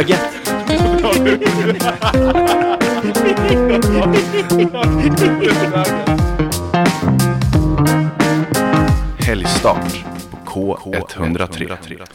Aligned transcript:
Brunögat. 0.00 0.20
Helgstart 9.18 10.04
på 10.44 10.76
K103. 10.76 12.06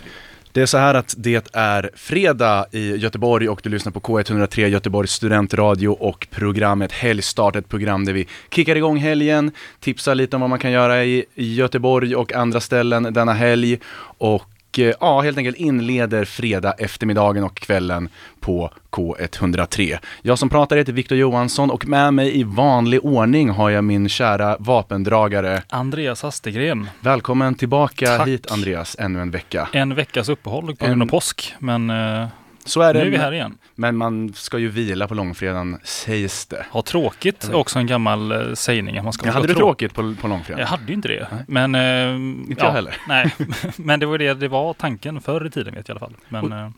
Det 0.51 0.61
är 0.61 0.65
så 0.65 0.77
här 0.77 0.93
att 0.93 1.15
det 1.17 1.55
är 1.55 1.89
fredag 1.95 2.65
i 2.71 2.95
Göteborg 2.95 3.49
och 3.49 3.59
du 3.63 3.69
lyssnar 3.69 3.91
på 3.91 3.99
K103 3.99 4.67
Göteborgs 4.67 5.11
studentradio 5.11 5.87
och 5.87 6.27
programmet 6.31 6.91
Helgstart, 6.91 7.55
ett 7.55 7.69
program 7.69 8.05
där 8.05 8.13
vi 8.13 8.27
kickar 8.51 8.75
igång 8.75 8.97
helgen, 8.97 9.51
tipsar 9.79 10.15
lite 10.15 10.35
om 10.35 10.41
vad 10.41 10.49
man 10.49 10.59
kan 10.59 10.71
göra 10.71 11.05
i 11.05 11.25
Göteborg 11.35 12.15
och 12.15 12.33
andra 12.33 12.59
ställen 12.59 13.13
denna 13.13 13.33
helg 13.33 13.79
och 14.17 14.54
eh, 14.79 14.93
ja, 14.99 15.21
helt 15.21 15.37
enkelt 15.37 15.57
inleder 15.57 16.25
fredag 16.25 16.71
eftermiddagen 16.77 17.43
och 17.43 17.55
kvällen 17.55 18.09
på 18.39 18.69
K103. 18.91 19.97
Jag 20.21 20.39
som 20.39 20.49
pratar 20.49 20.77
heter 20.77 20.93
Viktor 20.93 21.17
Johansson 21.17 21.71
och 21.71 21.87
med 21.87 22.13
mig 22.13 22.39
i 22.39 22.43
vanlig 22.43 23.05
ordning 23.05 23.49
har 23.49 23.69
jag 23.69 23.83
min 23.83 24.09
kära 24.09 24.57
vapendragare. 24.59 25.63
Andreas 25.69 26.23
Hastegren. 26.23 26.89
Välkommen 26.99 27.55
tillbaka 27.55 28.17
Tack. 28.17 28.27
hit 28.27 28.51
Andreas, 28.51 28.95
ännu 28.99 29.21
en 29.21 29.31
vecka. 29.31 29.69
En 29.71 29.95
veckas 29.95 30.29
uppehåll 30.29 30.75
på 30.75 30.85
grund 30.85 31.01
av 31.01 31.07
påsk, 31.07 31.53
men 31.59 31.89
eh, 31.89 32.27
Så 32.65 32.81
är 32.81 32.93
nu 32.93 32.99
det, 32.99 33.05
är 33.05 33.09
vi 33.09 33.17
här 33.17 33.31
igen. 33.31 33.57
men 33.75 33.97
man 33.97 34.33
ska 34.33 34.57
ju 34.57 34.67
vila 34.69 35.07
på 35.07 35.13
långfredagen 35.13 35.79
sägs 35.83 36.45
det. 36.45 36.65
Ha 36.71 36.81
tråkigt 36.81 37.43
är 37.43 37.55
också 37.55 37.79
en 37.79 37.87
gammal 37.87 38.31
eh, 38.31 38.53
sägning. 38.53 38.97
Att 38.97 39.03
man 39.03 39.13
ska 39.13 39.25
ha 39.27 39.33
hade 39.33 39.47
du 39.47 39.53
trå- 39.53 39.57
tråkigt 39.59 39.93
på, 39.93 40.15
på 40.21 40.27
långfredagen? 40.27 40.59
Jag 40.61 40.67
hade 40.67 40.87
ju 40.87 40.93
inte 40.93 41.07
det. 41.07 41.27
Nej. 41.31 41.43
Men, 41.47 41.75
eh, 41.75 42.49
Inte 42.51 42.65
jag 42.65 42.71
heller. 42.71 42.97
Nej, 43.07 43.35
men 43.77 43.99
det 43.99 44.05
var 44.05 44.17
det 44.17 44.33
det 44.33 44.47
var 44.47 44.73
tanken 44.73 45.21
förr 45.21 45.45
i 45.45 45.49
tiden 45.49 45.73
vet 45.73 45.87
jag 45.87 45.95
i 45.95 45.99
alla 45.99 46.07
fall. 46.07 46.15
Men 46.29 46.51
eh, 46.51 46.69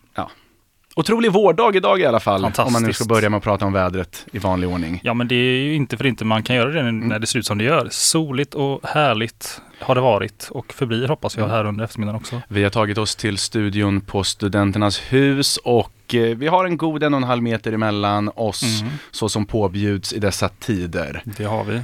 Otrolig 0.97 1.31
vårdag 1.31 1.75
idag 1.75 1.99
i 2.01 2.05
alla 2.05 2.19
fall, 2.19 2.45
om 2.57 2.73
man 2.73 2.83
nu 2.83 2.93
ska 2.93 3.05
börja 3.05 3.29
med 3.29 3.37
att 3.37 3.43
prata 3.43 3.65
om 3.65 3.73
vädret 3.73 4.25
i 4.31 4.39
vanlig 4.39 4.69
ordning. 4.69 4.99
ja, 5.03 5.13
men 5.13 5.27
det 5.27 5.35
är 5.35 5.61
ju 5.63 5.73
inte 5.73 5.97
för 5.97 6.05
inte 6.05 6.25
man 6.25 6.43
kan 6.43 6.55
göra 6.55 6.69
det 6.69 6.79
Mm. 6.79 6.99
när 6.99 7.19
det 7.19 7.27
ser 7.27 7.39
ut 7.39 7.45
som 7.45 7.57
det 7.57 7.63
gör. 7.63 7.87
Soligt 7.91 8.53
och 8.53 8.81
härligt 8.87 9.61
har 9.79 9.95
det 9.95 10.01
varit 10.01 10.47
och 10.51 10.73
förblir 10.73 11.07
hoppas 11.07 11.37
jag 11.37 11.47
här 11.47 11.65
under 11.65 11.83
eftermiddagen 11.83 12.15
också. 12.21 12.41
Vi 12.47 12.63
har 12.63 12.69
tagit 12.69 12.97
oss 12.97 13.15
till 13.15 13.37
studion 13.37 14.01
på 14.01 14.23
Studenternas 14.23 14.99
hus 15.09 15.57
och 15.57 16.15
eh, 16.15 16.21
vi 16.37 16.47
har 16.47 16.65
en 16.65 16.77
god 16.77 17.03
en 17.03 17.13
och 17.13 17.17
en 17.17 17.23
halv 17.23 17.43
meter 17.43 17.71
emellan 17.73 18.31
oss, 18.35 18.81
Mm, 18.81 18.93
så 19.11 19.29
som 19.29 19.45
påbjuds 19.45 20.13
i 20.13 20.19
dessa 20.19 20.49
tider. 20.49 21.21
det 21.25 21.43
har 21.43 21.63
vi. 21.63 21.81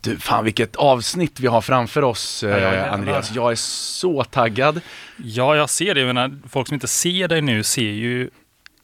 Du, 0.00 0.16
fan 0.16 0.44
vilket 0.44 0.76
avsnitt 0.76 1.40
vi 1.40 1.46
har 1.46 1.60
framför 1.60 2.02
oss, 2.04 2.42
eh, 2.42 2.50
Ja, 2.50 2.58
jävlar. 2.58 2.88
Andreas. 2.88 3.34
Jag 3.34 3.52
är 3.52 3.56
så 3.56 4.24
taggad. 4.24 4.80
Ja, 5.16 5.56
jag 5.56 5.70
ser 5.70 5.94
det. 5.94 6.00
Jag 6.00 6.06
menar, 6.06 6.38
folk 6.48 6.66
som 6.68 6.74
inte 6.74 6.88
ser 6.88 7.28
dig 7.28 7.42
nu 7.42 7.62
ser 7.62 7.82
ju 7.82 8.30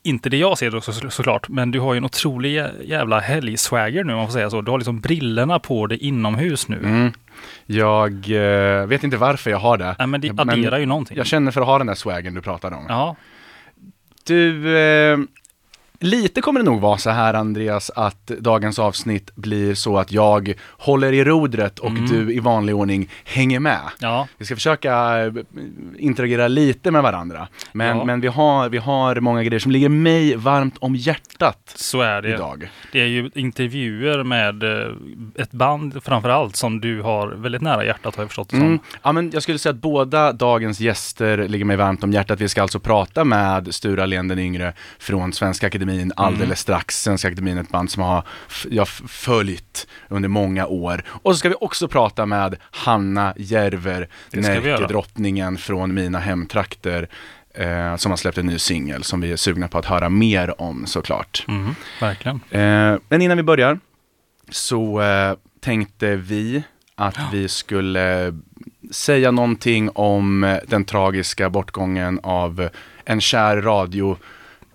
inte 0.02 0.28
det 0.28 0.36
jag 0.36 0.58
ser 0.58 0.70
då 0.70 0.80
så, 0.80 0.92
såklart, 1.10 1.48
men 1.48 1.70
du 1.70 1.80
har 1.80 1.94
ju 1.94 1.98
en 1.98 2.04
otrolig 2.04 2.58
jä- 2.58 2.82
jävla 2.84 3.20
helgswagger 3.20 4.04
nu 4.04 4.12
om 4.12 4.18
man 4.18 4.26
får 4.28 4.32
säga 4.32 4.50
så. 4.50 4.60
Du 4.60 4.70
har 4.70 4.78
liksom 4.78 5.00
brillorna 5.00 5.58
på 5.58 5.86
dig 5.86 5.98
inomhus 5.98 6.68
nu. 6.68 6.78
Mm. 6.78 7.12
Jag 7.66 8.12
eh, 8.30 8.86
vet 8.86 9.04
inte 9.04 9.16
varför 9.16 9.50
jag 9.50 9.58
har 9.58 9.78
det. 9.78 9.96
Nej, 9.98 10.06
men 10.08 10.20
det 10.20 10.32
Men 10.32 10.50
adderar 10.50 10.78
ju 10.78 10.86
någonting. 10.86 11.16
Jag 11.16 11.26
känner 11.26 11.50
för 11.52 11.60
att 11.60 11.66
ha 11.66 11.78
den 11.78 11.86
där 11.86 11.94
swagen 11.94 12.34
du 12.34 12.42
pratade 12.42 12.76
om. 12.76 12.84
Ja, 12.88 13.16
Du, 14.24 14.78
eh, 14.78 15.18
lite 16.02 16.40
kommer 16.40 16.60
det 16.60 16.66
nog 16.66 16.80
vara 16.80 16.98
så 16.98 17.10
här 17.10 17.34
Andreas 17.34 17.90
att 17.96 18.26
dagens 18.26 18.78
avsnitt 18.78 19.30
blir 19.34 19.74
så 19.74 19.98
att 19.98 20.12
jag 20.12 20.54
håller 20.70 21.12
i 21.12 21.24
rodret 21.24 21.78
och 21.78 21.90
Mm. 21.90 22.06
du 22.06 22.34
i 22.34 22.40
vanlig 22.40 22.74
ordning 22.74 23.08
hänger 23.24 23.60
med. 23.60 23.80
ja, 23.98 24.28
Vi 24.38 24.44
ska 24.44 24.54
försöka 24.54 25.18
eh, 25.24 25.32
interagera 25.98 26.48
lite 26.48 26.90
med 26.90 27.02
varandra. 27.02 27.48
Men, 27.72 27.96
Ja. 27.98 28.04
men 28.04 28.20
vi, 28.20 28.28
har, 28.28 28.68
vi 28.68 28.78
har 28.78 29.20
många 29.20 29.42
grejer 29.42 29.60
som 29.60 29.72
ligger 29.72 29.88
mig 29.88 30.36
varmt 30.36 30.74
om 30.78 30.94
hjärtat 30.96 31.72
så 31.74 32.00
är 32.00 32.22
det. 32.22 32.28
idag. 32.34 32.70
Det 32.92 33.00
är 33.00 33.06
ju 33.06 33.30
intervjuer 33.34 34.24
med 34.24 34.62
eh, 34.62 34.92
ett 35.42 35.52
band 35.52 36.02
framför 36.04 36.28
allt 36.28 36.56
som 36.56 36.80
du 36.80 37.02
har 37.02 37.28
väldigt 37.28 37.62
nära 37.62 37.84
hjärtat 37.84 38.16
har 38.16 38.22
jag 38.22 38.28
förstått 38.30 38.48
det 38.48 38.56
som. 38.56 38.66
Mm. 38.66 38.78
Ja, 39.02 39.12
men 39.12 39.30
jag 39.30 39.42
skulle 39.42 39.58
säga 39.58 39.70
att 39.70 39.80
båda 39.80 40.32
dagens 40.32 40.80
gäster 40.80 41.48
ligger 41.48 41.64
mig 41.64 41.76
varmt 41.76 42.04
om 42.04 42.12
hjärtat. 42.12 42.40
Vi 42.40 42.48
ska 42.48 42.62
alltså 42.62 42.80
prata 42.80 43.24
med 43.24 43.74
Stura 43.74 44.06
Len 44.06 44.28
den 44.28 44.38
yngre 44.38 44.72
från 44.98 45.32
Svenska 45.32 45.70
Akademin 45.92 46.12
alldeles 46.16 46.42
Mm. 46.42 46.56
strax. 46.56 47.02
Svenska 47.02 47.28
Akademin 47.28 47.58
är 47.58 47.62
ett 47.62 47.68
band 47.68 47.90
som 47.90 48.02
har 48.02 48.22
jag 48.70 48.88
följt 48.88 49.86
under 50.08 50.28
många 50.28 50.66
år. 50.66 51.02
Och 51.08 51.32
så 51.34 51.38
ska 51.38 51.48
vi 51.48 51.54
också 51.60 51.88
prata 51.88 52.26
med 52.26 52.56
Hanna 52.70 53.34
Järver. 53.36 54.08
Närkedrottningen 54.32 55.58
från 55.58 55.94
mina 55.94 56.18
hemtrakter. 56.18 57.08
Eh, 57.54 57.96
som 57.96 58.12
har 58.12 58.16
släppt 58.16 58.38
en 58.38 58.46
ny 58.46 58.58
singel 58.58 59.02
som 59.04 59.20
vi 59.20 59.32
är 59.32 59.36
sugna 59.36 59.68
på 59.68 59.78
att 59.78 59.84
höra 59.86 60.08
mer 60.08 60.60
om 60.60 60.86
såklart. 60.86 61.44
Mm, 61.48 61.74
verkligen. 62.00 62.40
Eh, 62.50 62.98
men 63.08 63.22
innan 63.22 63.36
vi 63.36 63.42
börjar 63.42 63.78
så 64.50 65.00
eh, 65.02 65.34
tänkte 65.60 66.16
vi 66.16 66.62
att 66.94 67.18
vi 67.32 67.48
skulle 67.48 68.38
säga 68.90 69.30
någonting 69.30 69.90
om 69.90 70.44
eh, 70.44 70.56
den 70.68 70.84
tragiska 70.84 71.50
bortgången 71.50 72.20
av 72.22 72.68
en 73.04 73.20
kär 73.20 73.56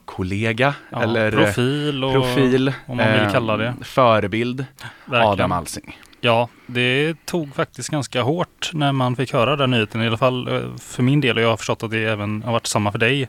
radiokollega 0.07 0.73
Ja, 0.90 1.03
eller 1.03 1.38
eh, 1.38 1.44
profil 1.44 2.03
och 2.03 2.13
profil, 2.13 2.73
om 2.85 2.97
man 2.97 3.12
vill 3.13 3.22
eh, 3.22 3.31
kalla 3.31 3.57
det. 3.57 3.73
förebild, 3.81 4.66
Verkligen. 5.06 5.28
Adam 5.28 5.51
Alsing. 5.51 5.97
Ja, 6.22 6.50
det 6.66 7.25
tog 7.25 7.56
faktiskt 7.56 7.90
ganska 7.90 8.22
hårt 8.22 8.72
när 8.73 8.91
man 8.91 9.16
fick 9.16 9.34
höra 9.34 9.56
den 9.56 9.72
nyheten. 9.72 10.01
I 10.03 10.07
alla 10.07 10.17
fall 10.17 10.47
eh, 10.47 10.62
för 10.79 11.03
min 11.03 11.22
del 11.22 11.38
och 11.38 11.44
jag 11.44 11.50
har 11.50 11.57
förstått 11.57 11.84
att 11.84 11.91
det 11.91 12.03
även 12.03 12.44
har 12.44 12.51
varit 12.51 12.67
samma 12.67 12.91
för 12.91 13.00
dig. 13.00 13.28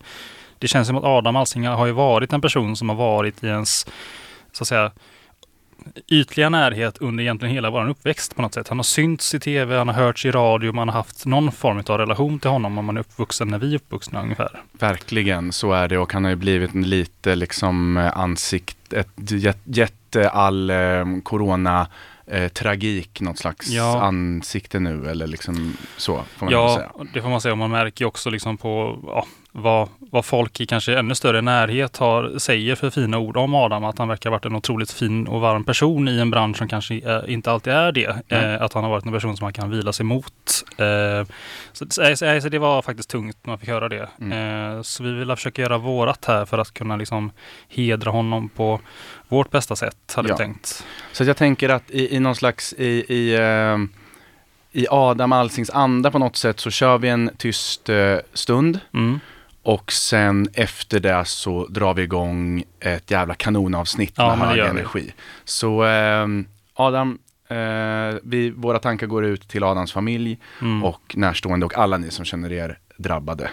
Det 0.58 0.68
känns 0.68 0.86
som 0.88 0.96
att 0.96 1.04
Adam 1.04 1.36
Alsing 1.36 1.66
har 1.66 1.86
ju 1.86 1.92
varit 1.92 2.32
en 2.32 2.40
person 2.40 2.76
som 2.76 2.88
har 2.88 2.96
varit 2.96 3.44
i 3.44 3.46
ens, 3.46 3.86
så 4.52 4.64
att 4.64 4.68
säga, 4.68 4.90
ytliga 6.08 6.48
närhet 6.48 6.98
under 6.98 7.22
egentligen 7.24 7.54
hela 7.54 7.70
vår 7.70 7.88
uppväxt 7.88 8.36
på 8.36 8.42
något 8.42 8.54
sätt. 8.54 8.68
Han 8.68 8.78
har 8.78 8.82
synts 8.82 9.34
i 9.34 9.40
tv, 9.40 9.78
han 9.78 9.88
har 9.88 9.94
hörts 9.94 10.26
i 10.26 10.30
radio, 10.30 10.72
man 10.72 10.88
har 10.88 10.94
haft 10.96 11.26
någon 11.26 11.52
form 11.52 11.82
av 11.88 11.98
relation 11.98 12.38
till 12.38 12.50
honom 12.50 12.78
om 12.78 12.84
man 12.84 12.96
är 12.96 13.00
uppvuxen 13.00 13.48
när 13.48 13.58
vi 13.58 13.70
är 13.70 13.76
uppvuxna 13.76 14.22
ungefär. 14.22 14.62
Verkligen, 14.72 15.52
så 15.52 15.72
är 15.72 15.88
det 15.88 15.98
och 15.98 16.12
han 16.12 16.24
har 16.24 16.30
ju 16.30 16.36
blivit 16.36 16.74
en 16.74 16.82
lite 16.82 17.34
liksom 17.36 17.96
eh, 17.96 18.18
ansikt, 18.18 18.92
ett 18.92 19.08
jät- 19.16 19.58
jätte 19.64 20.30
all 20.30 20.70
eh, 20.70 21.04
corona 21.22 21.86
eh, 22.26 22.48
tragik, 22.48 23.20
något 23.20 23.38
slags 23.38 23.68
Ja. 23.70 24.00
ansikte 24.02 24.78
nu 24.80 25.10
eller 25.10 25.26
liksom 25.26 25.76
så 25.96 26.22
får 26.36 26.46
man 26.46 26.52
Ja, 26.52 26.74
säga. 26.76 27.06
det 27.14 27.22
får 27.22 27.28
man 27.28 27.40
säga. 27.40 27.52
Och 27.52 27.58
man 27.58 27.70
märker 27.70 28.04
ju 28.04 28.06
också 28.06 28.30
liksom 28.30 28.56
på 28.56 28.98
ja, 29.06 29.26
vad, 29.58 29.88
vad 29.98 30.24
folk 30.24 30.60
i 30.60 30.66
kanske 30.66 30.98
ännu 30.98 31.14
större 31.14 31.40
närhet 31.40 31.96
har, 31.96 32.38
säger 32.38 32.74
för 32.74 32.90
fina 32.90 33.18
ord 33.18 33.36
om 33.36 33.54
Adam. 33.54 33.84
Att 33.84 33.98
han 33.98 34.08
verkar 34.08 34.30
ha 34.30 34.36
varit 34.36 34.44
en 34.44 34.56
otroligt 34.56 34.90
fin 34.92 35.26
och 35.26 35.40
varm 35.40 35.64
person 35.64 36.08
i 36.08 36.18
en 36.18 36.30
bransch 36.30 36.56
som 36.56 36.68
kanske 36.68 36.94
eh, 36.94 37.20
inte 37.26 37.50
alltid 37.52 37.72
är 37.72 37.92
det. 37.92 38.16
Eh, 38.28 38.62
att 38.62 38.72
han 38.72 38.84
har 38.84 38.90
varit 38.90 39.06
en 39.06 39.12
person 39.12 39.36
som 39.36 39.44
man 39.44 39.52
kan 39.52 39.70
vila 39.70 39.92
sig 39.92 40.06
mot. 40.06 40.64
Eh, 40.76 41.26
så, 41.72 41.86
så, 41.90 42.16
så, 42.16 42.40
så 42.42 42.48
det 42.48 42.58
var 42.58 42.82
faktiskt 42.82 43.10
tungt 43.10 43.36
när 43.42 43.50
man 43.50 43.58
fick 43.58 43.68
höra 43.68 43.88
det. 43.88 44.08
Mm. 44.20 44.76
Eh, 44.76 44.82
så 44.82 45.02
vi 45.02 45.12
vill 45.12 45.28
försöka 45.36 45.62
göra 45.62 45.78
vårat 45.78 46.24
här 46.24 46.44
för 46.44 46.58
att 46.58 46.74
kunna 46.74 46.96
liksom 46.96 47.30
hedra 47.68 48.10
honom 48.10 48.48
på 48.48 48.80
vårt 49.28 49.50
bästa 49.50 49.76
sätt, 49.76 50.12
hade 50.16 50.28
Ja. 50.28 50.34
vi 50.34 50.38
tänkt. 50.44 50.84
Så 51.12 51.24
jag 51.24 51.36
tänker 51.36 51.68
att 51.68 51.90
i, 51.90 52.16
i 52.16 52.20
någon 52.20 52.34
slags, 52.36 52.72
i, 52.72 52.86
i, 53.14 53.34
eh, 53.34 53.78
i 54.72 54.86
Adam 54.90 55.32
Alsings 55.32 55.70
anda 55.70 56.10
på 56.10 56.18
något 56.18 56.36
sätt 56.36 56.60
så 56.60 56.70
kör 56.70 56.98
vi 56.98 57.08
en 57.08 57.30
tyst 57.38 57.88
eh, 57.88 58.16
stund 58.32 58.80
Mm. 58.94 59.20
Och 59.68 59.92
sen 59.92 60.48
efter 60.54 61.00
det 61.00 61.24
så 61.24 61.66
drar 61.66 61.94
vi 61.94 62.02
igång 62.02 62.64
ett 62.80 63.10
jävla 63.10 63.34
kanonavsnitt 63.34 64.14
Ja, 64.16 64.36
med 64.36 64.48
hög 64.48 64.58
energi. 64.58 65.12
Så 65.44 65.84
eh, 65.84 66.26
Adam, 66.74 67.18
eh, 67.48 67.56
vi, 68.22 68.50
våra 68.56 68.78
tankar 68.78 69.06
går 69.06 69.24
ut 69.24 69.48
till 69.48 69.64
Adams 69.64 69.92
familj 69.92 70.38
Mm. 70.60 70.84
och 70.84 71.14
närstående 71.16 71.66
och 71.66 71.78
alla 71.78 71.98
ni 71.98 72.10
som 72.10 72.24
känner 72.24 72.52
er 72.52 72.78
drabbade. 72.96 73.50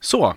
Så, 0.00 0.34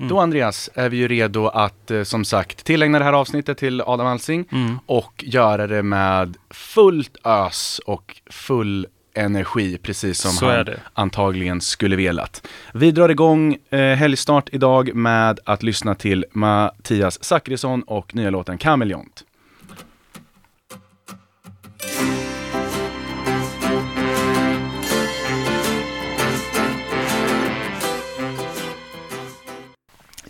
Mm. 0.00 0.08
då 0.08 0.20
Andreas 0.20 0.70
är 0.74 0.88
vi 0.88 0.96
ju 0.96 1.08
redo 1.08 1.46
att 1.48 1.90
eh, 1.90 2.02
som 2.02 2.24
sagt 2.24 2.64
tillägna 2.64 2.98
det 2.98 3.04
här 3.04 3.12
avsnittet 3.12 3.58
till 3.58 3.80
Adam 3.80 4.06
Alsing 4.06 4.44
Mm. 4.52 4.78
och 4.86 5.24
göra 5.26 5.66
det 5.66 5.82
med 5.82 6.36
fullt 6.50 7.16
ös 7.24 7.80
och 7.86 8.20
full 8.30 8.86
energi, 9.14 9.78
precis 9.82 10.20
som 10.20 10.30
Så 10.30 10.46
han 10.50 10.66
antagligen 10.94 11.60
skulle 11.60 11.96
velat. 11.96 12.46
Vi 12.74 12.90
drar 12.90 13.08
igång 13.08 13.56
eh, 13.70 13.80
helgstart 13.96 14.48
idag 14.52 14.94
med 14.94 15.40
att 15.44 15.62
lyssna 15.62 15.94
till 15.94 16.24
Mattias 16.32 17.24
Zackrisson 17.24 17.82
och 17.82 18.14
nya 18.14 18.30
låten 18.30 18.58
Kameleont. 18.58 19.24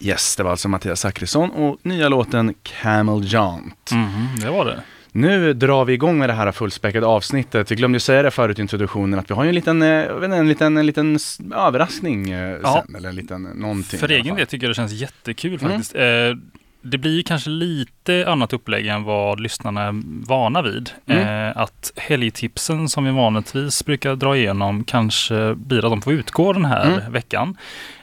Yes, 0.08 0.36
det 0.36 0.42
var 0.42 0.50
alltså 0.50 0.68
Mattias 0.68 1.00
Zackrisson 1.00 1.50
och 1.50 1.78
nya 1.82 2.08
låten 2.08 2.54
Camel 2.62 3.32
Jaunt. 3.32 3.90
Mhm, 3.92 4.28
det 4.40 4.50
var 4.50 4.64
det. 4.64 4.82
Nu 5.12 5.52
drar 5.52 5.84
vi 5.84 5.92
igång 5.92 6.18
med 6.18 6.28
det 6.28 6.32
här 6.32 6.52
fullspäckade 6.52 7.06
avsnittet. 7.06 7.70
Vi 7.70 7.74
glömde 7.76 8.00
säga 8.00 8.22
det 8.22 8.30
förut 8.30 8.58
i 8.58 8.62
introduktionen 8.62 9.18
att 9.18 9.30
vi 9.30 9.34
har 9.34 9.42
ju 9.44 9.48
en 9.48 9.54
liten, 9.54 9.82
eh, 9.82 10.04
inte, 10.24 10.36
en 10.36 10.48
liten, 10.48 10.76
en 10.76 10.86
liten 10.86 11.18
överraskning 11.54 12.30
eh, 12.30 12.56
Ja. 12.62 12.84
sen, 12.86 12.96
eller 12.96 13.08
en 13.08 13.14
liten 13.14 13.42
någonting. 13.42 13.98
För 14.00 14.10
egen 14.10 14.36
del 14.36 14.46
tycker 14.46 14.66
jag 14.66 14.70
det 14.70 14.74
känns 14.74 14.92
jättekul 14.92 15.58
Mm. 15.60 15.70
faktiskt. 15.72 15.94
Eh, 15.94 16.02
det 16.82 16.98
blir 16.98 17.22
kanske 17.22 17.50
lite 17.50 18.24
annat 18.28 18.52
upplägg 18.52 18.86
än 18.86 19.02
vad 19.02 19.40
lyssnarna 19.40 19.82
är 19.82 19.94
vana 20.26 20.62
vid. 20.62 20.90
Mm. 21.06 21.48
Eh, 21.48 21.56
att 21.56 21.92
helgtipsen 21.96 22.88
som 22.88 23.04
vi 23.04 23.10
vanligtvis 23.10 23.84
brukar 23.84 24.16
dra 24.16 24.36
igenom 24.36 24.84
kanske 24.84 25.54
blir 25.54 25.78
att 25.78 25.92
de 25.92 26.02
får 26.02 26.12
utgå 26.12 26.52
den 26.52 26.64
här 26.64 26.86
Mm. 26.98 27.12
veckan. 27.12 27.56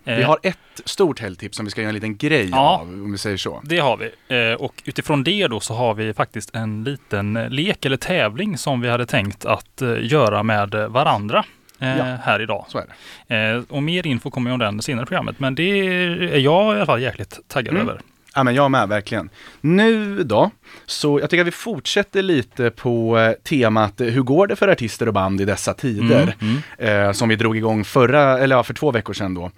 Eh, 0.05 0.17
Vi 0.17 0.23
har 0.23 0.39
ett 0.43 0.57
stort 0.85 1.19
helgtips 1.19 1.57
som 1.57 1.65
vi 1.65 1.71
ska 1.71 1.81
göra 1.81 1.89
en 1.89 1.95
liten 1.95 2.17
grej 2.17 2.49
Ja. 2.51 2.57
av, 2.57 2.81
om 2.87 3.11
vi 3.11 3.17
säger 3.17 3.37
så. 3.37 3.61
Det 3.63 3.77
har 3.79 3.97
vi. 3.97 4.35
Eh, 4.51 4.53
och 4.53 4.81
utifrån 4.85 5.23
det 5.23 5.47
då 5.47 5.59
så 5.59 5.73
har 5.73 5.93
vi 5.93 6.13
faktiskt 6.13 6.55
en 6.55 6.83
liten 6.83 7.33
lek 7.33 7.85
eller 7.85 7.97
tävling 7.97 8.57
som 8.57 8.81
vi 8.81 8.89
hade 8.89 9.05
tänkt 9.05 9.45
att 9.45 9.81
eh, 9.81 9.95
göra 10.01 10.43
med 10.43 10.69
varandra 10.89 11.45
eh, 11.79 11.97
Ja. 11.97 12.03
här 12.23 12.41
idag. 12.41 12.65
Eh, 13.27 13.61
och 13.69 13.83
mer 13.83 14.07
info 14.07 14.31
kommer 14.31 14.51
om 14.51 14.59
den 14.59 14.81
senare 14.81 15.03
i 15.03 15.05
programmet. 15.05 15.39
Men 15.39 15.55
det 15.55 15.63
är 15.63 16.37
jag 16.37 16.73
i 16.73 16.77
alla 16.77 16.85
fall 16.85 17.01
jäkligt 17.01 17.39
taggad 17.47 17.73
Mm. 17.75 17.89
över. 17.89 18.01
Ja 18.35 18.43
men 18.43 18.55
jag 18.55 18.71
med, 18.71 18.89
verkligen. 18.89 19.29
Nu 19.61 20.23
då, 20.23 20.51
så 20.85 21.19
jag 21.19 21.29
tycker 21.29 21.41
att 21.41 21.47
vi 21.47 21.51
fortsätter 21.51 22.21
lite 22.21 22.69
på 22.71 23.17
eh, 23.17 23.31
temat 23.31 24.01
eh, 24.01 24.07
hur 24.07 24.21
går 24.21 24.47
det 24.47 24.55
för 24.55 24.67
artister 24.67 25.07
och 25.07 25.13
band 25.13 25.41
i 25.41 25.45
dessa 25.45 25.73
tider? 25.73 26.35
Mm, 26.41 26.57
mm. 26.79 27.05
eh, 27.07 27.11
som 27.11 27.29
vi 27.29 27.35
drog 27.35 27.57
igång 27.57 27.83
förra, 27.83 28.39
eller 28.39 28.55
ja, 28.55 28.63
för 28.63 28.73
två 28.73 28.91
veckor 28.91 29.13
sedan 29.13 29.33
då. 29.33 29.51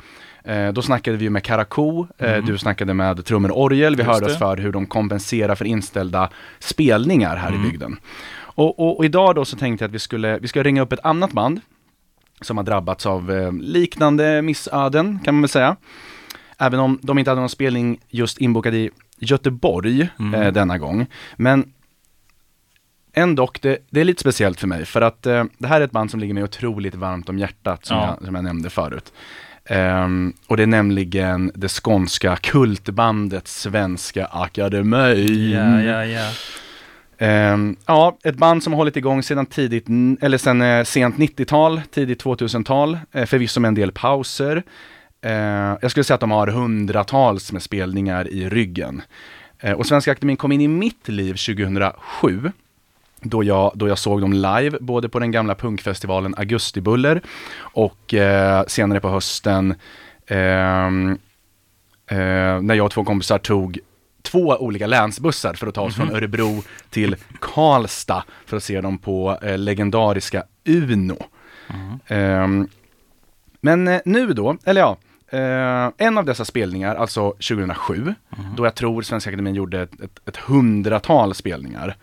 Eh, 0.44 0.74
då 0.74 0.82
snackade 0.82 1.18
vi 1.18 1.30
med 1.30 1.44
Karakou, 1.44 2.08
eh, 2.18 2.34
Mm. 2.34 2.46
du 2.46 2.58
snackade 2.58 2.94
med 2.94 3.26
trummor 3.26 3.52
och 3.52 3.62
orgel, 3.62 3.96
vi 3.96 4.04
Just 4.04 4.14
hörde 4.14 4.26
oss 4.26 4.38
för 4.40 4.58
hur 4.58 4.72
de 4.72 4.86
kompenserar 4.86 5.56
för 5.56 5.66
inställda 5.66 6.30
spelningar 6.60 7.36
här 7.36 7.50
Mm. 7.50 7.66
i 7.66 7.70
bygden. 7.70 8.00
Och, 8.40 8.80
och, 8.80 8.98
och 8.98 9.06
idag 9.06 9.36
då 9.36 9.46
så 9.46 9.58
tänkte 9.58 9.84
jag 9.84 9.90
att 9.90 9.96
vi 9.96 10.00
skulle, 10.00 10.40
vi 10.40 10.48
ska 10.48 10.64
ringa 10.64 10.82
upp 10.82 10.94
ett 10.94 11.06
annat 11.06 11.32
band 11.32 11.62
som 12.42 12.58
har 12.58 12.64
drabbats 12.64 13.06
av 13.06 13.32
eh, 13.32 13.52
liknande 13.54 14.42
missöden 14.42 15.20
kan 15.24 15.36
man 15.36 15.42
väl 15.42 15.50
säga. 15.50 15.76
Även 16.60 16.80
om 16.80 17.00
de 17.02 17.18
inte 17.20 17.32
hade 17.32 17.42
någon 17.42 17.50
spelning 17.50 18.00
just 18.10 18.38
inbokad 18.38 18.76
i 18.76 18.90
Göteborg 19.20 20.10
Mm. 20.20 20.42
eh, 20.42 20.54
denna 20.54 20.78
gång. 20.78 21.06
Men 21.36 21.72
ändå, 23.14 23.50
det, 23.62 23.78
det 23.90 24.02
är 24.02 24.06
lite 24.06 24.22
speciellt 24.22 24.60
för 24.60 24.68
mig 24.68 24.86
för 24.86 25.02
att 25.02 25.26
eh, 25.26 25.44
det 25.58 25.68
här 25.68 25.82
är 25.82 25.86
ett 25.86 25.92
band 25.92 26.12
som 26.12 26.20
ligger 26.20 26.34
mig 26.34 26.44
otroligt 26.44 26.96
varmt 26.96 27.30
om 27.30 27.40
hjärtat 27.40 27.86
som, 27.86 27.98
Ja. 27.98 28.18
jag, 28.20 28.26
som 28.26 28.36
jag 28.36 28.44
nämnde 28.44 28.70
förut. 28.70 29.14
Ehm, 29.66 30.34
och 30.48 30.58
det 30.58 30.64
är 30.64 30.68
nämligen 30.68 31.52
det 31.56 31.68
skånska 31.72 32.36
kultbandet 32.36 33.48
Svenska 33.48 34.26
Akademin. 34.26 35.52
Ja, 35.52 35.82
ja, 35.82 36.06
ja. 36.06 36.32
Ehm, 37.18 37.76
ja, 37.86 38.18
ett 38.24 38.36
band 38.36 38.64
som 38.64 38.74
har 38.74 38.78
hållit 38.78 38.98
igång 38.98 39.24
sedan 39.24 39.46
tidigt, 39.46 39.86
eller 40.22 40.38
sedan 40.38 40.62
eh, 40.62 40.84
sent 40.84 41.16
90-tal, 41.18 41.82
tidigt 41.92 42.24
2000-tal, 42.24 43.00
eh, 43.12 43.26
förvisso 43.26 43.60
med 43.60 43.68
en 43.68 43.76
del 43.76 43.92
pauser. 43.92 44.64
Eh, 45.22 45.78
jag 45.82 45.92
skulle 45.92 46.04
säga 46.04 46.16
att 46.16 46.22
de 46.22 46.32
har 46.32 46.48
hundratals 46.48 47.52
med 47.52 47.64
spelningar 47.64 48.28
i 48.28 48.50
ryggen. 48.50 49.02
Eh, 49.60 49.74
och 49.74 49.86
Svenska 49.86 50.12
Akademin 50.12 50.38
kom 50.38 50.52
in 50.52 50.62
i 50.62 50.68
mitt 50.68 51.08
liv 51.08 51.34
2007. 51.34 52.52
Då 53.22 53.44
jag, 53.44 53.72
då 53.76 53.88
jag 53.88 53.98
såg 53.98 54.22
dem 54.22 54.34
live, 54.34 54.78
både 54.82 55.10
på 55.10 55.20
den 55.20 55.32
gamla 55.32 55.56
punkfestivalen 55.56 56.36
Augustibuller 56.38 57.22
och 57.60 58.14
eh, 58.14 58.64
senare 58.68 59.00
på 59.00 59.10
hösten 59.10 59.76
ehm, 60.28 61.12
eh, 62.08 62.62
när 62.62 62.74
jag 62.74 62.86
och 62.86 62.92
två 62.92 63.04
kompisar 63.04 63.38
tog 63.38 63.80
två 64.22 64.58
olika 64.60 64.88
länsbussar 64.88 65.54
för 65.54 65.68
att 65.68 65.76
ta 65.76 65.82
oss 65.82 65.96
från 65.96 66.16
Örebro 66.16 66.64
till 66.90 67.16
Karlstad 67.40 68.24
för 68.46 68.58
att 68.58 68.64
se 68.64 68.82
dem 68.82 68.98
på 68.98 69.38
eh, 69.42 69.58
legendariska 69.58 70.44
Uno. 70.66 71.18
Ehm, 72.08 72.68
men 73.62 73.88
eh, 73.88 74.02
nu 74.06 74.34
då, 74.34 74.58
eller 74.66 74.82
ja, 74.82 74.98
eh, 75.32 75.90
en 75.98 76.18
av 76.18 76.26
dessa 76.26 76.46
spelningar, 76.46 76.96
alltså 76.96 77.32
2007, 77.32 78.16
då 78.58 78.66
jag 78.66 78.76
tror 78.76 79.02
Svenska 79.02 79.30
Akademin 79.30 79.56
gjorde 79.56 79.82
ett, 79.82 80.02
ett, 80.02 80.20
ett 80.26 80.38
hundratal 80.38 81.34
spelningar, 81.34 81.96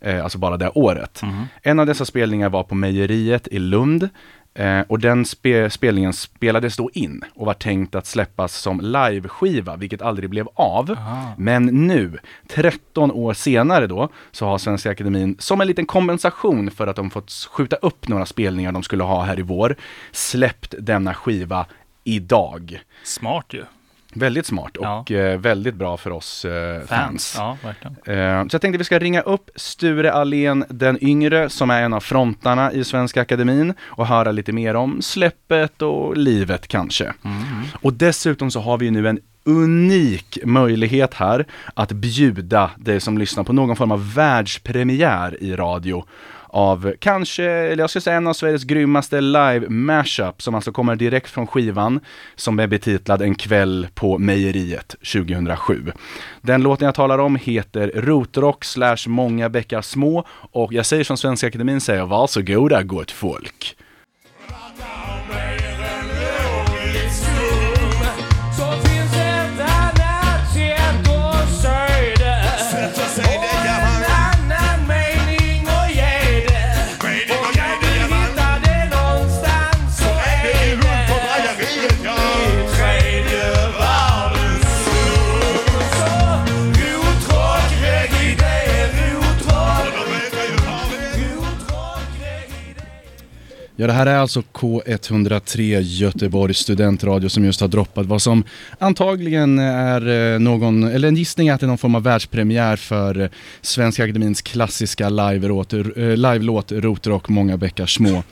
eh, 0.00 0.24
alltså 0.24 0.38
bara 0.38 0.56
det 0.56 0.70
året. 0.74 1.22
Mhm. 1.22 1.46
En 1.62 1.80
av 1.80 1.86
dessa 1.86 2.04
spelningar 2.04 2.48
var 2.48 2.62
på 2.62 2.74
Mejeriet 2.74 3.48
i 3.48 3.58
Lund. 3.58 4.08
Eh, 4.54 4.80
och 4.88 4.98
den 4.98 5.24
spe 5.24 5.70
spelningen 5.70 6.12
spelades 6.12 6.76
då 6.76 6.90
in 6.92 7.22
och 7.34 7.46
var 7.46 7.54
tänkt 7.54 7.94
att 7.94 8.06
släppas 8.06 8.54
som 8.54 8.80
liveskiva, 8.80 9.76
vilket 9.76 10.02
aldrig 10.02 10.30
blev 10.30 10.48
av. 10.54 10.90
Aha. 10.90 11.34
Men 11.38 11.66
nu, 11.66 12.18
13 12.48 13.10
år 13.10 13.34
senare 13.34 13.86
då, 13.86 14.08
så 14.30 14.46
har 14.46 14.58
Svenska 14.58 14.90
Akademin 14.90 15.36
som 15.38 15.60
en 15.60 15.66
liten 15.66 15.86
kompensation 15.86 16.70
för 16.70 16.86
att 16.86 16.96
de 16.96 17.10
fått 17.10 17.30
skjuta 17.50 17.76
upp 17.76 18.08
några 18.08 18.26
spelningar 18.26 18.72
de 18.72 18.82
skulle 18.82 19.04
ha 19.04 19.22
här 19.22 19.38
i 19.38 19.42
vår, 19.42 19.76
släppt 20.12 20.74
denna 20.78 21.14
skiva 21.14 21.66
idag. 22.14 22.82
Smart 23.04 23.46
ju. 23.50 23.64
Väldigt 24.14 24.46
smart 24.46 24.76
och 24.76 25.10
eh, 25.10 25.38
väldigt 25.40 25.74
bra 25.74 25.96
för 25.96 26.10
oss 26.10 26.44
eh, 26.44 26.82
fans. 26.86 27.34
Ja, 27.38 27.56
verkligen. 27.64 27.96
Eh, 28.18 28.48
Så 28.48 28.54
jag 28.54 28.60
tänkte 28.62 28.78
vi 28.78 28.84
ska 28.84 28.98
ringa 28.98 29.20
upp 29.20 29.50
Sture 29.54 30.12
Allén 30.12 30.64
den 30.68 31.04
yngre 31.04 31.50
som 31.50 31.70
är 31.70 31.82
en 31.82 31.92
av 31.92 32.00
frontarna 32.00 32.72
i 32.72 32.84
Svenska 32.84 33.20
Akademin 33.20 33.74
och 33.80 34.06
höra 34.06 34.32
lite 34.32 34.52
mer 34.52 34.76
om 34.76 35.02
släppet 35.02 35.82
och 35.82 36.16
livet 36.16 36.68
kanske. 36.68 37.04
Mm. 37.04 37.44
Och 37.82 37.92
dessutom 37.92 38.50
så 38.50 38.60
har 38.60 38.78
vi 38.78 38.90
nu 38.90 39.08
en 39.08 39.18
unik 39.44 40.38
möjlighet 40.44 41.14
här 41.14 41.46
att 41.74 41.92
bjuda 41.92 42.70
dig 42.76 43.00
som 43.00 43.18
lyssnar 43.18 43.44
på 43.44 43.52
någon 43.52 43.76
form 43.76 43.92
av 43.92 44.14
världspremiär 44.14 45.42
i 45.42 45.56
radio 45.56 46.04
av 46.52 46.92
kanske, 46.98 47.44
eller 47.44 47.82
jag 47.82 47.90
skulle 47.90 48.02
säga 48.02 48.16
en 48.16 48.26
av 48.26 48.32
Sveriges 48.32 48.64
grymmaste 48.64 49.20
live 49.20 49.68
mashup 49.68 50.42
som 50.42 50.54
alltså 50.54 50.72
kommer 50.72 50.96
direkt 50.96 51.30
från 51.30 51.46
skivan 51.46 52.00
som 52.34 52.58
är 52.58 52.66
betitlad 52.66 53.22
En 53.22 53.34
kväll 53.34 53.88
på 53.94 54.18
Mejeriet 54.18 54.88
2007. 55.12 55.92
Den 56.40 56.62
låten 56.62 56.86
jag 56.86 56.94
talar 56.94 57.18
om 57.18 57.36
heter 57.36 57.92
Rotrock 57.94 58.64
slash 58.64 58.96
Många 59.06 59.48
bäckar 59.48 59.82
små 59.82 60.26
och 60.30 60.72
jag 60.72 60.86
säger 60.86 61.04
som 61.04 61.16
Svenska 61.16 61.46
Akademin 61.46 61.80
säger, 61.80 62.06
varsågoda 62.06 62.82
gott 62.82 63.10
folk. 63.10 63.76
Ja, 93.80 93.86
det 93.86 93.92
här 93.92 94.06
är 94.06 94.16
alltså 94.16 94.42
K103 94.52 95.80
Göteborgs 95.80 96.58
studentradio 96.58 97.28
som 97.28 97.44
just 97.44 97.60
har 97.60 97.68
droppat 97.68 98.06
vad 98.06 98.22
som 98.22 98.44
antagligen 98.78 99.58
är 99.58 100.32
eh, 100.34 100.38
någon, 100.38 100.82
eller 100.84 101.08
en 101.08 101.16
gissning 101.16 101.48
är 101.48 101.54
att 101.54 101.60
det 101.60 101.66
är 101.66 101.68
någon 101.68 101.78
form 101.78 101.94
av 101.94 102.02
världspremiär 102.02 102.76
för 102.76 103.20
eh, 103.20 103.28
Svenska 103.60 104.04
Akademins 104.04 104.42
klassiska 104.42 105.04
eh, 105.04 105.10
live-låt, 105.10 105.72
live 106.70 106.80
Rotrock 106.80 107.28
Många 107.28 107.56
bäckar 107.56 107.86
små. 107.86 108.22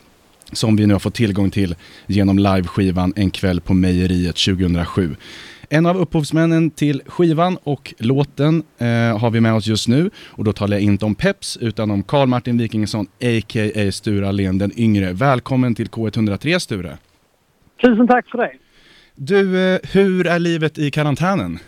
Som 0.52 0.76
vi 0.76 0.86
nu 0.86 0.94
har 0.94 1.00
fått 1.00 1.14
tillgång 1.14 1.50
till 1.50 1.74
genom 2.06 2.38
liveskivan 2.38 3.12
En 3.16 3.30
kväll 3.30 3.60
på 3.60 3.74
Mejeriet 3.74 4.36
2007. 4.36 5.16
En 5.70 5.86
av 5.86 5.96
upphovsmännen 5.96 6.70
till 6.70 7.02
skivan 7.06 7.58
och 7.64 7.94
låten 7.98 8.62
eh, 8.78 9.18
har 9.18 9.30
vi 9.30 9.40
med 9.40 9.54
oss 9.54 9.66
just 9.66 9.88
nu 9.88 10.10
och 10.26 10.44
då 10.44 10.52
talar 10.52 10.76
jag 10.76 10.82
inte 10.84 11.04
om 11.04 11.14
Peps 11.14 11.56
utan 11.56 11.90
om 11.90 12.02
Karl 12.02 12.26
Martin 12.28 12.58
Wikingsson 12.58 13.06
a.k.a. 13.06 13.92
Sture 13.92 14.28
Allén 14.28 14.58
den 14.58 14.72
yngre. 14.76 15.12
Välkommen 15.12 15.74
till 15.74 15.88
K103 15.88 16.58
Sture. 16.58 16.98
Tusen 17.80 18.08
tack 18.08 18.30
för 18.30 18.38
det. 18.38 18.52
Du, 19.14 19.74
eh, 19.74 19.80
hur 19.92 20.26
är 20.26 20.38
livet 20.38 20.78
i 20.78 20.90
karantänen? 20.90 21.58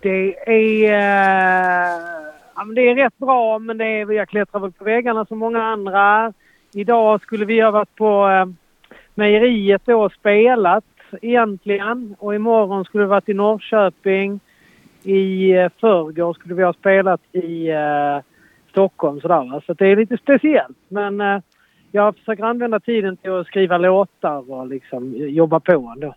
Det 0.00 0.34
är, 0.46 0.84
eh, 0.84 2.00
ja, 2.54 2.64
men 2.64 2.74
det 2.74 2.88
är 2.90 2.94
rätt 2.94 3.18
bra, 3.18 3.58
men 3.58 3.78
det 3.78 3.84
är, 3.84 4.12
jag 4.12 4.28
klättrar 4.28 4.60
väl 4.60 4.72
på 4.72 4.84
väggarna 4.84 5.26
som 5.26 5.38
många 5.38 5.62
andra. 5.62 6.32
Idag 6.74 7.20
skulle 7.22 7.44
vi 7.44 7.60
ha 7.60 7.70
varit 7.70 7.94
på 7.94 8.28
eh, 8.28 8.46
mejeriet 9.14 9.82
då 9.84 10.04
och 10.04 10.12
spelat 10.12 10.84
egentligen. 11.22 12.16
Och 12.18 12.34
imorgon 12.34 12.84
skulle 12.84 13.04
vi 13.04 13.08
varit 13.08 13.28
i 13.28 13.34
Norrköping. 13.34 14.40
I 15.02 15.50
eh, 15.50 15.68
förrgår 15.80 16.34
skulle 16.34 16.54
vi 16.54 16.62
ha 16.62 16.72
spelat 16.72 17.20
i 17.32 17.68
eh, 17.68 18.18
Stockholm 18.70 19.20
sådär? 19.20 19.62
Så 19.66 19.74
det 19.74 19.86
är 19.86 19.96
lite 19.96 20.16
speciellt. 20.16 20.78
Men 20.88 21.20
eh, 21.20 21.38
jag 21.92 22.16
försöker 22.16 22.42
använda 22.42 22.80
tiden 22.80 23.16
till 23.16 23.30
att 23.30 23.46
skriva 23.46 23.78
låtar 23.78 24.50
och 24.50 24.66
liksom 24.66 25.14
jobba 25.16 25.60
på 25.60 25.92
ändå. 25.94 26.14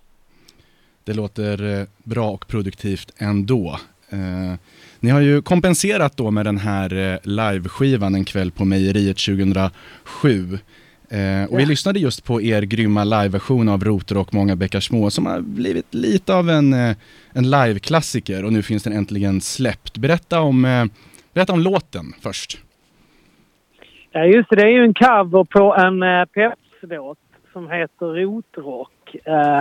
Det 1.03 1.13
låter 1.13 1.79
eh, 1.79 1.88
bra 2.03 2.29
och 2.29 2.48
produktivt 2.48 3.13
ändå. 3.17 3.79
Eh, 4.10 4.60
ni 5.00 5.10
har 5.10 5.22
ju 5.22 5.41
kompenserat 5.41 6.17
då 6.17 6.31
med 6.31 6.46
den 6.46 6.58
här 6.58 7.13
eh, 7.13 7.17
liveskivan 7.24 8.15
En 8.15 8.25
kväll 8.25 8.51
på 8.51 8.65
mejeriet 8.65 9.17
2007. 9.17 10.60
Eh, 11.11 11.51
och 11.51 11.59
vi 11.59 11.65
lyssnade 11.65 11.99
just 11.99 12.25
på 12.25 12.41
er 12.41 12.61
grymma 12.61 13.03
liveversion 13.03 13.69
av 13.69 13.83
Rotor 13.83 14.17
och 14.17 14.33
Många 14.33 14.55
bäckar 14.55 14.79
små 14.79 15.09
som 15.09 15.25
har 15.25 15.41
blivit 15.41 15.93
lite 15.93 16.35
av 16.35 16.49
en, 16.49 16.73
eh, 16.73 16.95
en 17.33 17.49
liveklassiker 17.49 18.45
och 18.45 18.53
nu 18.53 18.61
finns 18.61 18.83
den 18.83 18.93
äntligen 18.93 19.41
släppt. 19.41 19.97
Berätta 19.97 20.41
om, 20.41 20.65
eh, 20.65 20.85
berätta 21.33 21.53
om 21.53 21.59
låten 21.59 22.05
först. 22.21 22.59
Ja, 24.11 24.25
just 24.25 24.49
det. 24.49 24.55
Det 24.55 24.61
är 24.61 24.67
ju 24.67 24.83
en 24.83 24.93
cover 24.93 25.43
på 25.43 25.75
en 25.75 26.03
uh, 26.03 26.25
Peps-låt 26.25 27.17
som 27.53 27.69
heter 27.69 28.05
Rotrock. 28.05 29.15
Eh, 29.25 29.59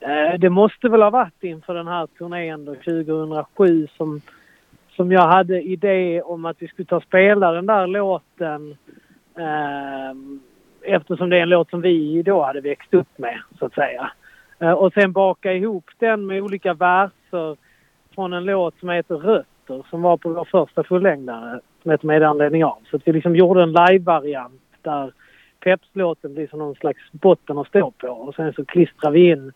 eh, 0.00 0.38
det 0.38 0.50
måste 0.50 0.88
väl 0.88 1.02
ha 1.02 1.10
varit 1.10 1.42
inför 1.42 1.74
den 1.74 1.86
här 1.86 2.06
turnén 2.06 2.64
då 2.64 2.74
2007 2.74 3.88
som, 3.96 4.20
som 4.96 5.12
jag 5.12 5.28
hade 5.28 5.62
idé 5.62 6.22
om 6.22 6.44
att 6.44 6.56
vi 6.58 6.68
skulle 6.68 6.86
ta 6.86 6.96
och 6.96 7.02
spela 7.02 7.52
den 7.52 7.66
där 7.66 7.86
låten 7.86 8.76
eh, 9.38 10.14
eftersom 10.86 11.30
det 11.30 11.38
är 11.38 11.42
en 11.42 11.48
låt 11.48 11.70
som 11.70 11.80
vi 11.80 12.22
då 12.22 12.42
hade 12.42 12.60
växt 12.60 12.94
upp 12.94 13.18
med, 13.18 13.40
så 13.58 13.66
att 13.66 13.74
säga. 13.74 14.10
Eh, 14.58 14.72
och 14.72 14.92
sen 14.92 15.12
baka 15.12 15.52
ihop 15.52 15.90
den 15.98 16.26
med 16.26 16.42
olika 16.42 16.74
verser 16.74 17.56
från 18.14 18.32
en 18.32 18.44
låt 18.44 18.78
som 18.78 18.88
heter 18.88 19.16
Rötter 19.16 19.86
som 19.90 20.02
var 20.02 20.16
på 20.16 20.28
vår 20.28 20.44
första 20.44 20.84
fullängdare 20.84 21.60
som 21.82 21.90
heter 21.90 22.06
Med 22.06 22.22
anledning 22.22 22.64
av. 22.64 22.78
Så 22.90 22.96
att 22.96 23.02
vi 23.04 23.12
liksom 23.12 23.36
gjorde 23.36 23.62
en 23.62 23.72
live-variant 23.72 24.62
där 24.82 25.12
Peps-låten 25.60 26.34
blir 26.34 26.46
som 26.46 26.58
någon 26.58 26.74
slags 26.74 27.12
botten 27.12 27.58
att 27.58 27.66
stå 27.66 27.90
på 27.90 28.08
och 28.08 28.34
sen 28.34 28.52
så 28.52 28.64
klistrar 28.64 29.10
vi 29.10 29.30
in 29.30 29.52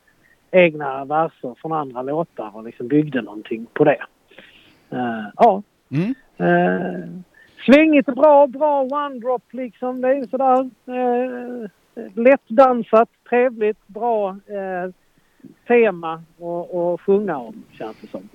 egna 0.51 1.05
verser 1.05 1.55
från 1.61 1.73
andra 1.73 2.03
låtar 2.03 2.57
och 2.57 2.65
liksom 2.65 2.89
byggde 2.89 3.23
någonting 3.23 3.67
på 3.73 3.85
det. 3.85 4.03
Eh, 4.91 5.27
ja. 5.37 5.63
Mm. 5.91 6.15
Uh, 6.41 7.21
svängigt 7.73 8.09
och 8.09 8.15
bra, 8.15 8.47
bra 8.47 8.85
one-drop 8.85 9.43
liksom. 9.51 10.01
Det 10.01 10.09
är 10.09 10.27
sådär 10.27 10.71
uh, 10.89 11.69
lättdansat, 12.15 13.09
trevligt, 13.29 13.87
bra 13.87 14.31
uh, 14.31 14.93
tema 15.69 16.13
att 16.95 17.01
sjunga 17.01 17.37
om 17.37 17.63
känns 17.79 17.97
det 18.01 18.09
som. 18.09 18.29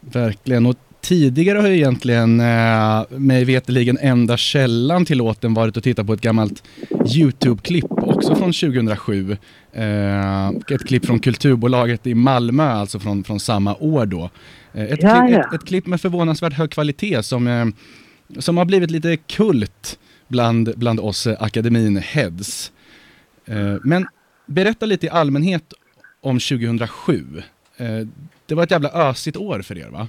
Verkligen, 0.00 0.66
och 0.66 0.76
tidigare 1.02 1.58
har 1.58 1.68
ju 1.68 1.74
egentligen 1.74 2.40
eh, 2.40 3.04
mig 3.08 3.44
veterligen 3.44 3.98
enda 4.00 4.36
källan 4.36 5.04
till 5.04 5.18
låten 5.18 5.54
varit 5.54 5.76
att 5.76 5.84
titta 5.84 6.04
på 6.04 6.12
ett 6.12 6.20
gammalt 6.20 6.62
YouTube-klipp, 7.16 7.90
också 7.90 8.34
från 8.34 8.52
2007. 8.52 9.36
Eh, 9.72 10.48
ett 10.48 10.86
klipp 10.86 11.06
från 11.06 11.20
Kulturbolaget 11.20 12.06
i 12.06 12.14
Malmö, 12.14 12.64
alltså 12.64 12.98
från, 12.98 13.24
från 13.24 13.40
samma 13.40 13.74
år 13.74 14.06
då. 14.06 14.30
Eh, 14.72 14.84
ett, 14.84 15.02
Ja, 15.02 15.28
ja. 15.28 15.40
Ett, 15.40 15.54
ett 15.54 15.66
klipp 15.66 15.86
med 15.86 16.00
förvånansvärt 16.00 16.52
hög 16.52 16.70
kvalitet 16.70 17.22
som, 17.22 17.46
eh, 17.46 17.64
som 18.38 18.56
har 18.56 18.64
blivit 18.64 18.90
lite 18.90 19.16
kult 19.16 19.98
bland, 20.28 20.72
bland 20.76 21.00
oss 21.00 21.26
eh, 21.26 21.42
akademin 21.42 21.96
heads. 21.96 22.72
Eh, 23.46 23.76
men 23.84 24.06
berätta 24.46 24.86
lite 24.86 25.06
i 25.06 25.10
allmänhet 25.10 25.72
om 26.20 26.38
2007. 26.38 27.14
Eh, 27.76 27.86
det 28.46 28.54
var 28.54 28.62
ett 28.62 28.70
jävla 28.70 28.90
ösigt 29.10 29.36
år 29.36 29.62
för 29.62 29.78
er 29.78 29.90
va? 29.90 30.08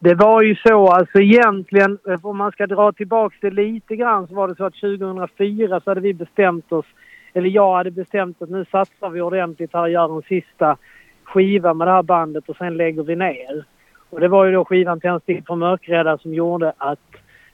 Det 0.00 0.14
var 0.14 0.42
ju 0.42 0.54
så, 0.54 0.88
alltså 0.88 1.20
egentligen, 1.20 1.98
om 2.22 2.36
man 2.36 2.52
ska 2.52 2.66
dra 2.66 2.92
tillbaks 2.92 3.36
det 3.40 3.50
lite 3.50 3.96
grann 3.96 4.28
så 4.28 4.34
var 4.34 4.48
det 4.48 4.56
så 4.56 4.64
att 4.64 4.74
2004 4.74 5.80
så 5.80 5.90
hade 5.90 6.00
vi 6.00 6.14
bestämt 6.14 6.72
oss, 6.72 6.86
eller 7.34 7.50
jag 7.50 7.76
hade 7.76 7.90
bestämt 7.90 8.42
att 8.42 8.50
nu 8.50 8.64
satsar 8.70 9.10
vi 9.10 9.20
ordentligt 9.20 9.72
här 9.72 9.82
och 9.82 9.90
gör 9.90 10.16
en 10.16 10.22
sista 10.22 10.76
skiva 11.24 11.74
med 11.74 11.86
det 11.86 11.92
här 11.92 12.02
bandet 12.02 12.48
och 12.48 12.56
sen 12.56 12.76
lägger 12.76 13.02
vi 13.02 13.16
ner. 13.16 13.64
Och 14.10 14.20
det 14.20 14.28
var 14.28 14.44
ju 14.44 14.52
då 14.52 14.64
skivan 14.64 15.00
Tändstick 15.00 15.46
från 15.46 15.58
Mörkrädda 15.58 16.18
som 16.18 16.34
gjorde 16.34 16.72
att 16.78 16.98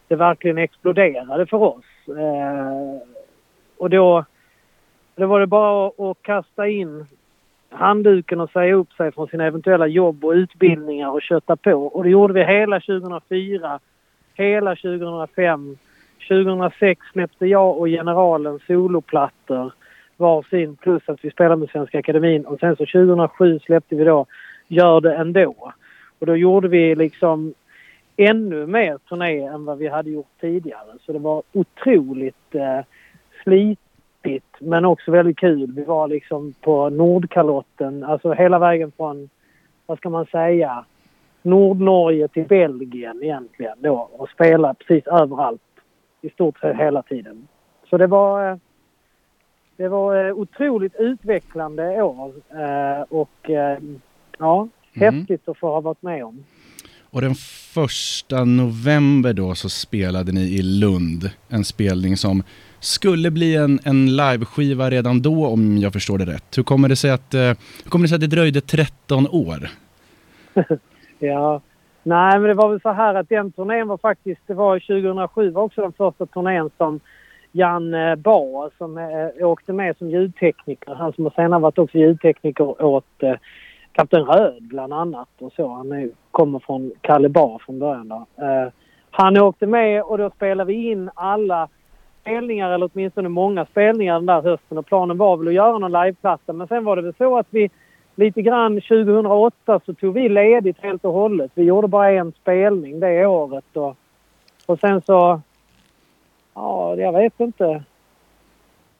det 0.08 0.16
verkligen 0.16 0.58
exploderade 0.58 1.46
för 1.46 1.62
oss. 1.62 1.84
Eh, 2.08 3.08
och 3.78 3.90
då, 3.90 4.24
då 5.16 5.26
var 5.26 5.40
det 5.40 5.46
bara 5.46 5.86
att- 5.86 6.00
att 6.00 6.22
kasta 6.22 6.68
in 6.68 7.06
handduken 7.70 8.40
och 8.40 8.50
säga 8.50 8.74
upp 8.74 8.92
sig 8.92 9.12
från 9.12 9.28
sina 9.28 9.44
eventuella 9.46 9.86
jobb 9.86 10.24
och 10.24 10.32
utbildningar 10.32 11.10
och 11.10 11.22
kötta 11.22 11.56
på. 11.56 11.72
Och 11.72 12.04
det 12.04 12.10
gjorde 12.10 12.34
vi 12.34 12.44
hela 12.44 12.80
2004, 12.80 13.78
hela 14.34 14.76
2005. 14.76 15.76
2006 16.28 17.00
släppte 17.12 17.46
jag 17.46 17.78
och 17.78 17.86
Generalen 17.88 18.58
soloplattor 18.66 19.72
varsin, 20.16 20.76
plus 20.76 21.02
att 21.06 21.24
vi 21.24 21.30
spelade 21.30 21.56
med 21.56 21.70
Svenska 21.70 21.98
Akademin 21.98 22.46
och 22.46 22.60
sen 22.60 22.76
så 22.76 22.86
2007 22.86 23.58
släppte 23.58 23.96
vi 23.96 24.04
då 24.04 24.26
Gör 24.68 25.00
det 25.00 25.14
ändå. 25.14 25.72
Och 26.22 26.26
då 26.26 26.36
gjorde 26.36 26.68
vi 26.68 26.94
liksom 26.94 27.54
ännu 28.16 28.66
mer 28.66 28.98
turné 28.98 29.40
än 29.40 29.64
vad 29.64 29.78
vi 29.78 29.88
hade 29.88 30.10
gjort 30.10 30.40
tidigare. 30.40 30.98
Så 31.06 31.12
det 31.12 31.18
var 31.18 31.42
otroligt 31.52 32.54
eh, 32.54 32.80
slitigt 33.42 34.56
men 34.58 34.84
också 34.84 35.10
väldigt 35.10 35.38
kul. 35.38 35.72
Vi 35.72 35.84
var 35.84 36.08
liksom 36.08 36.54
på 36.60 36.90
Nordkalotten, 36.90 38.04
alltså 38.04 38.32
hela 38.32 38.58
vägen 38.58 38.92
från, 38.96 39.28
vad 39.86 39.98
ska 39.98 40.10
man 40.10 40.26
säga, 40.26 40.84
Nordnorge 41.42 42.28
till 42.28 42.46
Belgien 42.46 43.22
egentligen 43.22 43.76
då 43.80 44.08
och 44.12 44.28
spelade 44.28 44.74
precis 44.74 45.06
överallt 45.06 45.62
i 46.20 46.30
stort 46.30 46.58
sett 46.58 46.76
hela 46.76 47.02
tiden. 47.02 47.48
Så 47.90 47.96
det 47.96 48.06
var, 48.06 48.50
eh, 48.50 48.56
det 49.76 49.88
var 49.88 50.26
eh, 50.26 50.34
otroligt 50.34 50.94
utvecklande 50.96 52.02
år 52.02 52.32
eh, 52.50 53.02
och 53.08 53.50
ja, 54.38 54.68
Mhm. 54.94 55.14
häftigt 55.14 55.48
att 55.48 55.58
få 55.58 55.66
ha 55.66 55.80
varit 55.80 56.02
med 56.02 56.24
om. 56.24 56.44
Och 57.10 57.20
den 57.20 57.34
första 57.74 58.44
november 58.44 59.32
då 59.32 59.54
så 59.54 59.68
spelade 59.68 60.32
ni 60.32 60.40
i 60.40 60.62
Lund. 60.62 61.30
En 61.48 61.64
spelning 61.64 62.16
som 62.16 62.42
skulle 62.80 63.30
bli 63.30 63.56
en, 63.56 63.78
en 63.84 64.16
liveskiva 64.16 64.90
redan 64.90 65.22
då 65.22 65.46
om 65.46 65.78
jag 65.78 65.92
förstår 65.92 66.18
det 66.18 66.24
rätt. 66.24 66.58
Hur 66.58 66.62
kommer 66.62 66.88
det 66.88 66.96
sig 66.96 67.10
att, 67.10 67.34
eh, 67.34 67.40
hur 67.84 67.90
kommer 67.90 68.02
det, 68.04 68.08
sig 68.08 68.14
att 68.14 68.20
det 68.20 68.26
dröjde 68.26 68.60
13 68.60 69.28
år? 69.28 69.68
Ja. 71.18 71.60
Nej, 72.02 72.38
men 72.38 72.48
det 72.48 72.54
var 72.54 72.68
väl 72.68 72.80
så 72.80 72.92
här 72.92 73.14
att 73.14 73.28
den 73.28 73.52
turnén 73.52 73.88
var 73.88 73.98
faktiskt, 73.98 74.40
det 74.46 74.54
var 74.54 74.78
2007 74.78 75.50
var 75.50 75.62
också 75.62 75.80
den 75.80 75.92
första 75.92 76.26
turnén 76.26 76.70
som 76.76 77.00
Jan 77.52 77.94
eh, 77.94 78.14
Ba 78.14 78.70
som 78.78 78.98
eh, 78.98 79.46
åkte 79.46 79.72
med 79.72 79.96
som 79.96 80.10
ljudtekniker. 80.10 80.94
Han 80.94 81.12
som 81.12 81.24
har 81.24 81.30
senare 81.30 81.60
varit 81.60 81.78
också 81.78 81.98
ljudtekniker 81.98 82.82
åt 82.82 83.22
eh, 83.22 83.34
Kapten 83.92 84.24
Röd 84.24 84.62
bland 84.62 84.92
annat 84.92 85.28
och 85.38 85.52
så. 85.52 85.68
Han 85.68 85.92
är, 85.92 86.10
kommer 86.30 86.58
från 86.58 86.92
Kalle 87.00 87.28
Bar 87.28 87.58
från 87.66 87.78
början 87.78 88.08
då. 88.08 88.26
Eh, 88.44 88.72
han 89.10 89.36
åkte 89.36 89.66
med 89.66 90.02
och 90.02 90.18
då 90.18 90.30
spelade 90.30 90.72
vi 90.72 90.90
in 90.90 91.10
alla 91.14 91.68
spelningar 92.20 92.70
eller 92.70 92.90
åtminstone 92.94 93.28
många 93.28 93.66
spelningar 93.66 94.14
den 94.14 94.26
där 94.26 94.42
hösten 94.42 94.78
och 94.78 94.86
planen 94.86 95.18
var 95.18 95.36
väl 95.36 95.48
att 95.48 95.54
göra 95.54 95.78
någon 95.78 95.92
liveplatta 95.92 96.52
men 96.52 96.68
sen 96.68 96.84
var 96.84 96.96
det 96.96 97.02
väl 97.02 97.14
så 97.14 97.38
att 97.38 97.46
vi 97.50 97.70
lite 98.14 98.42
grann 98.42 98.74
2008 98.74 99.80
så 99.86 99.94
tog 99.94 100.14
vi 100.14 100.28
ledigt 100.28 100.78
helt 100.80 101.04
och 101.04 101.12
hållet. 101.12 101.50
Vi 101.54 101.62
gjorde 101.62 101.88
bara 101.88 102.10
en 102.10 102.32
spelning 102.32 103.00
det 103.00 103.26
året 103.26 103.76
och, 103.76 103.96
och 104.66 104.80
sen 104.80 105.02
så... 105.02 105.40
Ja, 106.54 106.96
jag 106.96 107.12
vet 107.12 107.40
inte. 107.40 107.84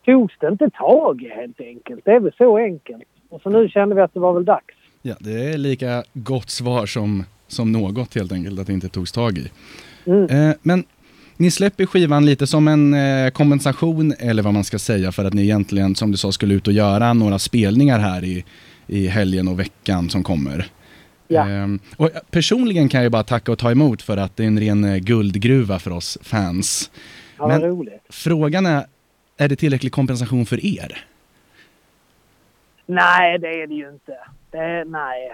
Togs 0.05 0.39
det 0.39 0.49
inte 0.49 0.71
tag 0.71 1.23
i 1.23 1.29
helt 1.29 1.61
enkelt. 1.61 2.05
Det 2.05 2.13
är 2.13 2.21
väl 2.21 2.33
så 2.33 2.57
enkelt. 2.57 3.09
Och 3.29 3.43
så 3.43 3.51
nu 3.51 3.69
kände 3.69 3.95
vi 3.95 4.01
att 4.01 4.15
det 4.15 4.21
var 4.21 4.33
väl 4.33 4.45
dags. 4.45 4.75
Ja, 5.03 5.15
det 5.21 5.33
är 5.33 5.59
lika 5.59 6.05
gott 6.15 6.51
svar 6.51 6.87
som, 6.87 7.25
som 7.49 7.73
något 7.73 8.15
helt 8.15 8.33
enkelt 8.33 8.61
att 8.61 8.67
det 8.67 8.73
inte 8.73 8.89
togs 8.89 9.13
tag 9.13 9.39
i. 9.39 9.51
Mm. 10.07 10.27
Eh, 10.51 10.57
men 10.63 10.85
ni 11.37 11.51
släpper 11.51 11.87
skivan 11.87 12.27
lite 12.27 12.47
som 12.47 12.69
en 12.69 12.95
eh, 12.95 13.31
kompensation 13.31 14.15
eller 14.19 14.43
vad 14.43 14.55
man 14.55 14.65
ska 14.65 14.79
säga 14.79 15.13
för 15.13 15.25
att 15.25 15.35
ni 15.35 15.43
egentligen 15.43 15.95
som 15.95 16.11
du 16.11 16.17
sa 16.17 16.33
skulle 16.33 16.55
ut 16.55 16.67
och 16.67 16.73
göra 16.73 17.13
några 17.13 17.39
spelningar 17.39 17.99
här 17.99 18.25
i, 18.25 18.45
i 18.87 19.07
helgen 19.07 19.49
och 19.49 19.61
veckan 19.61 20.11
som 20.11 20.23
kommer. 20.23 20.67
Ja. 21.29 21.49
Ehm, 21.49 21.81
och 21.97 22.11
personligen 22.31 22.89
kan 22.89 23.03
jag 23.03 23.13
bara 23.13 23.23
tacka 23.25 23.53
och 23.53 23.59
ta 23.59 23.71
emot 23.71 24.03
för 24.03 24.17
att 24.17 24.37
det 24.37 24.43
är 24.43 24.47
en 24.47 24.61
ren 24.61 24.85
eh, 24.85 24.97
guldgruva 24.97 25.79
för 25.79 25.91
oss 25.91 26.19
fans. 26.23 26.91
Ja, 27.39 27.49
Men- 27.49 27.61
roligt. 27.63 28.03
Frågan 28.09 28.67
är, 28.67 28.87
är 29.37 29.49
det 29.49 29.57
tillräcklig 29.57 29.93
kompensation 29.93 30.47
för 30.47 30.67
er? 30.67 31.05
Nej, 32.95 33.39
det 33.39 33.63
är 33.63 33.67
det 33.67 33.75
ju 33.75 33.89
inte. 33.89 34.19
Det, 34.51 34.85
nej. 34.85 35.33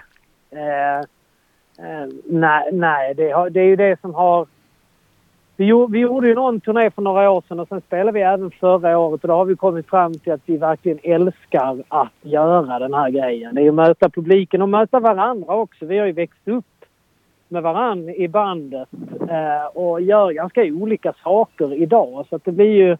Eh, 0.50 0.98
eh, 1.86 2.08
nej, 2.24 2.68
nej 2.72 3.14
det, 3.14 3.30
har, 3.30 3.50
det 3.50 3.60
är 3.60 3.64
ju 3.64 3.76
det 3.76 4.00
som 4.00 4.14
har... 4.14 4.46
Vi, 5.56 5.64
gjorde- 5.64 5.92
vi 5.92 5.98
gjorde 5.98 6.28
ju 6.28 6.34
någon 6.34 6.60
turné 6.60 6.90
för 6.90 7.02
några 7.02 7.30
år 7.30 7.42
sedan 7.48 7.60
och 7.60 7.68
sen 7.68 7.80
spelade 7.80 8.12
vi 8.12 8.20
även 8.20 8.50
förra 8.50 8.98
året 8.98 9.22
och 9.24 9.28
då 9.28 9.34
har 9.34 9.44
vi 9.44 9.56
kommit 9.56 9.86
fram 9.88 10.14
till 10.14 10.32
att 10.32 10.40
vi 10.46 10.56
verkligen 10.56 10.98
älskar 11.02 11.82
att 11.88 12.12
göra 12.22 12.78
den 12.78 12.94
här 12.94 13.10
grejen. 13.10 13.54
Det 13.54 13.60
är 13.60 13.62
ju 13.62 13.68
att 13.68 13.74
möta 13.74 14.10
publiken 14.10 14.62
och 14.62 14.68
möta 14.68 15.00
varandra 15.00 15.54
också. 15.54 15.86
Vi 15.86 15.98
har 15.98 16.06
ju 16.06 16.12
växt 16.12 16.48
upp 16.48 16.64
med 17.48 17.62
varann 17.62 18.08
i 18.08 18.28
bandet 18.28 18.88
eh, 19.30 19.66
och 19.74 20.00
gör 20.00 20.30
ganska 20.32 20.62
olika 20.62 21.12
saker 21.22 21.74
idag. 21.74 22.26
Så 22.28 22.36
att 22.36 22.44
det 22.44 22.52
blir 22.52 22.74
ju 22.74 22.96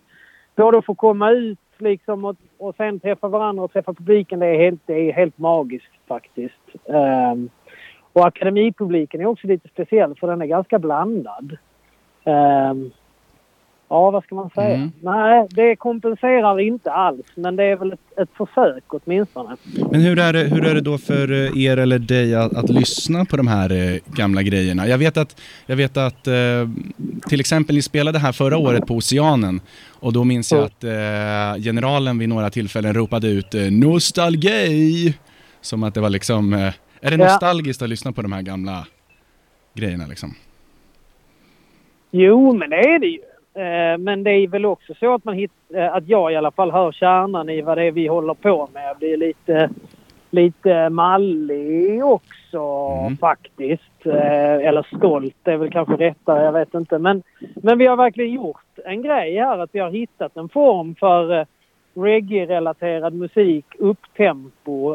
både 0.57 0.79
att 0.79 0.85
få 0.85 0.95
komma 0.95 1.31
ut 1.31 1.59
liksom 1.81 2.25
och, 2.25 2.37
och 2.59 2.77
sen 2.77 3.01
träffa 3.01 3.29
varandra 3.29 3.65
och 3.65 3.73
träffa 3.73 3.95
publiken. 3.95 4.39
Det 4.39 4.47
är 4.47 4.59
helt, 4.59 4.81
det 4.87 5.09
är 5.09 5.13
helt 5.13 5.39
magiskt 5.39 5.93
faktiskt. 6.09 6.75
Um, 6.85 7.51
och 8.13 8.27
akademipubliken 8.27 9.21
är 9.21 9.27
också 9.27 9.47
lite 9.47 9.69
speciell 9.69 10.15
för 10.15 10.27
den 10.27 10.43
är 10.43 10.47
ganska 10.47 10.79
blandad. 10.79 11.57
Um, 12.25 12.91
ja, 13.89 14.11
vad 14.11 14.25
ska 14.25 14.35
man 14.35 14.51
säga? 14.51 14.75
Mm. 14.77 14.93
Nej, 15.01 15.47
det 15.51 15.77
kompenserar 15.77 16.61
inte 16.61 16.93
alls 16.93 17.27
men 17.35 17.57
det 17.57 17.65
är 17.65 17.77
väl 17.77 17.93
ett, 17.93 18.19
ett 18.19 18.29
försök 18.37 18.85
åtminstone. 18.87 19.57
Men 19.91 20.01
hur 20.01 20.19
är 20.19 20.33
det, 20.33 20.39
hur 20.45 20.67
är 20.67 20.75
det 20.75 20.81
då 20.81 20.99
för 20.99 21.33
eh, 21.33 21.63
er 21.65 21.77
eller 21.77 21.99
dig 21.99 22.35
att, 22.35 22.55
att 22.57 22.71
lyssna 22.71 23.25
på 23.25 23.37
de 23.37 23.47
här 23.47 23.73
eh, 23.73 23.99
gamla 24.17 24.43
grejerna? 24.43 24.87
Jag 24.89 24.99
vet 24.99 25.17
att, 25.17 25.41
jag 25.67 25.77
vet 25.77 25.97
att 25.97 26.27
eh, 26.27 26.35
till 27.29 27.41
exempel 27.41 27.77
ni 27.77 27.83
spelade 27.83 28.19
här 28.19 28.33
förra 28.33 28.57
året 28.57 28.87
på 28.87 28.95
Oceanen 28.95 29.61
och 30.01 30.13
då 30.13 30.25
minns 30.25 30.53
jag 30.53 30.61
Ja. 30.61 30.65
att 31.55 31.63
generalen 31.63 32.19
vid 32.19 32.29
några 32.29 32.51
tillfällen 32.51 32.95
ropade 32.95 33.29
ut 33.29 33.55
nostalgi! 33.71 35.15
Som 35.61 35.83
att 35.83 35.95
det 35.95 36.01
var 36.01 36.11
liksom, 36.11 36.53
är 37.01 37.11
det 37.11 37.17
nostalgiskt 37.17 37.83
att 37.83 37.89
lyssna 37.89 38.13
på 38.13 38.23
de 38.23 38.33
här 38.33 38.43
gamla 38.43 38.87
grejerna 39.75 40.07
liksom? 40.07 40.35
Jo, 42.11 42.53
men 42.57 42.71
det 42.71 42.77
är 42.77 42.99
det 42.99 43.07
ju. 43.07 43.19
Eh, 43.59 43.99
Men 43.99 44.25
det 44.25 44.31
är 44.31 44.49
väl 44.49 44.67
också 44.67 44.95
så 44.95 45.15
att 45.15 45.25
man 45.25 45.35
hitt, 45.35 45.53
eh, 45.75 45.95
att 45.95 46.09
jag 46.09 46.33
i 46.33 46.37
alla 46.37 46.51
fall 46.51 46.71
hör 46.71 46.93
kärnan 46.93 47.49
i 47.49 47.61
vad 47.63 47.79
det 47.79 47.85
är 47.85 47.93
vi 47.93 48.07
håller 48.07 48.35
på 48.35 48.69
med. 48.73 48.89
Jag 48.89 48.97
blir 48.99 49.17
lite, 49.17 49.71
lite 50.31 50.89
mallig 50.91 52.05
också 52.05 52.59
Mm. 53.01 53.17
faktiskt. 53.17 54.07
Eh, 54.07 54.67
Eller 54.69 54.97
stolt 54.97 55.37
det 55.43 55.53
är 55.53 55.57
väl 55.57 55.71
kanske 55.71 55.95
rättare, 55.97 56.45
jag 56.45 56.53
vet 56.53 56.75
inte. 56.75 56.99
Men, 56.99 57.23
men 57.55 57.79
vi 57.79 57.87
har 57.87 57.97
verkligen 57.97 58.33
gjort 58.33 58.79
en 58.85 59.03
grej 59.03 59.37
här 59.37 59.59
att 59.59 59.71
vi 59.73 59.79
har 59.79 59.91
hittat 59.91 60.37
en 60.37 60.49
form 60.49 60.95
för 60.95 61.47
reggae-relaterad 61.95 63.15
musik, 63.15 63.67
upptempo 63.79 64.95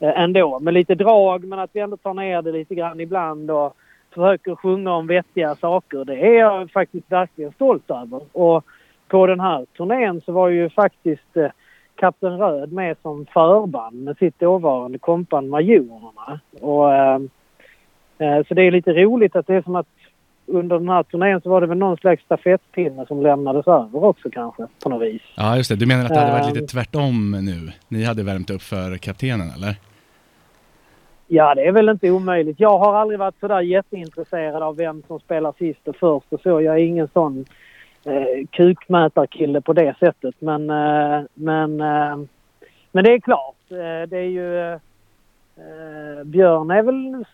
ändå. 0.00 0.58
Med 0.60 0.74
lite 0.74 0.94
drag 0.94 1.44
men 1.44 1.58
att 1.58 1.70
vi 1.72 1.80
ändå 1.80 1.96
tar 1.96 2.14
ner 2.14 2.42
det 2.42 2.52
lite 2.52 2.74
grann 2.74 3.00
ibland 3.00 3.50
och 3.50 3.76
försöker 4.14 4.54
sjunga 4.54 4.92
om 4.92 5.06
vettiga 5.06 5.54
saker. 5.56 6.04
Det 6.04 6.16
är 6.16 6.38
jag 6.38 6.70
faktiskt 6.70 7.12
verkligen 7.12 7.52
stolt 7.52 7.90
över. 7.90 8.20
Och 8.32 8.64
på 9.08 9.26
den 9.26 9.40
här 9.40 9.66
turnén 9.76 10.20
så 10.20 10.32
var 10.32 10.48
ju 10.48 10.70
faktiskt 10.70 11.36
eh, 11.36 11.46
Kapten 11.94 12.38
Röd 12.38 12.72
med 12.72 12.96
som 13.02 13.26
förband 13.32 14.04
med 14.04 14.16
sitt 14.16 14.40
dåvarande 14.40 14.98
kompan 14.98 15.48
Majorerna. 15.48 16.40
Och, 16.60 16.94
eh, 16.94 17.20
eh, 18.18 18.46
så 18.48 18.54
det 18.54 18.62
är 18.62 18.70
lite 18.70 18.92
roligt 18.92 19.36
att 19.36 19.46
det 19.46 19.54
är 19.54 19.62
som 19.62 19.76
att 19.76 19.86
under 20.46 20.78
den 20.78 20.88
här 20.88 21.02
turnén 21.02 21.40
så 21.40 21.50
var 21.50 21.60
det 21.60 21.66
väl 21.66 21.78
någon 21.78 21.96
slags 21.96 22.22
stafettpinne 22.24 23.06
som 23.06 23.22
lämnades 23.22 23.66
över 23.66 24.04
också 24.04 24.30
kanske 24.30 24.66
på 24.82 24.88
något 24.88 25.02
vis. 25.02 25.22
Ja 25.36 25.56
just 25.56 25.70
det, 25.70 25.76
du 25.76 25.86
menar 25.86 26.04
att 26.04 26.08
det 26.14 26.18
hade 26.20 26.32
varit 26.32 26.46
Ehm. 26.46 26.54
lite 26.54 26.66
tvärtom 26.66 27.30
nu? 27.30 27.72
Ni 27.88 28.04
hade 28.04 28.22
värmt 28.22 28.50
upp 28.50 28.62
för 28.62 28.96
kaptenen 28.96 29.50
eller? 29.56 29.76
Ja, 31.34 31.54
det 31.54 31.66
är 31.66 31.72
väl 31.72 31.88
inte 31.88 32.10
omöjligt. 32.10 32.60
Jag 32.60 32.78
har 32.78 32.94
aldrig 32.94 33.18
varit 33.18 33.40
sådär 33.40 33.60
jätteintresserad 33.60 34.62
av 34.62 34.76
vem 34.76 35.02
som 35.06 35.20
spelar 35.20 35.54
sist 35.58 35.88
och 35.88 35.96
först 35.96 36.32
och 36.32 36.40
så. 36.40 36.60
Jag 36.60 36.74
är 36.74 36.84
ingen 36.84 37.08
sån 37.08 37.44
eh, 38.04 38.46
kukmätarkille 38.50 39.60
på 39.60 39.72
det 39.72 39.94
sättet. 40.00 40.34
Men, 40.38 40.70
eh, 40.70 41.22
men, 41.34 41.80
eh, 41.80 42.16
men 42.92 43.04
det 43.04 43.12
är 43.12 43.20
klart. 43.20 43.70
Eh, 43.70 44.08
det 44.08 44.18
är 44.18 44.28
ju... 44.28 44.72
Eh, 44.72 46.24
Björn 46.24 46.70
är 46.70 46.82
väl, 46.82 47.24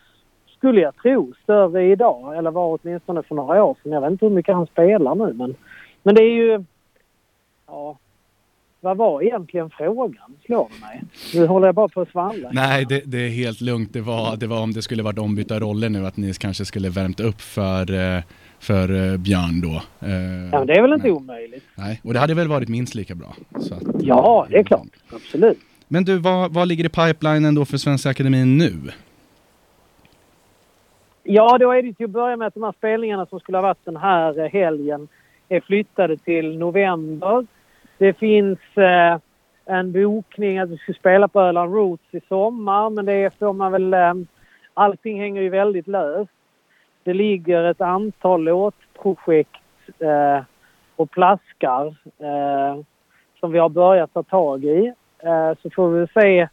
skulle 0.57 0.81
jag 0.81 0.97
tro, 0.97 1.33
större 1.43 1.85
idag. 1.85 2.37
Eller 2.37 2.51
var 2.51 2.79
åtminstone 2.83 3.23
för 3.23 3.35
några 3.35 3.65
år 3.65 3.77
sedan. 3.83 3.93
Jag 3.93 4.01
vet 4.01 4.11
inte 4.11 4.27
hur 4.27 4.35
mycket 4.35 4.55
han 4.55 4.67
spelar 4.67 5.15
nu 5.15 5.33
men, 5.33 5.55
men 6.03 6.15
det 6.15 6.23
är 6.23 6.35
ju... 6.35 6.65
Ja, 7.67 7.97
vad 8.81 8.97
var 8.97 9.23
egentligen 9.23 9.71
frågan? 9.71 10.37
Slår 10.47 10.69
mig. 10.81 11.03
Nu 11.35 11.47
håller 11.47 11.67
jag 11.69 11.75
bara 11.75 11.89
på 11.89 12.01
att 12.01 12.11
svamla. 12.11 12.49
Nej, 12.53 12.85
det, 12.89 13.03
det 13.07 13.19
är 13.19 13.29
helt 13.29 13.61
lugnt. 13.61 13.93
Det 13.93 14.01
var, 14.01 14.37
det 14.37 14.47
var 14.47 14.61
om 14.63 14.73
det 14.73 14.83
skulle 14.83 15.03
varit 15.03 15.19
ombytta 15.19 15.61
roller 15.61 15.89
nu, 15.89 16.07
att 16.07 16.17
ni 16.17 16.33
kanske 16.35 16.65
skulle 16.65 16.89
värmt 16.89 17.21
upp 17.21 17.41
för, 17.41 17.93
eh, 18.17 18.23
för 18.59 19.13
eh, 19.13 19.17
Björn 19.17 19.61
då. 19.61 19.83
Eh, 20.07 20.13
Ja, 20.53 20.59
men 20.59 20.67
det 20.67 20.73
är 20.75 20.83
väl 20.83 20.93
inte 20.93 21.07
nej. 21.07 21.13
omöjligt. 21.17 21.65
Nej, 21.75 22.01
och 22.05 22.13
det 22.13 22.19
hade 22.19 22.35
väl 22.35 22.49
varit 22.49 22.69
minst 22.69 22.95
lika 22.95 23.15
bra. 23.15 23.35
Att, 23.55 23.83
Ja, 24.01 24.47
det 24.51 24.57
är 24.59 24.63
klart. 24.65 24.87
Absolut. 25.13 25.59
Men 25.89 26.05
du, 26.05 26.19
vad, 26.19 26.53
vad 26.55 26.69
ligger 26.69 26.85
i 26.85 26.89
pipelinen 26.89 27.55
då 27.55 27.65
för 27.65 27.77
Svenska 27.77 28.11
Akademin 28.11 28.59
nu? 28.59 28.73
Ja, 31.23 31.59
då 31.59 31.73
är 31.73 31.83
det 31.83 31.93
till 31.95 32.05
att 32.05 32.11
börja 32.11 32.37
med 32.37 32.47
att 32.47 32.55
de 32.55 32.63
här 32.63 32.73
spelningarna 32.73 33.27
som 33.27 33.41
skulle 33.41 33.59
ha 33.59 33.63
varit 33.63 33.85
den 33.85 33.97
här 33.97 34.49
helgen 34.49 35.09
är 35.49 35.61
flyttade 35.61 36.17
till 36.17 36.59
november. 36.59 37.47
Det 37.99 38.13
finns 38.13 38.59
eh, 38.77 39.19
en 39.65 39.93
bokning 39.93 40.59
att 40.59 40.71
vi 40.71 40.77
ska 40.79 40.93
spela 40.93 41.29
på 41.29 41.41
Öland 41.41 41.75
Roots 41.75 42.05
i 42.15 42.21
sommar 42.29 42.91
men 42.91 43.07
det 43.07 43.39
får 43.39 43.53
man 43.53 43.73
väl... 43.73 43.95
Eh, 43.95 44.15
allting 44.75 45.21
hänger 45.21 45.43
ju 45.43 45.49
väldigt 45.49 45.87
löst. 45.87 46.31
Det 47.03 47.15
ligger 47.15 47.65
ett 47.65 47.81
antal 47.81 48.43
låtprojekt 48.43 49.63
eh, 49.99 50.43
och 50.97 51.11
plaskar 51.11 51.87
eh, 52.19 52.81
som 53.41 53.53
vi 53.53 53.59
har 53.59 53.69
börjat 53.69 54.13
ta 54.15 54.23
tag 54.23 54.65
i. 54.65 54.93
Eh, 55.19 55.53
så 55.63 55.71
får 55.71 55.89
vi 55.89 56.07
se 56.15 56.49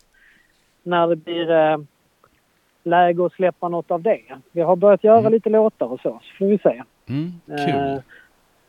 när 0.84 1.08
det 1.08 1.15
blir 1.15 1.51
eh, 1.51 1.77
läge 2.84 3.25
att 3.25 3.34
släppa 3.34 3.69
något 3.69 3.91
av 3.91 4.01
det. 4.01 4.21
Vi 4.51 4.62
har 4.62 4.75
börjat 4.75 5.03
göra 5.03 5.19
Mm. 5.19 5.31
lite 5.31 5.49
låtar 5.49 5.86
och 5.86 5.99
så, 5.99 6.19
så 6.23 6.38
får 6.38 6.45
vi 6.45 6.58
se. 6.58 6.84
Mm, 7.10 7.31
Eh, 7.47 7.65
kul. 7.65 8.01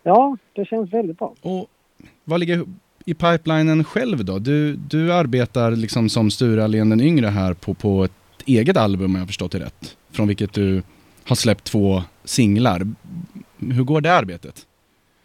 ja, 0.03 0.37
det 0.53 0.65
känns 0.65 0.93
väldigt 0.93 1.19
bra. 1.19 1.33
Och 1.43 1.67
vad 2.29 2.41
ligger 2.41 2.65
i 3.05 3.15
pipelinen 3.15 3.85
själv 3.85 4.25
då? 4.25 4.39
Du, 4.39 4.73
du 4.73 5.13
arbetar 5.13 5.71
liksom 5.71 6.09
som 6.09 6.31
Sture 6.31 6.65
Allén 6.65 6.91
den 6.91 7.01
yngre 7.01 7.27
här 7.27 7.55
på, 7.55 7.75
på 7.75 8.05
ett 8.05 8.43
eget 8.47 8.77
album 8.77 9.15
om 9.15 9.17
jag 9.17 9.27
förstått 9.27 9.53
det 9.53 9.59
rätt. 9.59 9.97
Från 10.13 10.29
vilket 10.29 10.53
du 10.53 10.83
har 11.29 11.37
släppt 11.37 11.65
två 11.65 12.03
singlar. 12.25 12.81
Hur 13.59 13.85
går 13.85 14.01
det 14.01 14.13
arbetet? 14.13 14.67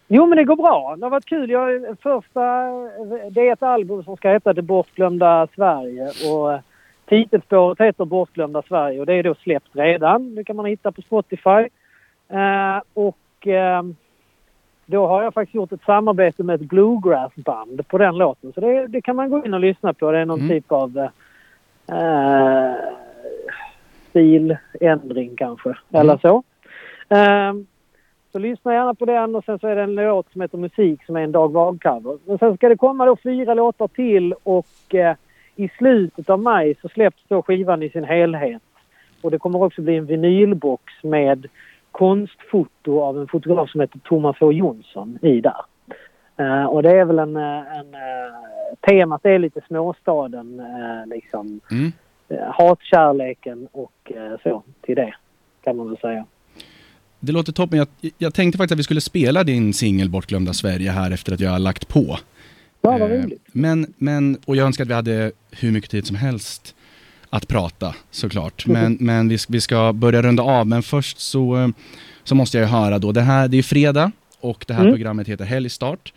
Jo, 0.08 0.26
men 0.26 0.38
det 0.38 0.44
går 0.44 0.56
bra. 0.56 0.96
Det 0.98 1.06
har 1.06 1.10
varit 1.10 1.26
kul. 1.26 1.50
Jag, 1.50 1.98
första, 2.02 2.42
det 3.32 3.48
är 3.48 3.54
ett 3.54 3.64
album 3.64 4.04
som 4.04 4.18
ska 4.18 4.30
heta 4.30 4.54
Det 4.54 4.62
bortglömda 4.62 5.48
Sverige. 5.56 6.12
Och 6.32 6.54
eh, 6.54 6.60
titelspåret 7.10 7.80
heter 7.80 8.06
Bortglömda 8.06 8.62
Sverige 8.68 9.00
och 9.00 9.06
det 9.06 9.14
är 9.14 9.24
då 9.24 9.36
släppt 9.36 9.70
redan. 9.72 10.36
Det 10.36 10.44
kan 10.44 10.56
man 10.56 10.66
hitta 10.66 10.92
på 10.92 11.02
Spotify. 11.02 11.68
Eh, 12.30 12.82
och 12.94 13.48
eh, 13.48 13.84
då 14.92 15.08
har 15.08 15.24
jag 15.24 15.34
faktiskt 15.34 15.56
gjort 15.56 15.72
ett 15.72 15.84
samarbete 15.86 16.44
med 16.44 16.56
ett 16.56 16.70
bluegrassband 16.70 17.88
på 17.88 17.98
den 17.98 18.18
låten. 18.18 18.54
Så 18.54 18.62
det, 18.62 18.88
det 18.88 19.02
kan 19.02 19.16
man 19.16 19.30
gå 19.30 19.46
in 19.46 19.54
och 19.54 19.60
lyssna 19.60 19.94
på. 19.94 20.12
Det 20.12 20.20
är 20.20 20.26
någon 20.26 20.40
Mm. 20.40 20.50
typ 20.50 20.72
av 20.72 20.98
eh, 21.92 22.74
stiländring 24.10 25.36
kanske. 25.36 25.74
Eller 25.92 26.18
så. 26.18 26.44
Eh, 27.16 27.54
så 28.32 28.40
lyssna 28.40 28.74
gärna 28.74 28.94
på 28.94 29.06
den 29.06 29.36
och 29.36 29.44
sen 29.44 29.60
så 29.60 29.68
är 29.68 29.76
det 29.76 29.82
en 29.82 29.96
låt 29.96 30.32
som 30.32 30.42
heter 30.42 30.58
Musik 30.58 31.06
som 31.06 31.16
är 31.16 31.22
en 31.22 31.32
Dag 31.32 31.52
Vag-cover. 31.54 32.18
Men 32.26 32.38
sen 32.38 32.58
ska 32.58 32.70
det 32.70 32.78
komma 32.78 33.06
då 33.06 33.16
fyra 33.24 33.54
låtar 33.54 33.88
till 33.88 34.34
och 34.44 34.96
eh, 34.96 35.16
i 35.56 35.70
slutet 35.78 36.30
av 36.30 36.40
maj 36.40 36.76
så 36.82 36.90
släpps 36.90 37.24
då 37.28 37.42
skivan 37.42 37.84
i 37.84 37.90
sin 37.90 38.04
helhet. 38.04 38.62
Och 39.22 39.32
det 39.32 39.38
kommer 39.40 39.64
också 39.64 39.82
bli 39.82 39.96
en 39.98 40.06
vinylbox 40.06 40.84
med 41.04 41.48
konstfoto 41.92 43.02
av 43.02 43.20
en 43.20 43.28
fotograf 43.28 43.70
som 43.70 43.82
heter 43.82 44.00
Thomas 44.00 44.38
H 44.40 44.52
Jonsson 44.52 45.20
i 45.22 45.42
där. 45.42 45.62
Eh, 46.38 46.66
och 46.66 46.84
det 46.84 46.92
är 46.92 47.06
väl 47.06 47.20
en, 47.20 47.36
eh, 47.36 47.78
en 47.80 47.88
uh, 47.88 48.76
temat 48.88 49.26
är 49.26 49.40
lite 49.40 49.62
småstaden 49.68 50.60
eh, 50.60 51.08
liksom. 51.08 51.60
Mm. 51.72 51.92
Uh, 52.32 52.38
hatkärleken 52.54 53.68
och 53.72 54.12
så 54.44 54.64
till 54.82 54.96
det 54.96 55.14
kan 55.64 55.78
man 55.78 55.88
väl 55.88 55.98
säga. 55.98 56.26
Det 57.20 57.32
låter 57.32 57.52
toppen. 57.52 57.78
Jag, 57.80 57.88
jag 58.18 58.34
tänkte 58.34 58.58
faktiskt 58.58 58.72
att 58.72 58.80
vi 58.80 58.84
skulle 58.84 59.02
spela 59.02 59.44
din 59.44 59.74
singel 59.74 60.10
Bortglömda 60.10 60.54
Sverige 60.54 60.92
här 60.92 61.12
efter 61.12 61.34
att 61.34 61.40
jag 61.40 61.52
har 61.52 61.60
lagt 61.60 61.88
på. 61.88 62.18
Ja, 62.82 62.98
vad 62.98 63.12
roligt. 63.12 63.48
Men, 63.52 63.94
men, 63.98 64.38
och 64.46 64.56
jag 64.56 64.66
önskar 64.66 64.84
att 64.84 64.90
vi 64.90 64.94
hade 64.94 65.32
hur 65.52 65.72
mycket 65.72 65.92
tid 65.92 66.08
som 66.08 66.16
helst 66.16 66.76
att 67.34 67.48
prata 67.48 67.96
såklart. 68.12 68.66
Mhm. 68.68 68.74
Men, 68.82 68.98
men 69.00 69.30
vi, 69.30 69.38
vi 69.50 69.62
ska 69.62 69.94
börja 69.94 70.22
runda 70.22 70.44
av. 70.44 70.68
Men 70.68 70.84
först 70.84 71.20
så, 71.20 71.72
så 72.24 72.36
måste 72.36 72.58
jag 72.58 72.66
ju 72.68 72.72
höra 72.72 73.00
då, 73.00 73.12
det 73.12 73.22
här 73.22 73.48
det 73.48 73.58
är 73.58 73.64
fredag 73.64 74.12
och 74.40 74.66
det 74.68 74.74
här 74.74 74.82
Mm. 74.82 74.94
programmet 74.94 75.28
heter 75.28 75.46
Helgstart. 75.46 76.14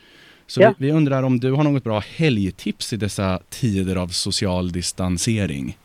Så 0.47 0.61
Ja. 0.63 0.75
vi, 0.79 0.87
vi 0.87 0.93
undrar 0.93 1.23
om 1.23 1.41
du 1.41 1.53
har 1.53 1.65
något 1.65 1.85
bra 1.85 2.03
helgtips 2.17 2.93
i 2.93 2.97
dessa 2.97 3.41
tider 3.49 3.97
av 3.97 4.09
social 4.09 4.73
distansering? 4.73 5.77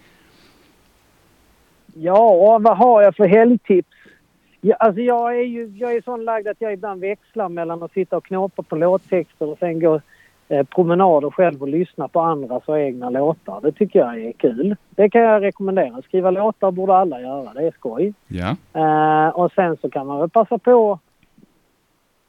Ja, 1.94 2.58
vad 2.62 2.78
har 2.78 3.02
jag 3.02 3.16
för 3.16 3.28
helgtips? 3.28 3.90
Ja, 4.62 4.76
alltså 4.76 5.02
jag 5.02 5.40
är 5.40 5.44
ju 5.44 5.68
jag 5.78 5.94
är 5.96 6.02
sån 6.02 6.26
lagd 6.26 6.48
att 6.48 6.58
jag 6.62 6.74
ibland 6.74 7.02
växlar 7.02 7.50
mellan 7.50 7.84
att 7.84 7.92
sitta 7.94 8.18
och 8.18 8.26
knåpa 8.26 8.64
på 8.64 8.76
låttexter 8.76 9.46
och 9.46 9.58
sen 9.60 9.80
gå 9.80 10.02
promenader 10.76 11.30
själv 11.30 11.62
och 11.62 11.68
lyssna 11.68 12.08
på 12.08 12.20
andras 12.20 12.64
och 12.66 12.80
egna 12.80 13.10
låtar. 13.10 13.60
Det 13.62 13.72
tycker 13.72 14.00
jag 14.00 14.22
är 14.24 14.32
kul. 14.32 14.76
Det 14.90 15.10
kan 15.10 15.22
jag 15.22 15.44
rekommendera. 15.44 16.02
Skriva 16.02 16.32
låtar 16.32 16.72
borde 16.72 16.96
alla 16.96 17.22
göra. 17.22 17.54
Det 17.54 17.68
är 17.68 17.72
skoj. 17.72 18.14
Ja, 18.28 18.56
Eh, 18.74 19.30
och 19.30 19.52
sen 19.52 19.78
så 19.82 19.90
kan 19.90 20.08
man 20.08 20.20
väl 20.20 20.30
passa 20.30 20.58
på 20.58 21.00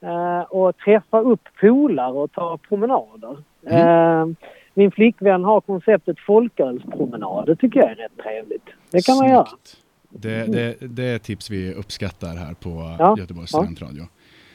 eh, 0.01 0.41
och 0.41 0.77
träffa 0.77 1.21
upp 1.21 1.49
polare 1.61 2.13
och 2.13 2.33
ta 2.33 2.59
promenader. 2.69 3.37
Eh, 3.67 4.27
min 4.75 4.91
flickvän 4.91 5.45
har 5.45 5.61
konceptet 5.61 6.17
folkölspromenad. 6.21 7.47
Det 7.47 7.57
tycker 7.57 7.81
jag 7.81 7.91
är 7.91 7.95
rätt 7.95 8.17
trevligt. 8.23 8.67
Det 8.91 9.07
kan 9.07 9.17
man 9.17 9.29
göra. 9.29 9.47
snyggt. 9.47 9.77
Det, 10.09 10.53
det, 10.53 10.77
det 10.81 11.05
är 11.05 11.19
tips 11.19 11.51
vi 11.51 11.75
uppskattar 11.75 12.29
här 12.29 12.55
på 12.55 12.97
Ja, 12.99 13.15
Göteborgs 13.19 13.53
ja. 13.53 13.59
studentradio. 13.59 14.03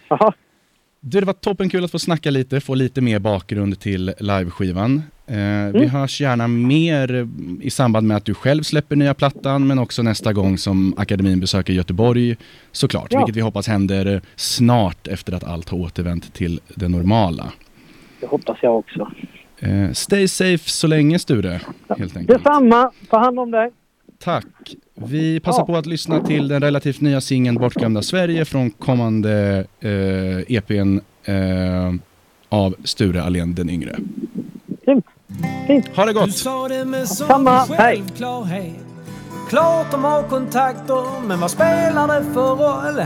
Jaha. 0.10 0.34
Du, 1.08 1.20
det 1.20 1.26
var 1.26 1.34
toppenkul 1.34 1.84
att 1.84 1.92
få 1.92 2.00
snacka 2.00 2.32
lite, 2.32 2.60
få 2.62 2.76
lite 2.76 3.02
mer 3.02 3.20
bakgrund 3.20 3.80
till 3.80 4.14
liveskivan. 4.20 5.02
Eh, 5.28 5.36
Mm. 5.36 5.74
Vi 5.74 5.88
hörs 5.88 6.22
gärna 6.22 6.48
mer 6.48 7.28
i 7.62 7.70
samband 7.70 8.08
med 8.08 8.18
att 8.18 8.26
du 8.26 8.34
själv 8.34 8.64
släpper 8.64 8.96
nya 8.96 9.14
plattan, 9.14 9.68
men 9.68 9.80
också 9.80 10.04
nästa 10.04 10.34
gång 10.34 10.58
som 10.58 10.94
akademin 10.98 11.40
besöker 11.40 11.74
Göteborg 11.74 12.36
såklart, 12.72 13.08
Ja. 13.12 13.20
vilket 13.20 13.36
vi 13.36 13.42
hoppas 13.42 13.68
händer 13.68 14.22
snart 14.36 15.08
efter 15.08 15.34
att 15.34 15.44
allt 15.44 15.70
har 15.70 15.78
återvänt 15.78 16.34
till 16.34 16.60
det 16.76 16.88
normala. 16.88 17.52
Det 18.20 18.28
hoppas 18.28 18.58
jag 18.62 18.78
också. 18.78 19.12
Eh, 19.60 19.92
stay 19.92 20.28
safe 20.28 20.70
så 20.70 20.88
länge 20.88 21.20
Sture, 21.20 21.62
helt 21.98 22.18
enkelt. 22.18 22.28
Detsamma. 22.28 22.92
Ta 23.10 23.20
hand 23.20 23.40
om 23.40 23.52
dig. 23.52 23.70
Tack. 24.26 24.46
Vi 24.96 25.40
passar 25.40 25.62
Ja. 25.62 25.66
på 25.66 25.76
att 25.78 25.86
lyssna 25.86 26.20
till 26.20 26.48
den 26.48 26.62
relativt 26.62 27.02
nya 27.02 27.22
singeln 27.22 27.58
Bortglömda 27.58 28.02
Sverige 28.02 28.46
från 28.46 28.70
kommande 28.72 29.66
eh, 29.80 30.56
EPn 30.58 31.00
eh, 31.26 31.94
av 32.50 32.76
Sture 32.84 33.24
Allén 33.24 33.56
den 33.56 33.70
yngre. 33.70 33.96
Fint. 35.68 35.88
Ha 35.96 36.06
det 36.06 36.14
Du 36.14 36.20
gott! 36.20 36.34
sa 36.38 36.68
det 36.68 36.86
med 36.86 37.08
Samma, 37.08 37.66
hej. 37.66 38.04
Klart 39.50 39.92
de 39.92 40.04
har 40.04 40.24
kontakter, 40.24 41.28
men 41.28 41.40
vad 41.40 41.52
spelar 41.52 42.08
det 42.20 42.26
för 42.34 42.56
roll? 42.56 43.06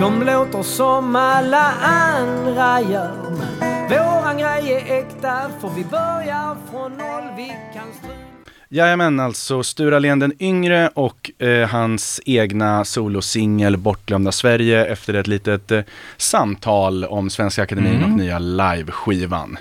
De 0.00 0.22
låter 0.26 0.62
som 0.62 1.16
alla 1.16 1.72
andra 1.82 2.80
gör. 2.80 3.12
Men 3.60 3.88
våran 4.06 4.38
grej 4.38 4.72
är 4.72 4.98
äkta, 4.98 5.50
för 5.60 5.68
vi 5.76 5.84
börjar 5.84 6.56
från 6.70 6.92
noll. 6.92 7.28
Vi 7.36 7.46
kan 7.74 7.86
strula. 8.02 8.27
Jajamän, 8.70 9.20
alltså 9.20 9.62
Sture 9.62 9.96
Allén 9.96 10.18
den 10.18 10.32
yngre 10.38 10.90
och 10.94 11.30
eh, 11.38 11.68
hans 11.68 12.20
egna 12.26 12.84
solosingel 12.84 13.76
Bortglömda 13.76 14.32
Sverige 14.32 14.84
efter 14.86 15.14
ett 15.14 15.26
litet 15.26 15.70
eh, 15.70 15.80
samtal 16.16 17.04
om 17.04 17.30
Svenska 17.30 17.62
Akademin 17.62 17.94
Mm. 17.96 18.12
och 18.12 18.18
nya 18.18 18.38
liveskivan. 18.38 19.58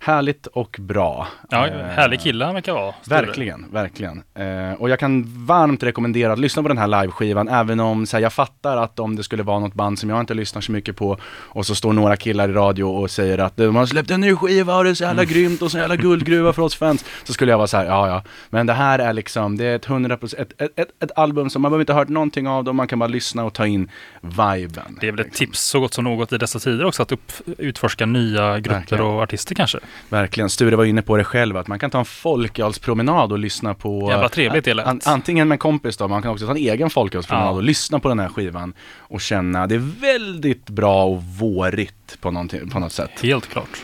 Härligt 0.00 0.46
och 0.46 0.76
bra. 0.80 1.28
Ja, 1.50 1.66
Eh, 1.66 1.86
härlig 1.86 2.20
kille 2.20 2.44
han 2.44 2.54
verkar 2.54 2.72
vara. 2.72 2.94
Verkligen, 3.06 3.66
verkligen. 3.72 4.22
Eh, 4.34 4.72
och 4.72 4.90
jag 4.90 4.98
kan 4.98 5.24
varmt 5.46 5.82
rekommendera 5.82 6.32
att 6.32 6.38
lyssna 6.38 6.62
på 6.62 6.68
den 6.68 6.78
här 6.78 6.86
liveskivan, 6.86 7.48
även 7.48 7.80
om 7.80 8.06
så 8.06 8.16
här, 8.16 8.22
jag 8.22 8.32
fattar 8.32 8.76
att 8.76 8.98
om 8.98 9.16
det 9.16 9.22
skulle 9.22 9.42
vara 9.42 9.58
något 9.58 9.74
band 9.74 9.98
som 9.98 10.10
jag 10.10 10.20
inte 10.20 10.34
lyssnar 10.34 10.62
så 10.62 10.72
mycket 10.72 10.96
på 10.96 11.18
och 11.24 11.66
så 11.66 11.74
står 11.74 11.92
några 11.92 12.16
killar 12.16 12.48
i 12.48 12.52
radio 12.52 12.84
och 12.84 13.10
säger 13.10 13.38
att 13.38 13.56
de 13.56 13.76
har 13.76 13.86
släppt 13.86 14.10
en 14.10 14.20
ny 14.20 14.34
skiva 14.34 14.76
och 14.76 14.84
det 14.84 14.90
är 14.90 14.94
så 14.94 15.04
jävla 15.04 15.24
grymt 15.24 15.62
och 15.62 15.70
så 15.70 15.78
jävla 15.78 15.96
guldgruva 15.96 16.52
för 16.52 16.62
oss 16.62 16.76
fans. 16.76 17.04
Så 17.24 17.32
skulle 17.32 17.52
jag 17.52 17.58
vara 17.58 17.66
så 17.66 17.76
här, 17.76 17.84
ja 17.84 18.08
ja, 18.08 18.22
men 18.50 18.66
det 18.66 18.72
här 18.72 18.98
är 18.98 19.12
liksom, 19.12 19.56
det 19.56 19.64
är 19.64 19.76
ett 19.76 19.86
100%, 19.86 20.34
ett, 20.38 20.62
ett, 20.62 20.78
ett, 20.78 20.88
ett 21.02 21.10
album 21.18 21.50
som 21.50 21.62
man 21.62 21.70
behöver 21.70 21.82
inte 21.82 21.92
ha 21.92 22.00
hört 22.00 22.08
någonting 22.08 22.48
av, 22.48 22.64
dem, 22.64 22.76
man 22.76 22.88
kan 22.88 22.98
bara 22.98 23.06
lyssna 23.08 23.44
och 23.44 23.54
ta 23.54 23.66
in 23.66 23.90
viben. 24.20 24.98
Det 25.00 25.08
är 25.08 25.12
väl 25.12 25.20
ett 25.20 25.26
liksom. 25.26 25.46
tips 25.46 25.60
så 25.60 25.80
gott 25.80 25.94
som 25.94 26.04
något 26.04 26.32
i 26.32 26.38
dessa 26.38 26.58
tider 26.58 26.84
också 26.84 27.02
att 27.02 27.12
upp, 27.12 27.32
utforska 27.58 28.06
nya 28.06 28.58
grupper 28.58 28.78
Verkligen. 28.78 29.04
och 29.04 29.22
artister 29.22 29.54
kanske. 29.54 29.78
Verkligen, 30.08 30.50
Sture 30.50 30.76
var 30.76 30.84
inne 30.84 31.02
på 31.02 31.16
det 31.16 31.24
själv, 31.24 31.56
att 31.56 31.66
man 31.68 31.78
kan 31.78 31.90
ta 31.90 31.98
en 31.98 32.04
folkölspromenad 32.04 33.32
och 33.32 33.38
lyssna 33.38 33.74
på 33.74 34.08
Jävla 34.10 34.28
trevligt 34.28 34.64
det 34.64 34.74
lät. 34.74 34.86
An, 34.86 35.00
antingen 35.04 35.48
med 35.48 35.54
en 35.54 35.58
kompis 35.58 35.96
då, 35.96 36.08
man 36.08 36.22
kan 36.22 36.30
också 36.30 36.44
ta 36.46 36.50
en 36.50 36.56
egen 36.56 36.90
folkölspromenad 36.90 37.48
Ja. 37.48 37.56
och 37.56 37.62
lyssna 37.62 37.98
på 37.98 38.08
den 38.08 38.18
här 38.18 38.28
skivan 38.28 38.72
och 38.98 39.20
känna, 39.20 39.66
det 39.66 39.74
är 39.74 40.00
väldigt 40.00 40.66
bra 40.70 41.04
och 41.04 41.22
vårigt 41.24 42.16
på, 42.20 42.48
på 42.72 42.78
något 42.80 42.92
sätt. 42.92 43.10
Helt 43.22 43.46
klart. 43.48 43.82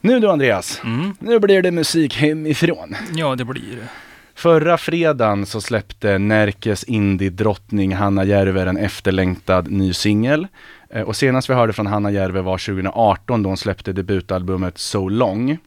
Nu 0.00 0.20
du 0.20 0.30
Andreas, 0.30 0.80
Mm. 0.84 1.14
nu 1.18 1.38
blir 1.38 1.62
det 1.62 1.70
musik 1.70 2.14
hemifrån. 2.16 2.96
Ja, 3.14 3.34
det 3.36 3.44
blir 3.44 3.76
det. 3.76 3.88
Förra 4.34 4.78
fredagen 4.78 5.46
så 5.46 5.60
släppte 5.60 6.18
Närkes 6.18 6.84
indie-drottning 6.84 7.94
Hanna 7.94 8.24
Järve 8.24 8.62
en 8.62 8.76
efterlängtad 8.76 9.70
ny 9.70 9.92
singel. 9.92 10.46
Eh, 10.90 11.02
Och 11.02 11.16
senast 11.16 11.50
vi 11.50 11.54
hörde 11.54 11.72
från 11.72 11.86
Hanna 11.86 12.10
Järve 12.10 12.40
var 12.40 12.58
2018 12.58 13.42
då 13.42 13.48
hon 13.50 13.56
släppte 13.56 13.92
debutalbumet 13.92 14.78
So 14.78 15.08
Long. 15.08 15.58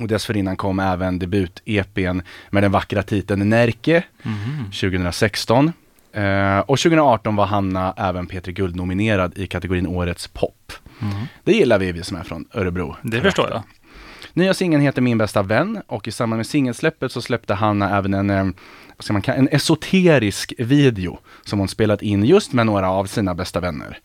Och 0.00 0.08
dessförinnan 0.08 0.56
kom 0.56 0.78
även 0.80 1.18
debut-EPn 1.18 2.22
med 2.50 2.62
den 2.62 2.72
vackra 2.72 3.02
titeln 3.02 3.48
Närke 3.48 4.02
2016. 4.80 5.72
Eh, 6.12 6.58
och 6.58 6.78
2018 6.78 7.36
var 7.36 7.46
Hanna 7.46 7.94
även 7.96 8.26
Peter 8.26 8.52
Guld-nominerad 8.52 9.38
i 9.38 9.46
kategorin 9.46 9.86
Årets 9.86 10.28
pop. 10.28 10.72
Det 11.44 11.52
gillar 11.52 11.78
vi, 11.78 11.92
vi 11.92 12.02
som 12.02 12.16
är 12.16 12.22
från 12.22 12.44
Örebro. 12.54 12.96
Det 13.02 13.20
förstår 13.20 13.48
jag. 13.50 13.62
Nya 14.32 14.54
singeln 14.54 14.82
heter 14.82 15.02
Min 15.02 15.18
bästa 15.18 15.42
vän 15.42 15.82
och 15.86 16.08
i 16.08 16.10
samband 16.12 16.38
med 16.38 16.46
singelsläppet 16.46 17.12
så 17.12 17.22
släppte 17.22 17.54
Hanna 17.54 17.96
även 17.98 18.14
en, 18.14 18.30
eh, 18.30 18.44
vad 18.96 19.04
ska 19.04 19.12
man 19.12 19.22
kalla, 19.22 19.38
en 19.38 19.48
esoterisk 19.48 20.52
video 20.58 21.18
som 21.44 21.58
hon 21.58 21.68
spelat 21.68 22.02
in 22.02 22.24
just 22.24 22.52
med 22.52 22.66
några 22.66 22.90
av 22.90 23.04
sina 23.06 23.34
bästa 23.34 23.60
vänner. 23.60 23.98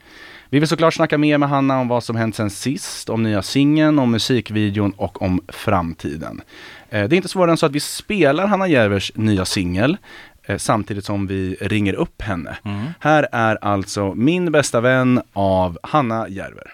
Vi 0.55 0.59
vill 0.59 0.67
såklart 0.69 0.93
snacka 0.93 1.17
mer 1.17 1.37
med 1.37 1.49
Hanna 1.49 1.79
om 1.79 1.87
vad 1.87 2.03
som 2.03 2.15
hänt 2.15 2.35
sen 2.35 2.49
sist, 2.49 3.09
om 3.09 3.23
nya 3.23 3.41
singeln, 3.41 3.99
om 3.99 4.11
musikvideon 4.11 4.91
och 4.91 5.21
om 5.21 5.41
framtiden. 5.47 6.41
Eh, 6.89 7.03
Det 7.07 7.15
är 7.15 7.17
inte 7.17 7.27
svårare 7.29 7.51
än 7.51 7.57
så 7.57 7.65
att 7.65 7.71
vi 7.71 7.79
spelar 7.79 8.47
Hanna 8.47 8.67
Järvers 8.67 9.11
nya 9.15 9.45
singel 9.45 9.97
eh, 10.45 10.57
samtidigt 10.57 11.05
som 11.05 11.27
vi 11.27 11.57
ringer 11.61 11.93
upp 11.93 12.21
henne. 12.21 12.57
Här 12.99 13.27
är 13.31 13.57
alltså 13.61 14.13
Min 14.13 14.51
bästa 14.51 14.81
vän 14.81 15.21
av 15.33 15.77
Hanna 15.83 16.29
Järver. 16.29 16.73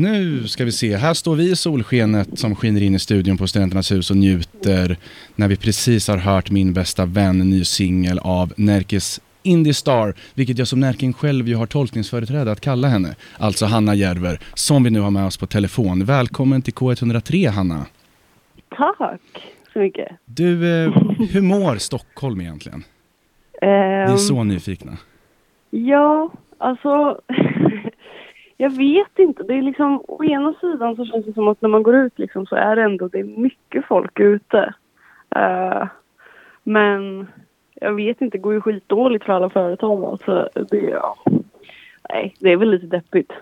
Nu 0.00 0.48
ska 0.48 0.64
vi 0.64 0.72
se, 0.72 0.96
här 0.96 1.14
står 1.14 1.36
vi 1.36 1.50
i 1.50 1.56
solskenet 1.56 2.38
som 2.38 2.54
skiner 2.56 2.82
in 2.82 2.94
i 2.94 2.98
studion 2.98 3.36
på 3.36 3.46
Studenternas 3.46 3.92
hus 3.92 4.10
och 4.10 4.16
njuter 4.16 4.96
när 5.34 5.48
vi 5.48 5.56
precis 5.56 6.08
har 6.08 6.16
hört 6.16 6.50
Min 6.50 6.72
bästa 6.72 7.06
vän, 7.06 7.38
ny 7.38 7.64
singel 7.64 8.18
av 8.18 8.52
Närkes 8.56 9.20
Indie 9.42 9.74
Star, 9.74 10.14
vilket 10.34 10.58
jag 10.58 10.68
som 10.68 10.80
Närking 10.80 11.12
själv 11.12 11.48
ju 11.48 11.54
har 11.54 11.66
tolkningsföreträde 11.66 12.52
att 12.52 12.60
kalla 12.60 12.88
henne, 12.88 13.14
alltså 13.38 13.66
Hanna 13.66 13.94
Järver, 13.94 14.38
som 14.54 14.84
vi 14.84 14.90
nu 14.90 15.00
har 15.00 15.10
med 15.10 15.26
oss 15.26 15.36
på 15.36 15.46
telefon. 15.46 16.04
Välkommen 16.04 16.62
till 16.62 16.74
K103 16.74 17.50
Hanna. 17.50 17.86
Tack 18.76 19.54
så 19.72 19.78
mycket. 19.78 20.08
Du, 20.24 20.84
eh, 20.84 20.92
hur 21.30 21.40
mår 21.40 21.76
Stockholm 21.76 22.40
egentligen? 22.40 22.84
Vi 23.60 23.66
är 24.12 24.16
så 24.16 24.44
nyfikna. 24.44 24.96
Ja, 25.70 26.32
alltså... 26.58 27.20
jag 28.56 28.70
vet 28.70 29.18
inte. 29.18 29.42
Det 29.42 29.54
är 29.54 29.62
liksom, 29.62 30.04
å 30.08 30.24
ena 30.24 30.54
sidan 30.60 30.96
så 30.96 31.04
känns 31.04 31.26
det 31.26 31.32
som 31.32 31.48
att 31.48 31.62
när 31.62 31.68
man 31.68 31.82
går 31.82 31.96
ut 31.96 32.18
liksom, 32.18 32.46
så 32.46 32.56
är 32.56 32.76
det 32.76 32.82
ändå 32.82 33.08
det 33.08 33.18
är 33.18 33.24
mycket 33.24 33.86
folk 33.86 34.20
ute. 34.20 34.74
Eh, 35.36 35.86
men 36.62 37.26
jag 37.74 37.94
vet 37.94 38.20
inte, 38.20 38.36
det 38.36 38.42
går 38.42 38.52
ju 38.52 38.60
skitdåligt 38.60 39.24
för 39.24 39.32
alla 39.32 39.50
företag. 39.50 40.04
Alltså, 40.04 40.48
det, 40.70 40.80
ja. 40.80 41.16
Nej, 42.08 42.34
det 42.38 42.52
är 42.52 42.56
väl 42.56 42.70
lite 42.70 42.86
deppigt. 42.86 43.32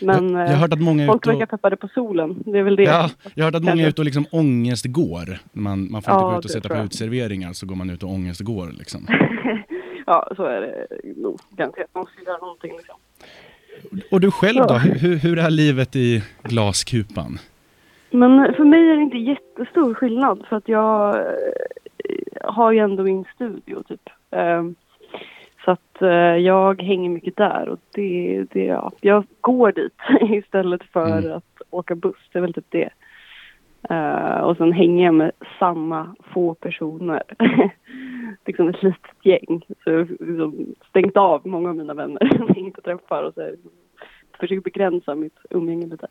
Men 0.00 0.30
jag, 0.30 0.40
jag 0.40 0.48
eh, 0.48 0.54
har 0.54 0.60
hört 0.60 0.72
att 0.72 0.80
många 0.80 1.06
folk 1.06 1.26
och... 1.26 1.32
verkar 1.32 1.46
peppade 1.46 1.76
på 1.76 1.88
solen. 1.88 2.42
Det 2.46 2.58
är 2.58 2.62
väl 2.62 2.76
det. 2.76 2.82
Ja, 2.82 3.10
jag 3.34 3.44
har 3.44 3.50
hört 3.50 3.54
att 3.54 3.64
många 3.64 3.82
är 3.82 3.88
ute 3.88 4.00
och 4.00 4.04
liksom 4.04 4.26
ångestgår. 4.32 5.38
Man, 5.52 5.90
man 5.90 6.02
får 6.02 6.14
inte 6.14 6.24
Ja, 6.24 6.30
gå 6.30 6.38
ut 6.38 6.44
och 6.44 6.50
sätta 6.50 6.68
på 6.68 6.82
utserveringar 6.82 7.52
så 7.52 7.66
går 7.66 7.76
man 7.76 7.90
ut 7.90 8.02
och 8.02 8.10
ångestgår 8.10 8.70
liksom. 8.78 9.06
ja, 10.06 10.32
så 10.36 10.44
är 10.44 10.60
det 10.60 10.86
nog. 11.16 11.40
Man 11.58 11.72
måste 11.94 12.24
göra 12.26 12.38
någonting 12.38 12.72
liksom. 12.72 12.96
Och 14.10 14.20
du 14.20 14.30
själv 14.30 14.66
då? 14.66 14.74
Hur, 14.74 15.16
hur- 15.16 15.38
är 15.38 15.50
livet 15.50 15.96
i 15.96 16.22
glaskupan? 16.42 17.38
Men 18.10 18.54
för 18.54 18.64
mig 18.64 18.90
är 18.90 18.96
det 18.96 19.02
inte 19.02 19.18
jättestor 19.18 19.94
skillnad 19.94 20.44
för 20.48 20.56
att 20.56 20.68
jag 20.68 21.16
eh, 21.16 21.22
har 22.44 22.72
ju 22.72 22.78
ändå 22.78 23.02
min 23.02 23.24
studio 23.34 23.82
typ. 23.88 24.08
Ehm, 24.30 24.74
Så 25.64 25.70
att 25.70 26.02
eh, 26.02 26.08
jag 26.36 26.82
hänger 26.82 27.10
mycket 27.10 27.36
där 27.36 27.68
och 27.68 27.78
det, 27.94 28.44
det 28.52 28.64
ja, 28.64 28.92
jag 29.00 29.24
går 29.40 29.72
dit 29.72 29.98
istället 30.44 30.82
för 30.92 31.18
Mm. 31.18 31.32
att 31.36 31.44
åka 31.70 31.94
buss. 31.94 32.16
Det 32.32 32.38
är 32.38 32.42
väl 32.42 32.54
typ 32.54 32.66
det. 32.68 32.88
Uh, 33.90 34.40
och 34.40 34.56
sen 34.56 34.72
hänger 34.72 35.04
jag 35.04 35.14
med 35.14 35.32
samma 35.58 36.14
få 36.34 36.54
personer. 36.54 37.22
liksom 38.46 38.68
ett 38.68 38.82
litet 38.82 39.00
gäng. 39.22 39.62
Så 39.84 39.90
jag 39.90 39.98
har 39.98 40.04
liksom 40.04 40.74
stängt 40.88 41.16
av 41.16 41.46
många 41.46 41.68
av 41.68 41.76
mina 41.76 41.94
vänner 41.94 42.28
som 42.36 42.46
jag 42.48 42.58
inte 42.58 42.80
träffar 42.80 43.22
och 43.22 43.34
så 43.34 43.40
här, 43.40 43.54
försöker 44.40 44.60
begränsa 44.60 45.14
mitt 45.14 45.38
umgänge 45.50 45.86
lite. 45.86 46.06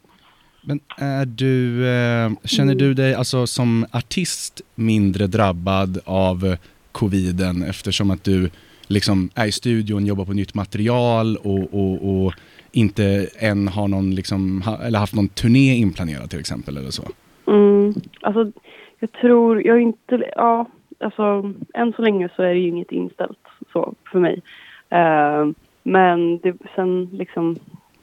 Men 0.61 0.79
är 0.97 1.25
du, 1.25 1.87
eh, 1.87 2.31
känner 2.43 2.75
du 2.75 2.93
dig 2.93 3.13
alltså 3.13 3.47
som 3.47 3.85
artist 3.91 4.61
mindre 4.75 5.27
drabbad 5.27 5.99
av 6.05 6.55
coviden 6.91 7.63
eftersom 7.63 8.11
att 8.11 8.23
du 8.23 8.49
liksom 8.87 9.29
är 9.35 9.45
i 9.45 9.51
studion, 9.51 10.05
jobbar 10.05 10.25
på 10.25 10.33
nytt 10.33 10.53
material 10.53 11.37
och, 11.37 11.73
och, 11.73 12.25
och 12.25 12.33
inte 12.71 13.29
än 13.37 13.67
har 13.67 13.87
någon 13.87 14.15
liksom, 14.15 14.63
eller 14.83 14.99
haft 14.99 15.15
någon 15.15 15.27
turné 15.27 15.75
inplanerad 15.75 16.29
till 16.29 16.39
exempel 16.39 16.77
eller 16.77 16.91
så? 16.91 17.03
Mm, 17.49 17.93
alltså, 18.21 18.51
jag 18.99 19.11
tror, 19.11 19.67
jag 19.67 19.77
är 19.77 19.81
inte, 19.81 20.31
ja, 20.35 20.65
alltså 20.99 21.53
än 21.73 21.93
så 21.93 22.01
länge 22.01 22.29
så 22.35 22.43
är 22.43 22.53
det 22.53 22.59
ju 22.59 22.67
inget 22.67 22.91
inställt 22.91 23.47
så 23.73 23.93
för 24.11 24.19
mig. 24.19 24.41
Eh, 24.89 25.47
men 25.83 26.39
det, 26.39 26.57
sen 26.75 27.05
liksom 27.05 27.55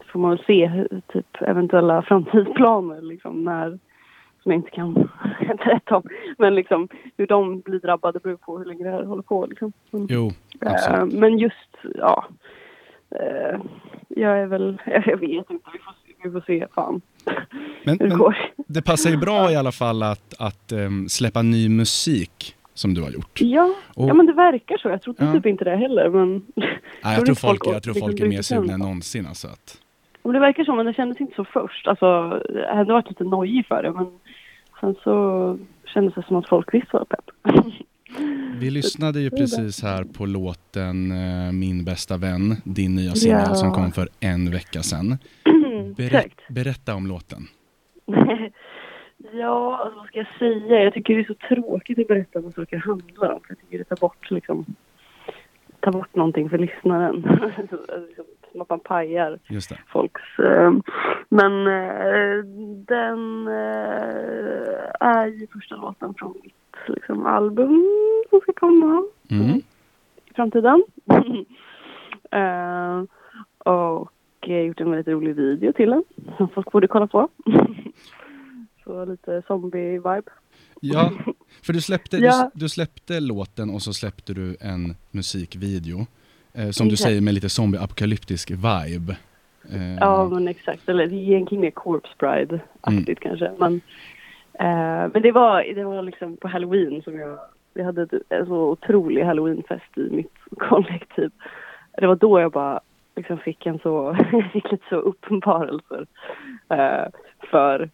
får 0.06 0.20
man 0.20 0.30
väl 0.30 0.44
se 0.46 0.84
typ 1.12 1.42
eventuella 1.42 2.02
framtidsplaner 2.08 3.02
liksom 3.02 3.44
när, 3.44 3.78
som 4.42 4.52
jag 4.52 4.54
inte 4.54 4.70
kan 4.70 4.94
berätta 5.64 5.96
om. 5.96 6.02
Men 6.38 6.54
liksom 6.54 6.88
hur 7.16 7.26
de 7.26 7.60
blir 7.60 7.78
drabbade 7.78 8.18
beror 8.18 8.36
på 8.36 8.58
hur 8.58 8.64
länge 8.64 8.84
det 8.84 8.90
här 8.90 9.04
håller 9.04 9.22
på 9.22 9.46
liksom. 9.46 9.72
Men, 9.90 10.06
Jo, 10.10 10.30
eh, 10.60 10.72
absolut. 10.72 11.14
men 11.14 11.38
just, 11.38 11.76
ja. 11.94 12.24
Eh, 13.10 13.60
jag 14.08 14.38
är 14.38 14.46
väl, 14.46 14.82
jag 14.86 15.16
vet 15.16 15.50
inte, 15.50 15.70
vi 15.72 15.78
får, 15.78 15.94
vi 16.22 16.30
får 16.30 16.40
se 16.40 16.66
fan 16.74 17.00
Men, 17.84 17.96
men 18.00 18.20
det 18.66 18.82
passar 18.82 19.10
ju 19.10 19.16
bra 19.16 19.50
i 19.52 19.56
alla 19.56 19.72
fall 19.72 20.02
att, 20.02 20.34
att 20.38 20.72
em, 20.72 21.08
släppa 21.08 21.42
ny 21.42 21.68
musik 21.68 22.54
som 22.74 22.94
du 22.94 23.02
har 23.02 23.10
gjort. 23.10 23.40
Ja, 23.40 23.74
Och- 23.94 24.08
ja 24.08 24.14
men 24.14 24.26
det 24.26 24.32
verkar 24.32 24.78
så. 24.78 24.88
Jag 24.88 25.02
trodde 25.02 25.24
Ja. 25.24 25.32
typ 25.32 25.46
inte 25.46 25.64
det 25.64 25.76
heller. 25.76 26.10
Men 26.10 26.42
Nej, 27.04 27.16
jag, 27.16 27.26
tror 27.26 27.34
folk, 27.34 27.62
jag 27.66 27.82
tror 27.82 27.94
folk 27.94 28.20
är 28.20 28.26
mer 28.28 28.42
sugna 28.42 28.72
än 28.74 28.80
någonsin. 28.80 29.26
Alltså 29.26 29.48
att, 29.48 29.78
och 30.22 30.32
det 30.32 30.38
verkar 30.40 30.64
så, 30.64 30.74
men 30.74 30.86
det 30.86 30.94
kändes 30.94 31.20
inte 31.20 31.34
så 31.36 31.44
först. 31.44 31.86
Alltså, 31.86 32.06
jag 32.54 32.76
hade 32.76 32.92
varit 32.92 33.08
lite 33.08 33.24
nojig 33.24 33.66
för 33.66 33.82
det, 33.82 33.92
men 33.92 34.06
sen 34.80 34.94
så 35.04 35.58
kändes 35.94 36.14
det 36.14 36.22
som 36.28 36.36
att 36.36 36.48
folk 36.48 36.74
visst 36.74 36.92
var 36.92 37.04
pepp. 37.04 37.30
Vi 38.58 38.70
lyssnade 38.70 39.20
ju 39.20 39.30
precis 39.30 39.82
här 39.82 40.04
på 40.04 40.26
låten 40.26 41.10
eh, 41.10 41.52
Min 41.52 41.84
bästa 41.84 42.16
vän, 42.16 42.56
din 42.64 42.94
nya 42.94 43.12
singel 43.14 43.44
Ja. 43.48 43.54
som 43.54 43.72
kom 43.72 43.92
för 43.92 44.08
en 44.20 44.50
vecka 44.50 44.82
sedan. 44.82 45.18
Berä, 45.96 46.06
Exakt. 46.18 46.48
berätta 46.48 46.94
om 46.94 47.06
låten. 47.06 47.38
ja, 49.32 49.76
alltså, 49.76 49.98
vad 49.98 50.06
ska 50.06 50.18
jag 50.18 50.38
säga? 50.38 50.82
Jag 50.82 50.94
tycker 50.94 51.14
det 51.14 51.20
är 51.20 51.24
så 51.24 51.54
tråkigt 51.54 51.98
att 51.98 52.08
berätta 52.08 52.40
vad 52.40 52.54
saker 52.54 52.76
handlar 52.76 53.32
om. 53.32 53.40
Jag 53.48 53.58
tycker 53.58 53.78
det 53.78 53.84
tar 53.84 53.96
bort 53.96 54.30
liksom 54.30 54.64
tar 55.80 55.92
bort 55.92 56.14
någonting 56.14 56.50
för 56.50 56.58
lyssnaren. 56.58 57.22
Så, 57.70 57.78
som 58.52 58.60
att 58.60 58.68
man 58.70 58.80
pajar 58.80 59.38
Just 59.48 59.68
det. 59.70 59.78
folks... 59.88 60.38
Eh, 60.38 60.72
men 61.28 61.66
eh, 61.66 62.44
den 62.86 63.46
eh, 63.48 64.90
är 65.00 65.26
ju 65.26 65.46
första 65.52 65.76
låten 65.76 66.14
från 66.14 66.34
mitt 66.42 66.54
liksom, 66.96 67.26
album 67.26 67.84
som 68.30 68.40
ska 68.40 68.52
komma 68.52 69.02
Mm. 69.30 69.56
i 70.30 70.34
framtiden. 70.34 70.82
eh, 72.30 73.02
och 73.72 74.12
gjort 74.46 74.80
en 74.80 74.90
väldigt 74.90 75.08
rolig 75.08 75.34
video 75.36 75.72
till 75.72 75.90
den 75.90 76.04
som 76.36 76.48
folk 76.48 76.72
borde 76.72 76.86
kolla 76.88 77.06
på. 77.06 77.28
Så 78.84 79.04
lite 79.04 79.42
zombie-vibe. 79.46 80.28
Ja, 80.80 81.12
för 81.62 81.72
du 81.72 81.80
släppte, 81.80 82.16
Ja. 82.16 82.50
du, 82.54 82.60
du 82.60 82.68
släppte 82.68 83.20
låten 83.20 83.70
och 83.70 83.82
så 83.82 83.92
släppte 83.92 84.34
du 84.34 84.56
en 84.60 84.94
musikvideo. 85.10 86.06
Eh, 86.52 86.70
som 86.70 86.88
du 86.88 86.96
säger 86.96 87.20
med 87.20 87.34
lite 87.34 87.48
zombie-apokalyptisk 87.48 88.50
vibe. 88.50 89.16
Eh, 89.72 89.94
Ja, 90.00 90.28
men 90.32 90.48
exakt. 90.48 90.88
Eller 90.88 91.06
det 91.06 91.14
är 91.16 91.18
egentligen 91.22 91.60
mer 91.62 91.70
Corpse 91.70 92.12
Bride-aktigt 92.18 93.20
kanske. 93.20 93.52
Men, 93.58 93.74
eh, 94.54 95.10
men 95.12 95.22
det 95.22 95.32
var, 95.32 95.74
det 95.74 95.84
var 95.84 96.02
liksom 96.02 96.36
på 96.36 96.48
halloween 96.48 97.02
som 97.02 97.18
jag... 97.18 97.38
Vi 97.74 97.82
hade 97.82 98.08
en 98.28 98.46
så 98.46 98.56
otrolig 98.70 99.22
halloweenfest 99.24 99.98
i 99.98 100.10
mitt 100.10 100.32
kollektiv. 100.58 101.30
Det 101.98 102.06
var 102.06 102.16
då 102.16 102.40
jag 102.40 102.52
bara 102.52 102.80
liksom 103.16 103.38
fick 103.38 103.66
en 103.66 103.78
så... 103.78 104.16
fick 104.52 104.72
lite 104.72 104.84
så 104.88 104.96
uppenbarelser 104.96 106.06
eh, 106.68 107.06
för 107.50 107.90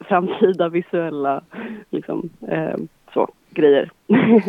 framtida 0.00 0.68
visuella 0.68 1.42
liksom, 1.90 2.30
eh, 2.48 2.76
så, 3.14 3.28
grejer. 3.50 3.90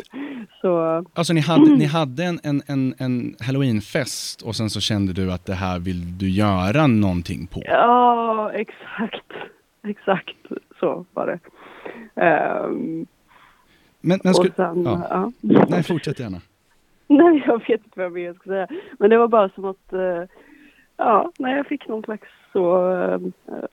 så 0.62 1.04
Alltså 1.14 1.34
ni 1.34 1.42
hade, 1.42 1.76
ni 1.76 1.86
hade 1.86 2.24
en, 2.24 2.40
en, 2.44 2.62
en, 2.68 2.96
en 2.98 3.36
halloweenfest 3.40 4.42
och 4.42 4.56
sen 4.56 4.70
så 4.70 4.82
kände 4.82 5.14
du 5.14 5.32
att 5.32 5.46
det 5.46 5.54
här 5.54 5.80
vill 5.80 6.18
du 6.18 6.30
göra 6.30 6.88
någonting 6.88 7.48
på. 7.48 7.62
Ja, 7.66 8.52
exakt. 8.54 9.32
Exakt 9.84 10.36
så 10.80 11.06
var 11.14 11.28
det. 11.28 11.40
Ehm, 12.22 13.06
Men, 14.02 14.20
men 14.24 14.30
och 14.30 14.36
sku, 14.36 14.50
sen, 14.56 14.84
ja. 14.86 15.32
ja. 15.42 15.66
nej, 15.70 15.84
fortsätt 15.84 16.20
gärna. 16.20 16.42
Nej, 17.20 17.44
jag 17.48 17.60
vet 17.68 17.84
inte 17.84 18.10
vad 18.10 18.20
jag 18.20 18.36
ska 18.36 18.50
säga. 18.50 18.68
Men 19.00 19.10
det 19.10 19.18
var 19.18 19.28
bara 19.28 19.50
som 19.50 19.66
att, 19.66 19.94
eh, 19.94 20.24
ja, 20.98 21.32
nej, 21.40 21.58
jag 21.58 21.68
fick 21.68 21.88
någon 21.88 22.04
slags 22.04 22.28
så, 22.54 22.92
eh, 22.92 23.20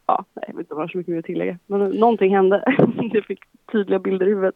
ja, 0.07 0.25
nej, 0.35 0.44
jag 0.47 0.55
vet 0.55 0.64
inte 0.64 0.75
vad 0.75 0.90
så 0.90 0.99
mycket 0.99 1.12
mer 1.12 1.18
att 1.18 1.25
tillägga. 1.25 1.59
Men 1.66 1.90
någonting 1.90 2.35
hände. 2.35 2.64
jag 3.12 3.25
fick 3.25 3.40
tydliga 3.73 3.99
bilder 3.99 4.27
i 4.27 4.29
huvudet. 4.29 4.55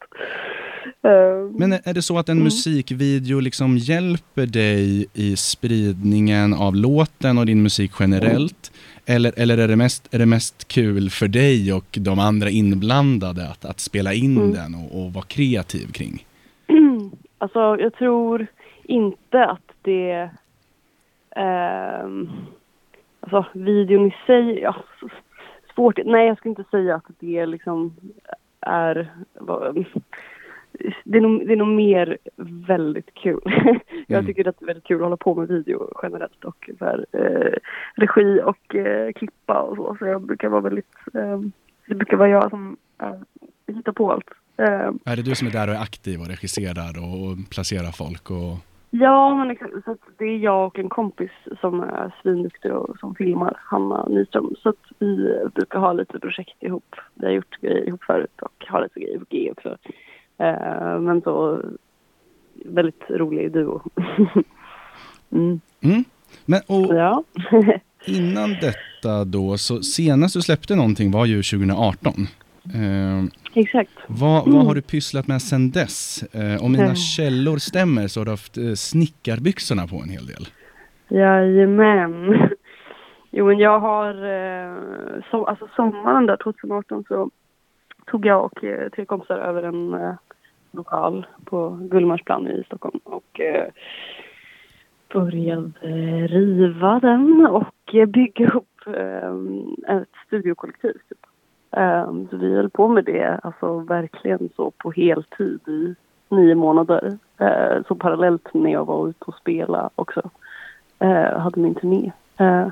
Men 1.58 1.72
är 1.72 1.94
det 1.94 2.02
så 2.02 2.18
att 2.18 2.28
en 2.28 2.42
musikvideo 2.42 3.40
liksom 3.40 3.76
hjälper 3.76 4.46
dig 4.46 5.06
i 5.14 5.36
spridningen 5.36 6.54
av 6.54 6.74
låten 6.74 7.38
och 7.38 7.46
din 7.46 7.62
musik 7.62 7.92
generellt? 8.00 8.72
Eller, 9.06 9.32
eller 9.36 9.58
är, 9.58 9.68
det 9.68 9.76
mest, 9.76 10.14
är 10.14 10.18
det 10.18 10.26
mest 10.26 10.68
kul 10.68 11.10
för 11.10 11.28
dig 11.28 11.72
och 11.72 11.98
de 12.00 12.18
andra 12.18 12.50
inblandade 12.50 13.48
att, 13.48 13.64
att 13.64 13.80
spela 13.80 14.12
in 14.14 14.36
Mm. 14.36 14.52
den 14.52 14.74
och, 14.74 15.00
och 15.00 15.12
vara 15.12 15.24
kreativ 15.24 15.86
kring? 15.92 16.26
Alltså, 17.40 17.76
jag 17.80 17.94
tror 17.94 18.46
inte 18.88 19.44
att 19.44 19.72
det... 19.83 20.31
ehm, 21.31 22.31
alltså, 23.20 23.44
videon 23.53 24.07
i 24.07 24.14
sig... 24.27 24.59
Ja, 24.61 24.77
svårt. 25.74 25.98
Nej, 26.05 26.27
jag 26.27 26.37
skulle 26.38 26.51
inte 26.51 26.70
säga 26.70 26.94
att 26.94 27.05
det 27.18 27.46
liksom 27.46 27.96
är... 28.61 29.09
Det 31.05 31.18
är, 31.18 31.20
nog, 31.20 31.46
det 31.46 31.53
är 31.53 31.57
nog 31.57 31.68
mer 31.68 32.18
väldigt 32.66 33.14
kul. 33.14 33.40
jag 34.07 34.18
Mm. 34.18 34.27
tycker 34.27 34.48
att 34.48 34.59
det 34.59 34.64
är 34.64 34.66
väldigt 34.66 34.85
kul 34.85 34.96
att 34.96 35.03
hålla 35.03 35.16
på 35.16 35.35
med 35.35 35.48
video 35.48 35.90
generellt 36.03 36.44
och 36.44 36.70
så 36.79 36.85
här, 36.85 37.07
eh, 37.12 37.53
regi 37.94 38.40
och 38.44 38.74
eh, 38.74 39.12
klippa 39.12 39.61
och 39.62 39.77
så. 39.77 39.96
Så 39.98 40.07
jag 40.07 40.22
brukar 40.22 40.48
vara 40.48 40.61
väldigt... 40.61 40.94
Eh, 41.14 41.40
det 41.87 41.94
brukar 41.94 42.16
vara 42.16 42.29
jag 42.29 42.51
som 42.51 42.77
eh, 43.03 43.14
hittar 43.66 43.92
på 43.92 44.12
allt. 44.12 44.31
Eh, 44.57 44.90
Är 45.05 45.16
det 45.16 45.22
du 45.22 45.35
som 45.35 45.48
är 45.48 45.53
där 45.53 45.68
och 45.68 45.74
är 45.74 45.81
aktiv 45.83 46.20
och 46.20 46.27
regisserar 46.29 46.90
och 46.98 47.51
placerar 47.51 47.92
folk? 47.92 48.31
Och, 48.31 48.57
Ja, 48.90 49.35
men 49.35 49.51
exakt. 49.51 49.72
Så 49.85 49.96
det 50.18 50.24
är 50.24 50.38
jag 50.38 50.66
och 50.66 50.79
en 50.79 50.88
kompis 50.88 51.31
som 51.61 51.81
är 51.81 52.14
svinduktig 52.22 52.72
och 52.72 52.98
som 52.98 53.14
filmar, 53.14 53.61
Hanna 53.64 54.07
Nyström. 54.09 54.55
Så 54.62 54.68
att 54.68 54.85
vi 54.98 55.35
brukar 55.55 55.79
ha 55.79 55.92
lite 55.92 56.18
projekt 56.18 56.62
ihop. 56.62 56.96
Vi 57.14 57.27
har 57.27 57.33
gjort 57.33 57.61
grejer 57.61 57.88
ihop 57.88 58.05
förut 58.05 58.40
och 58.42 58.64
har 58.68 58.83
lite 58.83 59.01
grejer 59.01 59.18
på 59.18 59.24
G 59.31 59.53
också. 59.53 59.77
Eh, 60.38 61.01
men 61.01 61.22
så 61.22 61.62
väldigt 62.64 63.11
rolig 63.11 63.53
duo. 63.53 63.83
mm. 65.31 65.61
mm. 65.81 66.05
Men, 66.44 66.61
och 66.66 66.94
Ja. 66.94 67.24
innan 68.07 68.51
detta 68.51 69.24
då, 69.24 69.59
så 69.59 69.83
senast 69.83 70.35
du 70.35 70.42
släppte 70.42 70.74
någonting 70.74 71.11
var 71.11 71.27
ju 71.27 71.42
2018. 71.42 72.12
Eh, 72.74 73.24
exakt. 73.54 73.90
vad, 74.09 74.52
vad 74.52 74.66
har 74.66 74.74
du 74.74 74.83
pysslat 74.83 75.26
med 75.28 75.42
sedan 75.42 75.70
dess? 75.70 76.22
Eh, 76.35 76.64
om 76.64 76.72
mina 76.72 76.85
Mm. 76.85 76.96
källor 76.96 77.57
stämmer 77.59 78.07
så 78.09 78.20
har 78.20 78.24
du 78.24 78.31
haft 78.31 78.59
eh, 78.59 78.72
snickarbyxorna 78.74 79.87
på 79.87 79.96
en 79.96 80.09
hel 80.09 80.26
del. 80.26 80.46
Jajamän. 81.09 82.48
Jo, 83.31 83.46
men 83.46 83.59
jag 83.59 83.81
har... 83.81 84.09
Eh, 84.11 84.74
so 85.31 85.44
alltså 85.44 85.68
sommaren 85.76 86.26
där 86.26 86.37
2018 86.37 87.04
så 87.09 87.31
tog 88.07 88.26
jag 88.26 88.44
och 88.44 88.64
eh, 88.64 88.88
tre 88.88 89.04
kompisar 89.04 89.38
över 89.38 89.62
en 89.62 89.94
eh, 89.94 90.14
lokal 90.72 91.26
på 91.44 91.78
Gullmarsplan 91.90 92.48
i 92.48 92.62
Stockholm. 92.66 93.00
Och 93.04 93.40
eh, 93.40 93.66
började 95.12 95.72
riva 96.26 97.00
den 97.00 97.46
och 97.50 97.94
eh, 97.94 98.07
bygga 98.07 98.48
upp 98.48 98.87
eh, 98.87 99.96
ett 99.96 100.09
studiokollektiv. 100.26 100.92
Typ. 101.09 101.18
Ehm, 101.70 102.28
så 102.31 102.37
vi 102.37 102.54
höll 102.54 102.70
på 102.70 102.88
med 102.88 103.04
det 103.04 103.40
alltså 103.42 103.78
verkligen 103.78 104.48
så 104.57 104.70
på 104.70 104.90
heltid 104.90 105.61
i 105.68 105.94
nio 106.28 106.54
månader. 106.54 107.18
Eh, 107.38 107.83
så 107.88 107.94
parallellt 107.94 108.54
när 108.54 108.72
jag 108.72 108.85
var 108.85 109.09
ute 109.09 109.24
och 109.24 109.35
spela 109.35 109.90
också. 109.94 110.31
Eh, 110.98 111.38
hade 111.38 111.61
min 111.61 111.74
turné. 111.74 112.12
Ehm, 112.37 112.70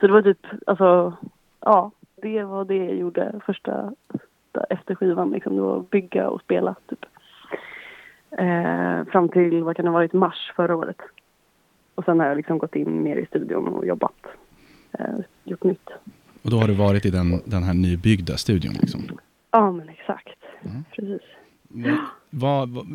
så 0.00 0.06
det 0.06 0.12
var 0.12 0.22
typ, 0.22 0.46
alltså, 0.66 1.12
ja, 1.60 1.90
det 2.22 2.44
var 2.44 2.64
det 2.64 2.84
jag 2.84 2.96
gjorde 2.96 3.40
första 3.46 3.92
efter 4.70 4.94
skivan. 4.94 5.30
Liksom, 5.30 5.56
det 5.56 5.62
var 5.62 5.78
att 5.78 5.90
bygga 5.90 6.28
och 6.28 6.40
spela 6.40 6.74
typ. 6.86 7.04
Eh, 8.30 9.04
fram 9.04 9.28
till, 9.28 9.62
vad 9.62 9.76
kan 9.76 9.84
det 9.84 9.90
ha 9.90 9.98
varit, 9.98 10.12
mars 10.12 10.52
förra 10.56 10.76
året. 10.76 11.00
Och 11.94 12.04
sen 12.04 12.20
har 12.20 12.26
jag 12.26 12.36
liksom 12.36 12.58
gått 12.58 12.76
in 12.76 13.02
mer 13.02 13.16
i 13.16 13.26
studion 13.26 13.68
och 13.68 13.86
jobbat. 13.86 14.26
Eh, 14.92 15.14
gjort 15.44 15.64
nytt. 15.64 15.90
Och 16.46 16.52
då 16.52 16.58
har 16.58 16.68
du 16.68 16.74
varit 16.74 17.06
i 17.06 17.10
den, 17.10 17.40
den 17.44 17.62
här 17.62 17.74
nybyggda 17.74 18.36
studion 18.36 18.74
liksom? 18.80 19.00
Ja, 19.50 19.72
men 19.72 19.88
exakt. 19.88 20.38
Mm. 20.64 20.84
Precis. 20.96 21.22
Vad, 22.30 22.68
vad, 22.68 22.86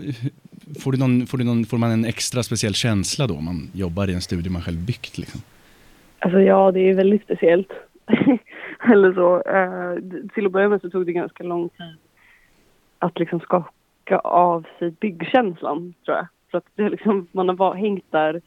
får, 0.84 0.92
du 0.92 0.98
någon, 0.98 1.28
får, 1.28 1.38
du 1.38 1.44
någon, 1.44 1.66
får 1.66 1.78
man 1.78 1.92
en 1.92 2.06
extra 2.06 2.44
speciell 2.44 2.74
känsla 2.74 3.28
då 3.28 3.34
om 3.34 3.46
man 3.46 3.70
jobbar 3.74 4.10
i 4.10 4.14
en 4.14 4.22
studio 4.22 4.52
man 4.52 4.62
själv 4.62 4.86
byggt? 4.86 5.18
Liksom? 5.18 5.42
Alltså 6.20 6.40
ja, 6.40 6.72
det 6.72 6.80
är 6.80 6.94
väldigt 6.94 7.24
speciellt. 7.24 7.72
Eller 8.92 9.14
så. 9.14 9.42
Eh, 9.42 10.28
till 10.34 10.46
att 10.46 10.52
börja 10.52 10.70
med 10.70 10.82
så 10.82 10.90
tog 10.90 11.06
det 11.06 11.14
ganska 11.14 11.44
lång 11.44 11.70
tid 11.70 11.98
att 13.00 13.20
liksom 13.20 13.40
skaka 13.40 14.20
av 14.24 14.66
sig 14.80 14.92
byggkänslan, 14.92 15.94
tror 16.06 16.18
jag. 16.18 16.28
För 16.52 16.58
att 16.58 16.66
det 16.76 16.90
liksom, 16.90 17.28
man 17.32 17.50
har 17.50 17.56
var, 17.56 17.76
hängt 17.76 18.12
där 18.12 18.42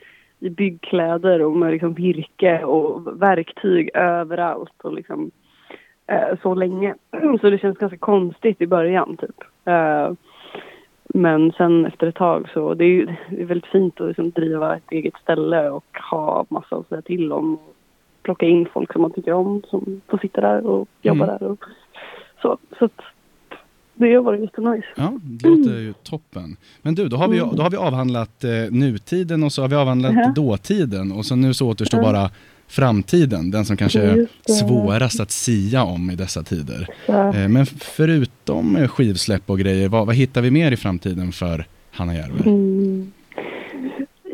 i 0.45 0.51
byggkläder 0.51 1.43
och 1.43 1.57
med 1.57 1.73
liksom 1.73 1.95
virke 1.95 2.65
och 2.65 3.23
verktyg 3.23 3.91
överallt 3.95 4.81
och 4.83 4.95
liksom 4.95 5.31
eh, 6.07 6.39
så 6.43 6.55
länge. 6.55 6.95
Så 7.41 7.51
det 7.51 7.59
känns 7.59 7.79
ganska 7.79 7.99
konstigt 7.99 8.61
i 8.61 8.67
början, 8.67 9.17
typ. 9.17 9.45
Eh, 9.65 10.13
men 11.09 11.53
sen 11.53 11.87
efter 11.87 12.07
ett 12.07 12.15
tag 12.15 12.49
så, 12.55 12.75
det 12.75 12.85
är 12.85 12.89
ju 12.89 13.07
det 13.31 13.43
är 13.43 13.45
väldigt 13.45 13.71
fint 13.71 14.01
att 14.01 14.09
liksom 14.09 14.31
driva 14.31 14.77
ett 14.77 14.93
eget 14.93 15.15
ställe 15.23 15.71
och 15.71 15.99
ha 16.11 16.45
massa 16.49 16.77
att 16.77 16.89
säga 16.89 17.03
till 17.03 17.33
om. 17.33 17.59
Plocka 18.23 18.47
in 18.47 18.67
folk 18.73 18.93
som 18.93 19.03
man 19.03 19.11
tycker 19.13 19.33
om 19.33 19.63
som 19.67 20.01
får 20.09 20.19
sitta 20.19 20.41
där 20.41 20.67
och 20.67 20.89
jobba 21.03 21.25
Mm. 21.25 21.37
där. 21.39 21.49
Och 21.49 21.65
så 22.43 22.59
så 22.79 22.89
det 23.95 24.19
varit 24.19 24.41
jättenice. 24.41 24.87
Ja, 24.97 25.13
det 25.23 25.49
låter 25.49 25.79
ju 25.81 25.93
toppen. 25.93 26.57
Men 26.83 26.95
du, 26.95 27.09
då 27.09 27.17
har 27.17 27.29
vi, 27.29 27.39
då 27.39 27.63
har 27.63 27.71
vi 27.71 27.77
avhandlat 27.77 28.45
eh, 28.45 28.51
nutiden 28.71 29.43
och 29.43 29.53
så 29.53 29.63
har 29.63 29.69
vi 29.69 29.77
avhandlat 29.77 30.13
Mhm. 30.15 30.35
dåtiden 30.35 31.13
och 31.13 31.25
så 31.27 31.37
nu 31.37 31.55
så 31.55 31.69
återstår 31.69 32.03
bara 32.03 32.31
framtiden, 32.69 33.51
den 33.51 33.65
som 33.65 33.77
kanske 33.77 34.01
är 34.03 34.27
svårast 34.53 35.21
att 35.21 35.31
sia 35.31 35.85
om 35.85 36.11
i 36.11 36.15
dessa 36.17 36.43
tider. 36.43 36.89
Eh, 37.09 37.49
men 37.49 37.67
förutom 37.67 38.77
eh, 38.77 38.89
skivsläpp 38.89 39.51
och 39.51 39.59
grejer, 39.59 39.89
vad, 39.89 40.07
vad 40.07 40.15
hittar 40.15 40.43
vi 40.43 40.51
mer 40.51 40.73
i 40.73 40.77
framtiden 40.77 41.33
för 41.33 41.65
Hanna 41.93 42.15
Järver? 42.15 42.47
mm. 42.47 43.13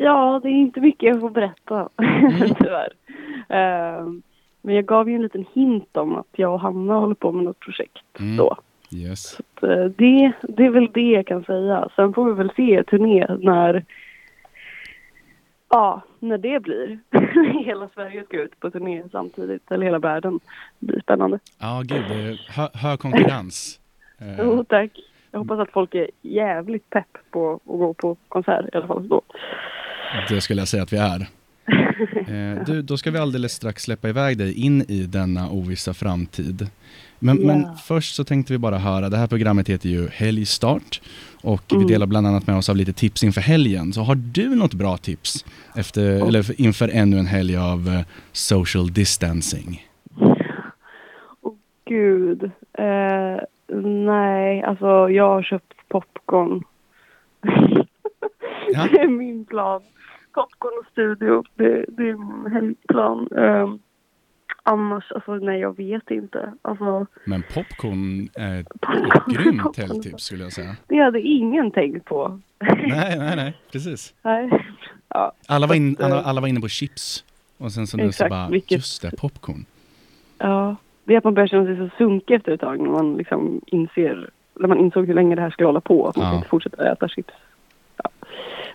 Ja, 0.02 0.40
det 0.42 0.48
är 0.48 0.52
inte 0.52 0.80
mycket 0.80 1.02
jag 1.08 1.20
får 1.20 1.30
berätta, 1.30 1.88
Mm. 2.02 2.54
tyvärr. 2.58 2.92
Eh, 3.48 4.06
men 4.62 4.74
jag 4.74 4.84
gav 4.86 5.08
ju 5.08 5.14
en 5.16 5.22
liten 5.22 5.44
hint 5.54 5.96
om 5.96 6.16
att 6.16 6.26
jag 6.36 6.54
och 6.54 6.60
Hanna 6.60 6.94
håller 6.94 7.14
på 7.14 7.32
med 7.32 7.44
något 7.44 7.60
projekt 7.60 7.98
Mm. 8.20 8.36
då. 8.36 8.56
Yes. 8.92 9.38
Så, 9.60 9.72
eh, 9.72 9.84
det, 9.84 10.32
det 10.42 10.66
är 10.66 10.70
väl 10.70 10.90
det 10.94 11.10
jag 11.10 11.26
kan 11.26 11.44
säga. 11.44 11.88
Sen 11.96 12.12
får 12.12 12.24
vi 12.24 12.32
väl 12.32 12.52
se 12.56 12.82
turné 12.82 13.26
när 13.40 13.84
Ja, 15.72 16.02
när 16.18 16.38
det 16.38 16.62
blir. 16.62 16.98
hela 17.64 17.88
Sverige 17.94 18.24
ska 18.24 18.42
ut 18.42 18.60
på 18.60 18.70
turné 18.70 19.02
samtidigt, 19.12 19.70
eller 19.70 19.86
hela 19.86 19.98
världen. 19.98 20.40
Det 20.78 20.86
blir 20.86 21.00
spännande. 21.00 21.38
Ja, 21.58 21.82
gud, 21.84 22.04
det 22.08 22.14
är 22.14 22.40
hö, 22.48 22.68
hög 22.74 22.98
konkurrens. 22.98 23.76
Eh, 24.22 24.34
Jo, 24.38 24.64
tack. 24.64 24.90
Jag 25.30 25.38
hoppas 25.38 25.58
att 25.58 25.72
folk 25.72 25.94
är 25.94 26.10
jävligt 26.22 26.90
pepp 26.90 27.18
på 27.30 27.54
att 27.54 27.60
gå 27.78 27.94
på 27.94 28.16
konsert 28.28 28.64
i 28.72 28.76
alla 28.76 28.86
fall 28.86 29.08
då. 29.08 29.22
det 30.28 30.40
skulle 30.40 30.60
jag 30.60 30.68
säga 30.68 30.82
att 30.82 30.92
vi 30.92 30.96
är. 30.96 31.26
Eh, 32.28 32.64
du, 32.66 32.82
då 32.82 32.96
ska 32.96 33.10
vi 33.10 33.18
alldeles 33.18 33.52
strax 33.52 33.82
släppa 33.82 34.08
iväg 34.08 34.38
dig 34.38 34.64
in 34.66 34.82
i 34.88 35.02
denna 35.02 35.50
ovissa 35.50 35.94
framtid. 35.94 36.70
Men, 37.22 37.40
Ja. 37.40 37.46
men 37.46 37.76
först 37.76 38.14
så 38.14 38.24
tänkte 38.24 38.52
vi 38.52 38.58
bara 38.58 38.78
höra, 38.78 39.08
det 39.08 39.16
här 39.16 39.26
programmet 39.26 39.68
heter 39.68 39.88
ju 39.88 40.08
Helgstart 40.08 41.00
och 41.42 41.72
Mm. 41.72 41.86
vi 41.86 41.92
delar 41.92 42.06
bland 42.06 42.26
annat 42.26 42.46
med 42.46 42.56
oss 42.56 42.68
av 42.68 42.76
lite 42.76 42.92
tips 42.92 43.24
inför 43.24 43.40
helgen. 43.40 43.92
Så 43.92 44.00
har 44.02 44.14
du 44.14 44.54
något 44.54 44.74
bra 44.74 44.96
tips 44.96 45.44
efter, 45.76 46.02
eller 46.28 46.42
för- 46.42 46.60
inför 46.60 46.88
ännu 46.92 47.18
en 47.18 47.26
helg 47.26 47.56
av 47.56 47.88
eh, 47.88 48.00
social 48.32 48.92
distancing? 48.92 49.86
Åh 51.42 51.54
gud. 51.84 52.42
Eh, 52.72 53.40
nej, 54.06 54.62
alltså 54.62 55.10
jag 55.10 55.28
har 55.28 55.42
köpt 55.42 55.72
popcorn. 55.88 56.62
Ja. 58.72 58.86
det 58.92 58.98
är 59.00 59.08
min 59.08 59.44
plan. 59.44 59.82
Popcorn 60.34 60.72
och 60.80 60.86
studio, 60.92 61.44
det, 61.54 61.84
det 61.88 62.02
är 62.08 62.16
min 62.42 62.52
helgplan. 62.52 63.28
Eh, 63.36 63.74
annars, 64.72 65.12
alltså 65.12 65.34
nej 65.34 65.60
jag 65.60 65.76
vet 65.76 66.10
inte. 66.10 66.52
Alltså, 66.62 67.06
Men 67.24 67.42
popcorn 67.54 68.28
är 68.34 68.60
ett 68.60 68.68
Popcorn. 68.68 69.34
grymt 69.34 69.76
helgtips 69.76 70.24
skulle 70.24 70.42
jag 70.44 70.52
säga. 70.52 70.76
det 70.88 70.96
hade 70.98 71.20
ingen 71.20 71.70
tänkt 71.70 72.04
på. 72.04 72.40
Nej, 72.60 73.18
nej, 73.18 73.36
nej, 73.36 73.56
precis. 73.72 74.14
nej. 74.22 74.50
Ja, 75.08 75.32
Alla 75.46 75.66
var, 75.66 75.74
in, 75.74 75.92
att, 75.94 76.00
eh, 76.00 76.06
alla, 76.06 76.22
alla 76.22 76.40
var 76.40 76.48
inne 76.48 76.60
på 76.60 76.68
chips 76.68 77.24
och 77.58 77.72
sen 77.72 77.86
så 77.86 77.96
nu 77.96 78.12
så 78.12 78.28
bara, 78.28 78.48
vilket- 78.48 78.72
just 78.78 79.02
det, 79.02 79.16
popcorn. 79.16 79.64
ja. 80.38 80.76
Det 81.04 81.14
är 81.14 81.18
att 81.18 81.24
man 81.24 81.34
börjar 81.34 81.46
känna 81.46 81.64
sig 81.64 81.76
så 81.76 81.90
sunkig 81.98 82.34
efter 82.34 82.52
ett 82.52 82.60
tag 82.60 82.80
när 82.80 82.90
man 82.90 83.16
liksom 83.16 83.60
inser, 83.66 84.30
när 84.54 84.68
man 84.68 84.78
insåg 84.78 85.06
hur 85.06 85.14
länge 85.14 85.34
det 85.34 85.40
här 85.42 85.50
skulle 85.50 85.66
hålla 85.66 85.80
på. 85.80 86.08
Att 86.08 86.16
man 86.16 86.26
Ja. 86.26 86.36
inte 86.36 86.48
fortsätta 86.48 86.92
äta 86.92 87.08
chips 87.08 87.34
ja, 87.96 88.10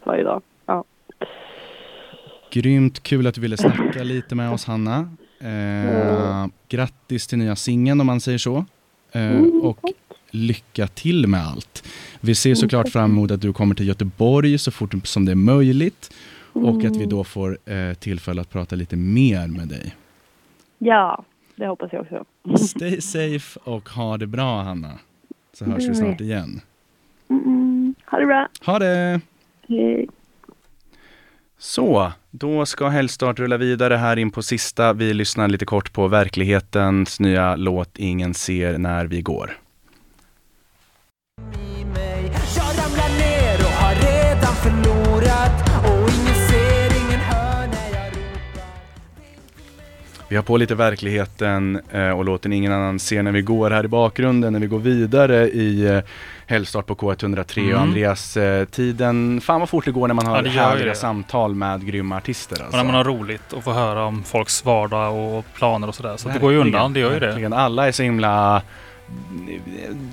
varje 0.03 0.23
dag. 0.23 0.41
Ja. 0.65 0.83
Grymt 2.51 3.03
kul 3.03 3.27
att 3.27 3.35
du 3.35 3.41
ville 3.41 3.57
snacka 3.57 4.03
lite 4.03 4.35
med 4.35 4.53
oss 4.53 4.65
Hanna. 4.65 5.09
Eh, 5.39 6.47
grattis 6.69 7.27
till 7.27 7.37
nya 7.37 7.55
singeln 7.55 8.01
om 8.01 8.07
man 8.07 8.19
säger 8.21 8.37
så. 8.37 8.65
Eh, 9.11 9.31
Mm, 9.31 9.61
och 9.61 9.79
lycka 10.31 10.87
till 10.87 11.27
med 11.27 11.47
allt. 11.47 11.83
Vi 12.21 12.35
ser 12.35 12.55
såklart 12.55 12.89
fram 12.89 13.11
emot 13.11 13.31
att 13.31 13.41
du 13.41 13.53
kommer 13.53 13.75
till 13.75 13.87
Göteborg 13.87 14.57
så 14.57 14.71
fort 14.71 15.07
som 15.07 15.25
det 15.25 15.31
är 15.31 15.35
möjligt. 15.35 16.13
Och 16.53 16.83
att 16.85 16.95
vi 16.95 17.05
då 17.05 17.23
får 17.23 17.57
eh, 17.65 17.93
tillfälle 17.93 18.41
att 18.41 18.49
prata 18.49 18.75
lite 18.75 18.95
mer 18.95 19.47
med 19.47 19.67
dig. 19.67 19.95
ja, 20.77 21.23
det 21.55 21.67
hoppas 21.67 21.93
jag 21.93 22.01
också. 22.01 22.25
Stay 22.65 23.01
safe 23.01 23.59
och 23.63 23.89
ha 23.89 24.17
det 24.17 24.27
bra 24.27 24.61
Hanna. 24.61 24.91
Så 25.53 25.65
hörs 25.65 25.89
vi 25.89 25.95
snart 25.95 26.21
igen. 26.21 26.61
Mm, 27.29 27.95
ha 28.05 28.19
det 28.19 28.25
bra. 28.25 28.47
Ha 28.65 28.79
det! 28.79 29.21
Hej. 29.67 30.07
Så, 31.57 32.11
då 32.31 32.65
ska 32.65 32.87
Helgstart 32.87 33.39
rulla 33.39 33.57
vidare 33.57 33.95
här 33.95 34.17
in 34.17 34.31
på 34.31 34.43
sista. 34.43 34.93
Vi 34.93 35.13
lyssnar 35.13 35.47
lite 35.47 35.65
kort 35.65 35.93
på 35.93 36.07
verklighetens 36.07 37.19
nya 37.19 37.55
låt 37.55 37.97
Ingen 37.97 38.33
ser 38.33 38.77
när 38.77 39.05
vi 39.05 39.21
går. 39.21 39.57
Vi 50.29 50.35
har 50.35 50.43
på 50.43 50.57
lite 50.57 50.75
verkligheten 50.75 51.81
eh, 51.91 52.09
och 52.09 52.25
låten 52.25 52.53
Ingen 52.53 52.71
annan 52.71 52.99
ser 52.99 53.23
när 53.23 53.31
vi 53.31 53.41
går 53.41 53.71
här 53.71 53.85
i 53.85 53.87
bakgrunden 53.87 54.53
när 54.53 54.59
vi 54.59 54.67
går 54.67 54.79
vidare 54.79 55.49
i 55.49 55.85
eh, 55.85 55.99
Helgstart 56.47 56.85
på 56.85 56.95
K103 56.95 57.41
och 57.57 57.57
Mm. 57.57 57.81
Andreas, 57.81 58.37
eh, 58.37 58.65
tiden, 58.65 59.41
fan 59.41 59.59
vad 59.59 59.69
fort 59.69 59.85
det 59.85 59.91
går 59.91 60.07
när 60.07 60.15
man 60.15 60.25
har 60.25 60.43
Ja, 60.43 60.49
härliga 60.51 60.85
det. 60.89 60.95
samtal 60.95 61.55
med 61.55 61.85
grymma 61.85 62.17
artister 62.17 62.55
alltså. 62.61 62.67
Och 62.67 62.77
när 62.77 62.83
man 62.83 62.95
har 62.95 63.03
roligt 63.03 63.53
och 63.53 63.63
får 63.63 63.73
höra 63.73 64.03
om 64.05 64.23
folks 64.23 64.65
vardag 64.65 65.15
och 65.37 65.45
planer 65.53 65.87
och 65.87 65.95
sådär. 65.95 66.17
Så 66.17 66.27
att 66.27 66.33
det 66.33 66.39
går 66.39 66.51
ju 66.51 66.57
undan, 66.57 66.93
det 66.93 66.99
gör 66.99 67.13
ju 67.13 67.19
det. 67.19 67.55
Alla 67.57 67.87
är 67.87 67.91
så 67.91 68.03
himla 68.03 68.55
eh, 68.55 68.61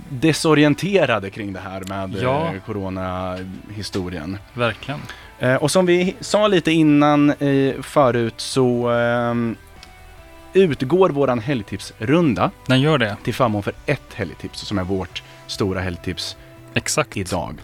desorienterade 0.09 1.30
kring 1.30 1.52
det 1.52 1.61
här 1.61 1.82
med 1.88 2.16
Ja. 2.22 2.46
eh, 2.46 2.61
coronahistorien. 2.66 4.38
Verkligen. 4.54 5.00
Eh, 5.38 5.54
och 5.54 5.70
som 5.70 5.86
vi 5.86 6.16
sa 6.20 6.48
lite 6.48 6.72
innan 6.72 7.34
förut 7.82 8.34
så 8.36 8.90
utgår 10.54 11.11
våran 11.11 11.38
helgtipsrunda 11.38 12.50
Den 12.66 12.80
gör 12.80 12.98
det. 12.98 13.16
till 13.24 13.34
förmån 13.34 13.62
för 13.62 13.72
ett 13.86 14.14
helgtips 14.14 14.61
som 14.61 14.78
är 14.78 14.84
vårt 14.84 15.22
stora 15.53 15.80
helgtips 15.80 16.36
Exakt. 16.74 17.16
idag. 17.16 17.55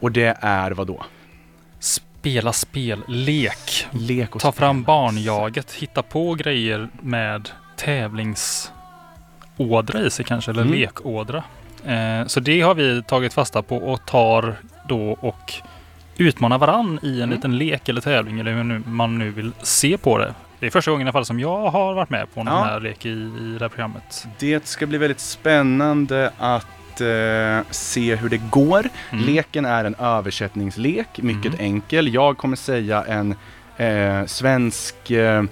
Och 0.00 0.12
det 0.12 0.36
är 0.40 0.70
vad 0.70 0.86
då? 0.86 1.04
Spela 1.80 2.52
spel, 2.52 3.00
lek. 3.08 3.86
Lek 3.90 4.30
Ta 4.30 4.38
spel. 4.38 4.52
fram 4.52 4.82
barnjaget, 4.82 5.72
hitta 5.72 6.02
på 6.02 6.34
grejer 6.34 6.88
med 7.02 7.48
tävlingsådra 7.76 10.00
i 10.00 10.10
sig 10.10 10.24
kanske, 10.24 10.50
eller 10.50 10.62
Mm. 10.62 10.74
lekådra. 10.74 11.44
Eh, 11.84 12.26
så 12.26 12.40
det 12.40 12.60
har 12.60 12.74
vi 12.74 13.02
tagit 13.02 13.34
fasta 13.34 13.62
på 13.62 13.76
och 13.76 14.06
tar 14.06 14.56
då 14.88 15.10
och 15.20 15.52
utmana 16.16 16.58
varann 16.58 16.98
i 17.02 17.08
en 17.08 17.14
Mm. 17.22 17.30
liten 17.30 17.58
lek 17.58 17.88
eller 17.88 18.00
tävling 18.00 18.40
eller 18.40 18.52
hur 18.52 18.82
man 18.86 19.18
nu 19.18 19.30
vill 19.30 19.52
se 19.62 19.98
på 19.98 20.18
det. 20.18 20.34
Det 20.60 20.66
är 20.66 20.70
första 20.70 20.90
gången 20.90 21.06
i 21.06 21.08
alla 21.08 21.12
fall 21.12 21.24
som 21.24 21.40
jag 21.40 21.70
har 21.70 21.94
varit 21.94 22.10
med 22.10 22.34
på 22.34 22.40
en 22.40 22.46
Ja. 22.46 22.64
här 22.64 22.80
lek 22.80 23.06
i, 23.06 23.10
i 23.10 23.56
det 23.58 23.64
här 23.64 23.68
programmet. 23.68 24.26
Det 24.38 24.66
ska 24.66 24.86
bli 24.86 24.98
väldigt 24.98 25.20
spännande 25.20 26.32
att 26.38 26.66
eh, 27.00 27.60
se 27.70 28.14
hur 28.16 28.28
det 28.28 28.40
går. 28.50 28.88
Mm. 29.10 29.24
Leken 29.24 29.64
är 29.64 29.84
en 29.84 29.94
översättningslek, 29.94 31.08
mycket 31.18 31.54
Mm. 31.54 31.64
enkel. 31.64 32.14
Jag 32.14 32.36
kommer 32.38 32.56
säga 32.56 33.04
en 33.08 33.34
eh, 33.76 34.26
svensk, 34.26 35.10
eh, 35.10 35.44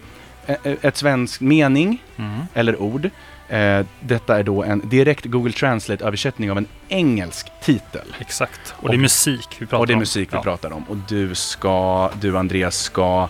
e- 0.47 0.77
ett 0.83 0.97
svensk 0.97 1.41
mening 1.41 2.03
Mm. 2.17 2.41
eller 2.55 2.83
ord. 2.83 3.11
Eh, 3.49 3.87
detta 4.01 4.39
är 4.39 4.43
då 4.43 4.65
en 4.65 4.89
direkt 4.89 5.25
Google 5.25 5.53
Translate-översättning 5.53 6.51
av 6.51 6.59
en 6.59 6.67
engelsk 6.89 7.47
titel. 7.63 8.15
Exakt. 8.19 8.75
Och, 8.77 8.85
Och- 8.85 8.91
det 8.91 8.97
är 8.97 8.99
musik 8.99 9.49
vi 9.59 9.67
pratar 9.67 9.77
om. 9.77 9.81
Och 9.81 9.87
det 9.87 9.93
är 9.93 9.97
musik 9.97 10.29
vi 10.33 10.37
Ja. 10.37 10.43
pratar 10.43 10.73
om. 10.73 10.83
Och 10.89 10.97
du 11.09 11.35
ska, 11.35 12.11
du 12.21 12.39
Andreas 12.39 12.77
ska 12.79 13.29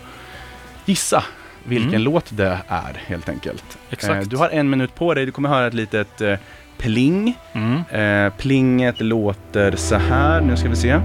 gissa 0.85 1.25
vilken 1.65 1.89
Mm. 1.89 2.03
låt 2.03 2.25
det 2.31 2.59
är 2.69 3.03
helt 3.07 3.29
enkelt. 3.29 3.79
Exakt. 3.91 4.15
Eh, 4.23 4.29
du 4.29 4.37
har 4.37 4.49
en 4.49 4.71
minut 4.71 4.95
på 4.95 5.15
dig, 5.15 5.27
du 5.27 5.33
kommer 5.33 5.49
höra 5.49 5.67
ett 5.67 5.75
litet 5.75 6.21
eh, 6.21 6.35
pling. 6.79 7.39
Mm. 7.53 7.83
Eh, 7.91 8.33
plinget 8.39 9.01
låter 9.01 9.77
så 9.77 9.95
här, 9.97 10.41
nu 10.41 10.57
ska 10.57 10.69
vi 10.69 10.77
se. 10.77 11.01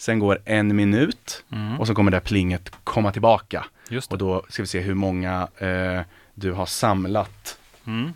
Sen 0.00 0.18
går 0.18 0.38
en 0.44 0.76
minut 0.76 1.44
Mm. 1.52 1.80
och 1.80 1.86
så 1.86 1.94
kommer 1.94 2.10
det 2.10 2.20
plinget 2.20 2.70
komma 2.84 3.12
tillbaka. 3.12 3.64
Och 4.10 4.18
då 4.18 4.42
ska 4.48 4.62
vi 4.62 4.66
se 4.66 4.80
hur 4.80 4.94
många 4.94 5.48
eh, 5.58 6.00
du 6.34 6.52
har 6.52 6.66
samlat. 6.66 7.58
Mm. 7.86 8.14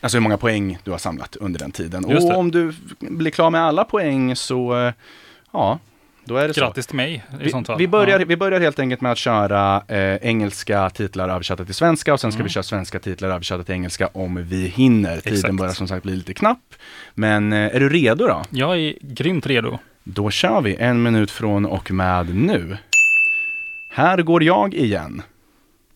Alltså 0.00 0.16
hur 0.18 0.22
många 0.22 0.36
poäng 0.36 0.78
du 0.84 0.90
har 0.90 0.98
samlat 0.98 1.36
under 1.36 1.58
den 1.60 1.72
tiden. 1.72 2.04
Och 2.04 2.36
om 2.36 2.50
du 2.50 2.74
blir 2.98 3.30
klar 3.30 3.50
med 3.50 3.60
alla 3.60 3.84
poäng 3.84 4.36
så, 4.36 4.76
eh, 4.86 4.92
ja, 5.52 5.78
då 6.26 6.36
är 6.36 6.48
det 6.48 6.54
så. 6.54 6.60
Grattis 6.60 6.86
till 6.86 6.96
mig 6.96 7.24
i 7.40 7.44
Vi, 7.44 7.50
sånt 7.50 7.66
fall. 7.66 7.78
vi, 7.78 7.88
börjar, 7.88 8.18
Ja. 8.20 8.26
vi 8.28 8.36
börjar 8.36 8.60
helt 8.60 8.78
enkelt 8.78 9.00
med 9.00 9.12
att 9.12 9.18
köra 9.18 9.82
eh, 9.88 10.14
engelska 10.16 10.90
titlar 10.90 11.28
översatta 11.28 11.64
till 11.64 11.74
svenska 11.74 12.12
och 12.12 12.20
sen 12.20 12.32
ska 12.32 12.36
Mm. 12.38 12.44
vi 12.44 12.50
köra 12.52 12.62
svenska 12.62 12.98
titlar 12.98 13.28
översatta 13.28 13.64
till 13.64 13.74
engelska 13.74 14.06
om 14.12 14.44
vi 14.48 14.66
hinner. 14.66 15.16
Tiden 15.20 15.34
Exakt. 15.34 15.54
börjar 15.54 15.72
som 15.72 15.88
sagt 15.88 16.02
bli 16.02 16.16
lite 16.16 16.34
knapp. 16.34 16.74
Men 17.14 17.52
eh, 17.52 17.58
är 17.76 17.80
du 17.80 17.88
redo 17.88 18.26
då? 18.26 18.42
Jag 18.50 18.78
är 18.78 18.94
grymt 19.00 19.46
redo. 19.46 19.78
Då 20.04 20.30
kör 20.30 20.60
vi 20.60 20.74
en 20.76 21.02
minut 21.02 21.30
från 21.30 21.66
och 21.66 21.90
med 21.90 22.34
nu. 22.34 22.76
Här 23.90 24.22
går 24.22 24.42
jag 24.42 24.74
igen. 24.74 25.22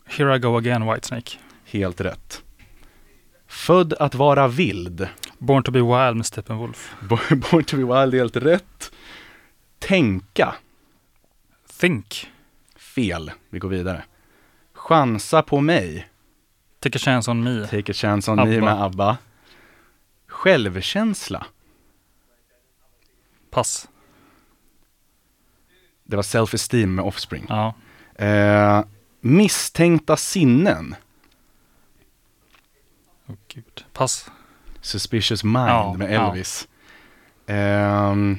Here 0.06 0.36
I 0.36 0.38
go 0.38 0.56
again 0.56 0.92
Whitesnake. 0.92 1.30
Helt 1.70 2.00
rätt. 2.00 2.42
Född 3.48 3.92
att 3.92 4.14
vara 4.14 4.48
vild. 4.48 5.08
Born 5.38 5.62
to 5.62 5.70
be 5.70 5.78
wild 5.78 6.16
med 6.16 6.26
Steppenwolf. 6.26 6.94
Born 7.50 7.64
to 7.64 7.76
be 7.76 8.00
wild, 8.00 8.14
helt 8.14 8.36
rätt. 8.36 8.92
Tänka. 9.80 10.54
Think. 11.80 12.30
Fel. 12.76 13.30
Vi 13.50 13.58
går 13.58 13.68
vidare. 13.68 14.04
Chansa 14.74 15.42
på 15.42 15.60
mig. 15.60 16.08
Take 16.80 16.96
a 16.96 17.00
chance 17.00 17.30
on 17.30 17.42
me. 17.44 17.66
Take 17.66 17.92
a 17.92 17.94
chance 17.94 18.30
on 18.30 18.36
me 18.36 18.42
ABBA. 18.56 18.64
med 18.64 18.82
ABBA. 18.82 19.18
Självkänsla. 20.26 21.46
Pass. 23.50 23.88
Det 26.04 26.16
var 26.16 26.22
self-esteem 26.22 26.94
med 26.94 27.04
Offspring. 27.04 27.46
Ja. 27.48 27.74
Eh, 28.14 28.84
misstänkta 29.20 30.16
sinnen. 30.16 30.94
Åh 33.26 33.34
gud. 33.48 33.84
Pass. 33.92 34.30
Suspicious 34.80 35.44
mind 35.44 35.56
Ja, 35.56 35.94
med 35.98 36.12
ja. 36.12 36.30
Elvis. 36.30 36.68
Ehm, 37.46 38.32
eh, 38.32 38.38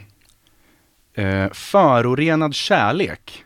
förorenad 1.53 2.55
kärlek. 2.55 3.43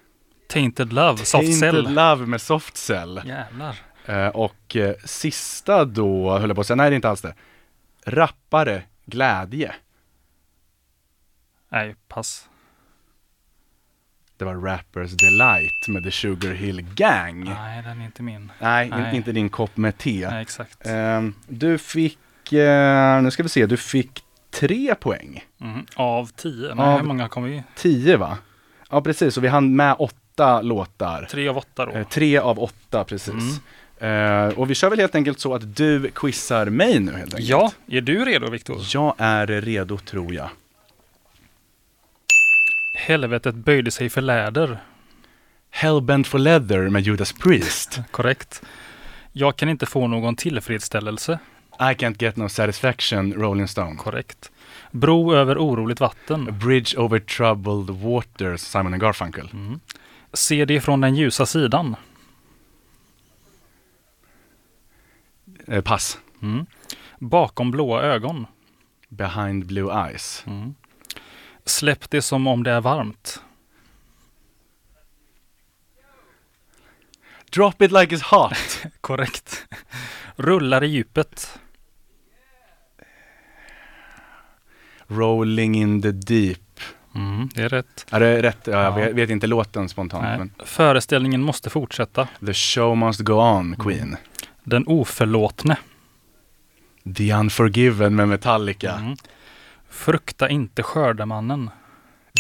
Tainted 0.50 0.94
love. 0.94 1.18
Soft 1.18 1.32
Tainted 1.32 1.60
cell. 1.60 1.94
Love 1.94 2.26
med 2.26 2.42
Soft 2.42 2.78
Cell. 2.78 3.22
Jävlar. 3.26 3.76
Eh, 4.06 4.28
och 4.28 4.76
eh, 4.76 4.96
sista 5.06 5.86
då, 5.86 6.38
höll 6.38 6.50
jag 6.50 6.56
på 6.56 6.62
att 6.62 6.68
säga, 6.68 6.76
nej 6.76 6.90
det 6.90 6.94
är 6.94 6.96
inte 6.96 7.10
alls 7.10 7.22
det. 7.22 7.36
Rappare, 8.06 8.84
glädje. 9.06 9.76
Nej, 11.70 11.96
pass. 12.08 12.50
Det 14.38 14.46
var 14.46 14.56
Rappers 14.56 15.12
Delight 15.12 15.88
med 15.88 16.04
The 16.04 16.12
Sugar 16.12 16.54
Hill 16.54 16.82
Gang. 16.82 17.44
Nej, 17.44 17.84
den 17.84 18.02
är 18.02 18.06
inte 18.06 18.24
min. 18.24 18.52
Nej, 18.60 18.90
Nej. 18.90 19.16
inte 19.16 19.32
din 19.32 19.50
kopp 19.50 19.78
med 19.78 19.98
te. 19.98 20.30
Nej, 20.30 20.42
exakt. 20.42 20.88
Ehm, 20.88 21.34
du 21.48 21.78
fick, 21.78 22.54
eh, 22.54 23.22
nu 23.22 23.32
ska 23.32 23.44
vi 23.44 23.50
se, 23.50 23.66
du 23.66 23.78
fick 23.78 24.25
tre 24.60 24.96
poäng. 24.96 25.44
Mm. 25.62 25.86
Av 25.96 26.32
tio? 26.36 26.76
Nej, 26.76 26.86
Av- 26.86 27.00
hur 27.00 27.08
många 27.08 27.28
kom 27.30 27.44
vi? 27.44 27.64
Tio 27.76 28.18
va? 28.18 28.38
Ja 28.90 29.02
precis, 29.02 29.38
och 29.38 29.44
vi 29.44 29.48
hann 29.48 29.76
med 29.76 29.96
åtta 30.00 30.62
låtar. 30.62 31.28
Tre 31.32 31.48
av 31.48 31.58
åtta 31.58 31.86
då. 31.86 31.92
Eh, 31.92 32.08
tre 32.08 32.38
av 32.38 32.60
åtta 32.60 33.04
precis. 33.04 33.60
Eh, 34.00 34.48
och 34.48 34.70
vi 34.70 34.76
kör 34.76 34.90
väl 34.90 35.00
helt 35.00 35.16
enkelt 35.16 35.40
så 35.40 35.54
att 35.56 35.76
du 35.76 36.12
quizar 36.16 36.66
mig 36.66 37.00
nu 37.00 37.12
helt 37.12 37.24
enkelt. 37.34 37.50
Ja, 37.50 37.72
är 37.88 38.02
du 38.02 38.26
redo 38.26 38.50
Viktor? 38.50 38.82
Jag 38.94 39.16
är 39.18 39.48
redo 39.48 39.98
tror 39.98 40.34
jag. 40.34 40.50
Helvetet 42.98 43.56
böjde 43.56 43.92
sig 43.92 44.10
för 44.10 44.22
läder. 44.22 44.78
Hellbent 45.70 46.28
for 46.28 46.40
leather 46.40 46.90
med 46.90 47.02
Judas 47.02 47.34
Priest. 47.34 48.00
Korrekt. 48.12 48.62
Jag 49.32 49.56
kan 49.56 49.70
inte 49.70 49.86
få 49.86 50.08
någon 50.08 50.36
tillfredsställelse. 50.36 51.40
I 51.80 51.94
can't 51.96 52.18
get 52.18 52.36
no 52.38 52.50
satisfaction, 52.50 53.34
Rolling 53.34 53.68
Stone. 53.68 53.96
Korrekt. 53.96 54.52
Bro 54.92 55.34
över 55.36 55.58
oroligt 55.58 56.02
A 56.02 56.04
vatten. 56.28 56.60
bridge 56.60 56.98
over 56.98 57.20
troubled 57.20 57.90
waters, 57.90 58.62
Simon 58.62 58.94
and 58.94 59.02
Garfunkel. 59.02 59.50
Mm. 59.54 59.80
Se 60.34 60.66
det 60.66 60.82
från 60.82 61.02
den 61.02 61.16
ljusa 61.16 61.46
sidan. 61.46 61.96
Eh, 65.68 65.82
pass. 65.82 66.20
Mm. 66.42 66.66
Bakom 67.20 67.72
blåa 67.72 68.02
ögon. 68.02 68.46
Behind 69.10 69.66
blue 69.66 69.94
eyes. 70.08 70.44
Mm. 70.48 70.76
Släpp 71.66 72.10
det 72.10 72.22
som 72.22 72.48
om 72.48 72.64
det 72.64 72.72
är 72.72 72.82
varmt. 72.82 73.42
Drop 77.52 77.82
it 77.82 77.92
like 77.92 78.16
it's 78.16 78.24
hot. 78.24 78.86
Korrekt. 79.02 79.68
Rullar 80.36 80.84
i 80.84 80.88
djupet. 80.88 81.60
Rolling 85.08 85.76
in 85.76 86.02
the 86.02 86.12
deep. 86.12 86.60
Mm, 87.16 87.50
det 87.56 87.62
är 87.62 87.70
rätt. 87.70 88.06
Är 88.12 88.20
det 88.20 88.42
rätt? 88.42 88.60
Ja, 88.64 88.72
jag 88.74 88.84
Ja. 88.84 88.92
vet, 88.96 89.14
vet 89.16 89.30
inte 89.30 89.48
låten 89.48 89.90
spontant. 89.90 90.24
Nej. 90.24 90.38
Men 90.38 90.52
Föreställningen 90.66 91.42
måste 91.42 91.70
fortsätta. 91.70 92.28
the 92.46 92.54
show 92.54 92.98
must 92.98 93.20
go 93.20 93.34
on, 93.34 93.76
Queen. 93.76 94.18
Den 94.64 94.88
oförlåtne. 94.88 95.78
The 97.18 97.34
unforgiven 97.34 98.16
med 98.16 98.28
Metallica. 98.28 98.92
Mm. 98.94 99.16
Frukta 99.90 100.50
inte 100.50 100.84
skördemannen. 100.84 101.70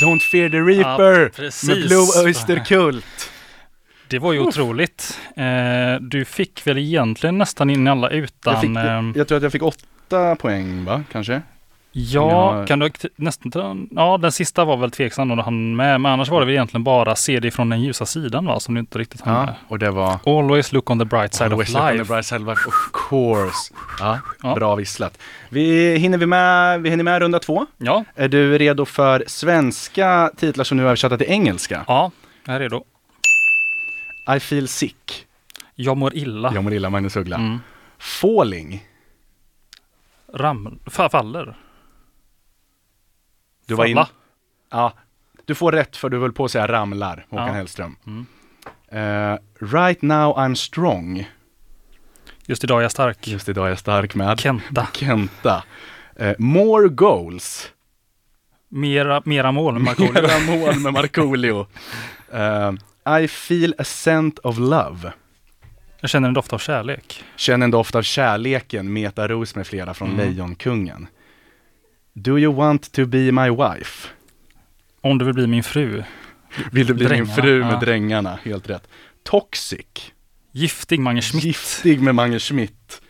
Don't 0.01 0.19
fear 0.19 0.49
the 0.49 0.57
reaper! 0.59 1.19
med 1.19 1.33
precis. 1.35 1.87
Blue 1.87 2.25
Oyster 2.25 2.65
Cult. 2.65 3.31
Det 4.07 4.19
var 4.19 4.33
ju 4.33 4.39
otroligt. 4.39 5.19
Eh, 5.35 6.01
du 6.01 6.25
fick 6.25 6.67
väl 6.67 6.77
egentligen 6.77 7.37
nästan 7.37 7.69
in 7.69 7.87
alla 7.87 8.09
utan... 8.09 8.53
Jag, 8.53 8.61
fick, 8.61 8.71
jag, 8.77 9.17
jag 9.17 9.27
tror 9.27 9.35
att 9.37 9.43
jag 9.43 9.51
fick 9.51 9.63
åtta 9.63 10.35
poäng 10.35 10.85
va, 10.85 11.03
kanske? 11.11 11.41
Ja, 11.97 12.57
jag- 12.57 12.67
kan 12.67 12.79
du 12.79 12.89
nästan... 13.15 13.51
ta- 13.51 13.75
Ja, 13.91 14.17
den 14.17 14.31
sista 14.31 14.65
var 14.65 14.77
väl 14.77 14.91
tveksam 14.91 15.31
om 15.31 15.37
du 15.37 15.43
hann 15.43 15.75
med. 15.75 16.01
Men 16.01 16.11
annars 16.11 16.29
var 16.29 16.39
det 16.39 16.45
väl 16.45 16.53
egentligen 16.55 16.83
bara 16.83 17.15
se 17.15 17.39
det 17.39 17.51
från 17.51 17.69
den 17.69 17.81
ljusa 17.81 18.05
sidan 18.05 18.45
va, 18.45 18.59
som 18.59 18.73
du 18.73 18.79
inte 18.79 18.99
riktigt 18.99 19.21
hann 19.21 19.35
Ja, 19.35 19.45
med. 19.45 19.55
och 19.67 19.79
det 19.79 19.91
var 19.91 20.19
Always 20.25 20.71
look 20.71 20.89
on 20.89 20.99
the 20.99 21.05
bright 21.05 21.33
side 21.33 21.51
Always 21.51 21.69
of 21.69 21.73
look 21.75 21.83
on 21.83 21.91
life. 21.91 22.03
the 22.05 22.07
bright 22.13 22.25
side 22.25 22.41
of 22.41 22.47
life, 22.47 22.67
of 22.67 22.75
course. 23.09 23.73
Ja, 23.99 24.19
Ja. 24.43 24.55
bra 24.55 24.75
visslat. 24.75 25.17
Vi 25.49 25.97
hinner, 25.97 26.17
vi, 26.17 26.25
med, 26.25 26.81
vi 26.81 26.89
hinner 26.89 27.03
med 27.03 27.19
runda 27.21 27.39
två. 27.39 27.65
Ja, 27.77 28.03
Är 28.15 28.27
du 28.27 28.57
redo 28.57 28.85
för 28.85 29.23
svenska 29.27 30.31
titlar 30.37 30.63
som 30.63 30.77
nu 30.77 30.83
är 30.83 30.87
översatta 30.87 31.17
till 31.17 31.27
engelska? 31.29 31.83
ja, 31.87 32.11
jag 32.45 32.55
är 32.55 32.59
redo. 32.59 32.83
I 34.35 34.39
feel 34.39 34.67
sick. 34.67 35.25
Jag 35.75 35.97
mår 35.97 36.15
illa. 36.15 36.51
Jag 36.53 36.63
mår 36.63 36.73
illa, 36.73 36.89
Magnus 36.89 37.15
Uggla. 37.15 37.35
Mm. 37.35 37.59
Falling. 37.99 38.83
Ram... 40.33 40.79
fa- 40.85 41.09
Faller. 41.09 41.55
Du 43.65 43.73
var 43.75 43.85
in, 43.85 43.95
Falla. 43.95 44.07
ja, 44.71 44.93
du 45.45 45.55
får 45.55 45.71
rätt 45.71 45.97
för 45.97 46.09
du 46.09 46.19
höll 46.19 46.31
på 46.33 46.45
att 46.45 46.51
säga 46.51 46.67
ramlar, 46.67 47.25
Håkan 47.29 47.47
Ja. 47.47 47.53
Hellström. 47.53 47.95
Mm. 48.07 48.25
Eh, 48.87 49.39
right 49.59 50.01
now 50.01 50.37
I'm 50.37 50.55
strong. 50.55 51.29
Just 52.47 52.63
idag 52.63 52.77
är 52.79 52.81
jag 52.81 52.91
stark. 52.91 53.27
Just 53.27 53.49
idag 53.49 53.65
är 53.65 53.69
jag 53.69 53.79
stark 53.79 54.15
med. 54.15 54.39
Kenta. 54.39 54.87
Kenta. 54.93 55.63
Eh, 56.15 56.33
more 56.39 56.87
goals. 56.87 57.71
Mera, 58.69 59.21
mera 59.25 59.51
mål 59.51 59.73
med 59.73 59.81
Markoolio. 59.81 60.13
Mera 60.21 60.39
mål 60.57 60.79
med 60.79 60.93
Markoolio. 60.93 61.67
Eh, 62.33 62.73
I 63.21 63.27
feel 63.27 63.75
a 63.77 63.83
scent 63.83 64.39
of 64.39 64.57
love. 64.57 65.13
Jag 65.99 66.09
känner 66.09 66.27
en 66.27 66.33
doft 66.33 66.53
av 66.53 66.57
kärlek. 66.57 67.23
Känn 67.35 67.61
en 67.63 67.71
doft 67.71 67.95
av 67.95 68.01
kärleken, 68.01 68.93
Meta 68.93 69.27
Ros 69.27 69.55
med 69.55 69.67
flera 69.67 69.93
från 69.93 70.09
Mm. 70.11 70.19
Lejonkungen. 70.27 71.07
Do 72.17 72.37
you 72.37 72.53
want 72.53 72.91
to 72.91 73.05
be 73.05 73.31
my 73.31 73.49
wife? 73.49 74.07
Om 75.01 75.17
du 75.17 75.25
vill 75.25 75.33
bli 75.33 75.47
min 75.47 75.63
fru. 75.63 76.03
Vill 76.71 76.87
du 76.87 76.93
bli 76.93 77.05
Drängarna, 77.05 77.25
min 77.25 77.35
fru 77.35 77.59
med 77.59 77.73
ja. 77.73 77.79
drängarna? 77.79 78.39
Helt 78.43 78.69
rätt. 78.69 78.87
Toxic. 79.23 79.85
Giftig 80.51 80.99
Mange 80.99 81.21
Schmidt. 81.21 81.43
Giftig 81.43 82.01
med 82.01 82.15
Mange 82.15 82.39
Schmidt. 82.39 83.01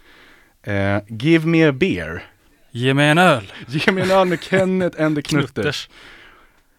Eh, 0.63 0.97
give 1.07 1.47
me 1.47 1.67
a 1.67 1.71
beer. 1.71 2.23
Ge 2.71 2.93
mig 2.93 3.09
en 3.09 3.17
öl. 3.17 3.51
Ge 3.67 3.91
mig 3.91 4.03
en 4.03 4.11
öl 4.11 4.27
med 4.27 4.43
Kenneth 4.43 5.01
and 5.01 5.15
the 5.15 5.21
Knutters. 5.29 5.51
Knutters. 5.53 5.89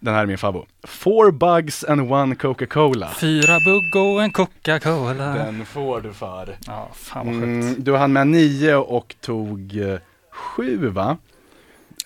Den 0.00 0.14
här 0.14 0.22
är 0.22 0.26
min 0.26 0.38
favorit. 0.38 0.68
Four 0.82 1.30
bugs 1.30 1.84
and 1.84 2.12
one 2.12 2.34
Coca-Cola. 2.34 3.10
Fyra 3.20 3.60
bugg 3.64 3.96
och 3.96 4.22
en 4.22 4.30
Coca-Cola. 4.30 5.34
Den 5.34 5.66
får 5.66 6.00
du 6.00 6.12
för. 6.12 6.56
Ja, 6.66 6.90
fan 6.94 7.26
vad 7.26 7.34
sjukt. 7.34 7.44
Mm, 7.44 7.74
du 7.84 7.96
hann 7.96 8.12
med 8.12 8.26
nio 8.26 8.74
och 8.74 9.14
tog 9.20 9.76
eh, 9.76 9.98
sju 10.30 10.88
va? 10.88 11.16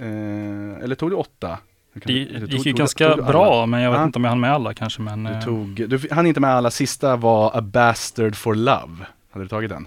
Eh, 0.00 0.84
eller 0.84 0.94
tog 0.94 1.10
du 1.10 1.14
åtta? 1.16 1.48
Kan- 1.48 2.02
Det 2.14 2.40
tog- 2.40 2.48
gick 2.48 2.66
ju 2.66 2.72
tog- 2.72 2.78
ganska 2.78 3.08
tog 3.08 3.16
du 3.18 3.22
alla? 3.22 3.32
bra, 3.32 3.66
men 3.66 3.80
jag 3.80 3.90
vet 3.90 3.98
Ja. 4.00 4.04
inte 4.04 4.18
om 4.18 4.24
jag 4.24 4.30
hann 4.30 4.40
med 4.40 4.52
alla 4.52 4.74
kanske. 4.74 5.02
Men, 5.02 5.24
Du 5.24 5.30
eh, 5.30 5.40
tog, 5.40 5.88
du 5.88 6.00
hann 6.10 6.26
inte 6.26 6.40
med 6.40 6.50
alla, 6.50 6.70
sista 6.70 7.16
var 7.16 7.56
A 7.58 7.60
Bastard 7.60 8.36
for 8.36 8.54
Love. 8.54 9.06
Hade 9.30 9.44
du 9.44 9.48
tagit 9.48 9.70
den? 9.70 9.86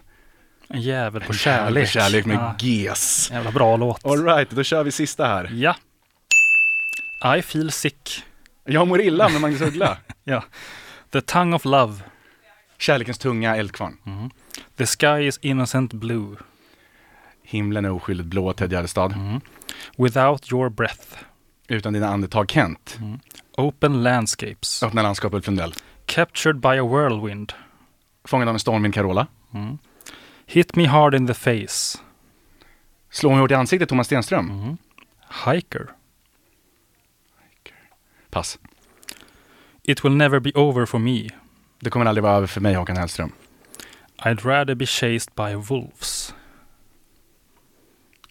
en 0.67 0.81
jävel 0.81 1.21
på 1.21 1.33
kärlek. 1.33 1.59
jävel 1.69 1.83
på 1.83 1.87
kärlek 1.89 2.25
med 2.25 2.35
ja, 2.35 2.55
GES. 2.59 3.29
jävla 3.31 3.51
bra 3.51 3.77
låt. 3.77 4.05
Alright, 4.05 4.49
då 4.49 4.63
kör 4.63 4.83
vi 4.83 4.91
sista 4.91 5.25
här. 5.25 5.49
Ja. 5.53 5.75
I 7.37 7.41
feel 7.41 7.71
sick. 7.71 8.23
Jag 8.65 8.87
mår 8.87 9.01
illa 9.01 9.29
med 9.29 9.41
Magnus 9.41 9.61
Uggla. 9.61 9.97
The 11.11 11.21
tongue 11.21 11.55
of 11.55 11.65
love. 11.65 11.93
Kärlekens 12.79 13.17
tunga 13.17 13.55
eldkvarn. 13.55 13.97
Mm. 14.05 14.29
The 14.77 14.85
sky 14.85 15.27
is 15.27 15.37
innocent 15.41 15.93
blue. 15.93 16.35
Himlen 17.43 17.85
är 17.85 17.91
oskyldigt 17.91 18.27
blå, 18.29 18.53
Ted 18.53 18.71
Gärdestad. 18.71 19.11
Mm. 19.11 19.39
Without 19.97 20.51
your 20.51 20.69
breath. 20.69 21.25
Utan 21.67 21.93
dina 21.93 22.07
andetag, 22.07 22.47
Kent. 22.47 22.99
Open 23.57 24.03
landscapes. 24.03 24.83
Öppna 24.83 25.01
landskap, 25.01 25.33
Ulf 25.33 25.47
Lundell. 25.47 25.73
Captured 26.05 26.59
by 26.59 26.77
a 26.77 26.83
whirlwind. 26.83 27.53
Fångad 28.25 28.47
av 28.47 28.55
en 28.55 28.59
stormvind, 28.59 28.93
Carola. 28.93 29.27
Mm. 29.53 29.77
Hit 30.45 30.75
me 30.75 30.85
hard 30.85 31.13
in 31.13 31.27
the 31.27 31.33
face. 31.33 31.99
Slå 33.11 33.29
mig 33.29 33.39
hårt 33.39 33.51
i 33.51 33.53
ansiktet, 33.53 33.89
Thomas 33.89 34.07
Stenström. 34.07 34.49
Mm. 34.51 34.77
Hiker. 35.45 35.87
Pass. 38.29 38.59
It 39.83 40.03
will 40.03 40.13
never 40.13 40.39
be 40.39 40.51
over 40.55 40.85
for 40.85 40.99
me. 40.99 41.29
Det 41.79 41.89
kommer 41.89 42.05
aldrig 42.05 42.23
vara 42.23 42.35
över 42.35 42.47
för 42.47 42.61
mig, 42.61 42.73
Håkan 42.73 42.97
Hellström. 42.97 43.31
I'd 44.25 44.45
rather 44.45 44.75
be 44.75 44.85
chased 44.85 45.35
by 45.35 45.55
wolves. 45.55 46.33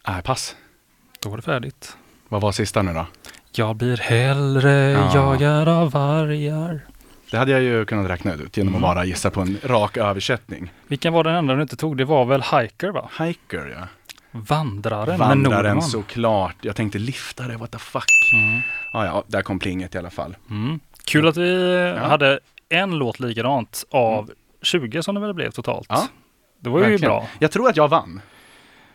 Äh, 0.07 0.21
pass. 0.21 0.55
Då 1.23 1.29
var 1.29 1.37
det 1.37 1.43
färdigt. 1.43 1.97
Vad 2.29 2.41
var 2.41 2.51
sista 2.51 2.81
nu 2.81 2.93
då? 2.93 3.05
Jag 3.51 3.75
blir 3.75 3.97
hellre 3.97 4.71
Ja. 4.91 5.11
jagad 5.15 5.67
av 5.67 5.91
vargar. 5.91 6.85
Det 7.31 7.37
hade 7.37 7.51
jag 7.51 7.61
ju 7.61 7.85
kunnat 7.85 8.09
räkna 8.09 8.33
ut 8.33 8.57
genom 8.57 8.73
att 8.73 8.77
Mm. 8.79 8.95
bara 8.95 9.05
gissa 9.05 9.29
på 9.31 9.41
en 9.41 9.57
rak 9.63 9.97
översättning. 9.97 10.71
Vilken 10.87 11.13
var 11.13 11.23
den 11.23 11.35
enda 11.35 11.55
du 11.55 11.61
inte 11.61 11.75
tog? 11.75 11.97
Det 11.97 12.05
var 12.05 12.25
väl 12.25 12.41
hiker 12.41 12.89
va? 12.89 13.09
Hiker, 13.19 13.75
ja. 13.79 13.87
Vandraren 14.31 15.07
med 15.09 15.19
Vandraren 15.19 15.63
Nordman. 15.65 15.81
såklart. 15.81 16.55
Jag 16.61 16.75
tänkte 16.75 16.99
liftare, 16.99 17.57
what 17.57 17.71
the 17.71 17.77
fuck. 17.79 18.03
Mm. 18.33 18.61
Ja, 18.93 19.05
ja, 19.05 19.23
där 19.27 19.41
kom 19.41 19.59
plinget 19.59 19.95
i 19.95 19.97
alla 19.97 20.09
fall. 20.09 20.35
Mm. 20.49 20.79
Kul 21.05 21.27
att 21.27 21.37
vi 21.37 21.93
hade 21.99 22.39
en 22.69 22.91
låt 22.97 23.19
likadant 23.19 23.85
av 23.91 24.31
20 24.61 25.03
som 25.03 25.15
det 25.15 25.21
väl 25.21 25.33
blev 25.33 25.51
totalt. 25.51 25.89
Mm. 25.89 26.01
Ja, 26.01 26.07
det 26.59 26.69
var 26.69 26.77
ju 26.79 26.83
verkligen. 26.85 27.09
bra. 27.11 27.27
Jag 27.39 27.51
tror 27.51 27.69
att 27.69 27.77
jag 27.77 27.87
vann. 27.87 28.21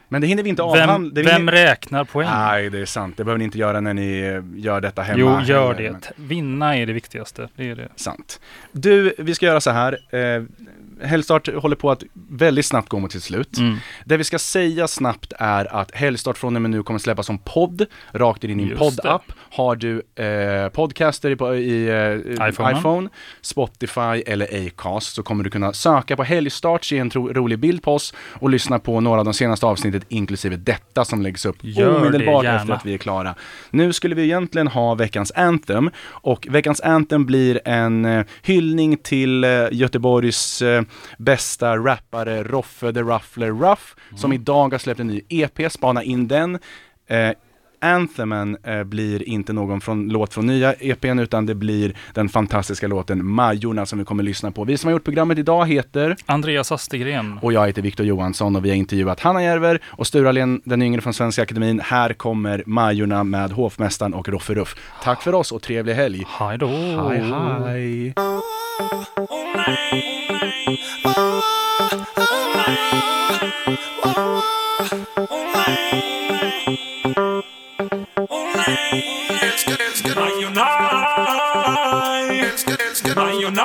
Men 0.09 0.21
det 0.21 0.27
hinner 0.27 0.43
vi 0.43 0.49
inte 0.49 0.63
Vem, 0.63 0.71
avhandla. 0.71 1.23
vem 1.23 1.37
hinner... 1.37 1.53
räknar 1.53 2.05
poäng? 2.05 2.29
Nej, 2.31 2.71
det 2.71 2.79
är 2.79 2.87
sant. 2.87 3.17
Det 3.17 3.25
behöver 3.25 3.39
ni 3.39 3.45
inte 3.45 3.59
göra 3.59 3.81
när 3.81 3.95
ni 3.95 4.19
eh, 4.19 4.61
gör 4.65 4.81
detta 4.81 5.03
hemma. 5.03 5.19
jo, 5.19 5.41
gör 5.41 5.75
det. 5.75 6.13
Vinna 6.17 6.77
är 6.77 6.87
det 6.87 6.93
viktigaste. 6.93 7.49
Det 7.57 7.71
är 7.71 7.77
det. 7.77 7.89
Sant. 7.97 8.41
Du, 8.73 9.15
vi 9.19 9.35
ska 9.35 9.47
göra 9.47 9.61
så 9.61 9.71
här. 9.71 9.99
Helgstart 11.03 11.55
håller 11.55 11.77
på 11.77 11.91
att 11.91 12.03
väldigt 12.31 12.67
snabbt 12.67 12.89
gå 12.89 12.99
mot 12.99 13.13
sitt 13.13 13.23
slut. 13.23 13.59
Mm. 13.59 13.77
Det 14.05 14.17
vi 14.17 14.25
ska 14.25 14.39
säga 14.39 14.89
snabbt 14.89 15.33
är 15.39 15.75
att 15.75 15.95
Helgstart 15.95 16.39
från 16.39 16.57
och 16.57 16.63
med 16.63 16.71
nu 16.71 16.83
kommer 16.83 16.99
släppas 16.99 17.27
som 17.27 17.39
podd, 17.39 17.87
rakt 18.13 18.45
in 18.45 18.61
i 18.61 18.65
din 18.65 18.79
poddapp. 18.79 19.23
Har 19.51 19.77
du 19.77 20.03
eh, 20.25 20.69
podcaster 20.69 21.55
i, 21.55 21.59
i 21.59 21.89
eh, 21.89 22.49
iPhone. 22.49 22.79
iPhone, 22.79 23.09
Spotify 23.41 24.23
eller 24.27 24.67
Acast 24.67 25.15
så 25.15 25.23
kommer 25.23 25.45
du 25.45 25.51
kunna 25.51 25.73
söka 25.73 26.17
på 26.17 26.23
Helgstart, 26.23 26.85
se 26.85 26.99
en 26.99 27.11
tro, 27.11 27.33
rolig 27.33 27.59
bild 27.59 27.83
på 27.83 27.95
oss 27.95 28.15
och 28.33 28.51
lyssna 28.51 28.79
på 28.79 29.01
några 29.01 29.19
av 29.19 29.25
de 29.25 29.35
senaste 29.35 29.67
avsnittet 29.67 30.03
inklusive 30.09 30.57
detta 30.57 31.05
som 31.05 31.23
läggs 31.23 31.47
upp 31.47 31.57
Gör 31.61 31.97
omedelbart 31.97 32.45
efter 32.45 32.73
att 32.73 32.87
vi 32.87 32.95
är 32.95 32.99
klara. 32.99 33.35
Nu 33.71 33.93
skulle 33.93 34.15
vi 34.15 34.23
egentligen 34.23 34.69
ha 34.69 34.95
veckans 34.95 35.33
Anthem 35.37 35.91
och 36.07 36.47
veckans 36.51 36.81
Anthem 36.81 37.27
blir 37.27 37.61
en 37.65 38.05
eh, 38.05 38.25
hyllning 38.43 38.97
till 38.97 39.45
eh, 39.45 39.51
Göteborgs 39.73 40.63
eh, 40.63 40.83
bästa 41.19 41.77
rappare 41.77 42.43
Roffe 42.43 42.93
the 42.93 43.03
Ruffler 43.03 43.51
Ruff 43.51 43.97
som 44.17 44.33
idag 44.33 44.73
har 44.73 44.79
släppt 44.79 45.01
en 45.01 45.07
ny 45.07 45.23
EP, 45.29 45.73
spana 45.73 46.03
in 46.03 46.29
den. 46.29 46.59
Eh, 47.07 47.33
Anthemen 47.81 48.57
eh, 48.63 48.85
blir 48.85 49.29
inte 49.29 49.53
någon 49.53 49.81
från, 49.81 50.09
låt 50.09 50.35
från 50.35 50.47
nya 50.47 50.73
EPn 50.73 51.19
utan 51.19 51.47
det 51.47 51.55
blir 51.55 51.95
den 52.15 52.29
fantastiska 52.29 52.87
låten 52.87 53.27
Majorna 53.27 53.87
som 53.87 53.99
vi 53.99 54.05
kommer 54.05 54.23
lyssna 54.23 54.51
på. 54.51 54.65
Vi 54.65 54.77
som 54.77 54.89
har 54.89 54.93
gjort 54.93 55.05
programmet 55.05 55.39
idag 55.39 55.67
heter 55.67 56.17
Andreas 56.27 56.73
Astegren. 56.73 57.39
och 57.43 57.53
jag 57.53 57.67
heter 57.67 57.83
Viktor 57.83 58.07
Johansson 58.07 58.57
och 58.57 58.65
vi 58.65 58.69
har 58.69 58.77
intervjuat 58.77 59.21
Hanna 59.21 59.43
Järver 59.43 59.81
och 59.87 60.07
Sture 60.07 60.29
Ahlén, 60.29 60.61
den 60.65 60.83
yngre 60.83 61.01
från 61.01 61.15
Svenska 61.15 61.43
Akademin. 61.43 61.81
Här 61.81 62.13
kommer 62.13 62.63
Majorna 62.67 63.25
med 63.25 63.53
hovmästaren 63.53 64.15
och 64.15 64.29
Roffe 64.29 64.55
Ruff. 64.55 64.75
Tack 65.03 65.23
för 65.23 65.35
oss 65.35 65.53
och 65.53 65.63
trevlig 65.63 65.95
helg. 65.95 66.25
Hej 66.29 66.59
då. 66.59 66.67
Hej 66.67 67.21
hej! 67.65 68.15
Majorna 82.69 83.65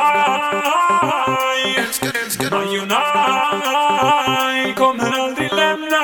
kommer 4.76 5.20
aldrig 5.20 5.54
lämna 5.54 6.02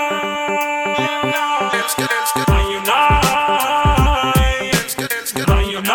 Majorna 2.47 2.99
Majorna 5.47 5.89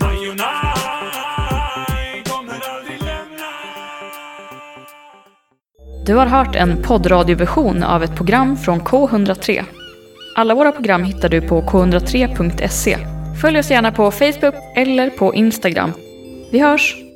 Majorna 0.00 0.50
kommer 2.24 2.60
aldrig 2.76 3.02
lämna 3.02 3.50
Du 6.06 6.14
har 6.14 6.26
hört 6.26 6.56
en 6.56 6.82
poddradioversion 6.82 7.82
av 7.82 8.02
ett 8.02 8.16
program 8.16 8.56
från 8.56 8.80
K103. 8.80 9.64
Alla 10.36 10.54
våra 10.54 10.72
program 10.72 11.04
hittar 11.04 11.28
du 11.28 11.40
på 11.40 11.62
k103.se. 11.62 13.11
Följ 13.40 13.58
oss 13.58 13.70
gärna 13.70 13.92
på 13.92 14.10
Facebook 14.10 14.54
eller 14.76 15.10
på 15.10 15.34
Instagram. 15.34 15.92
Vi 16.52 16.58
hörs! 16.58 17.11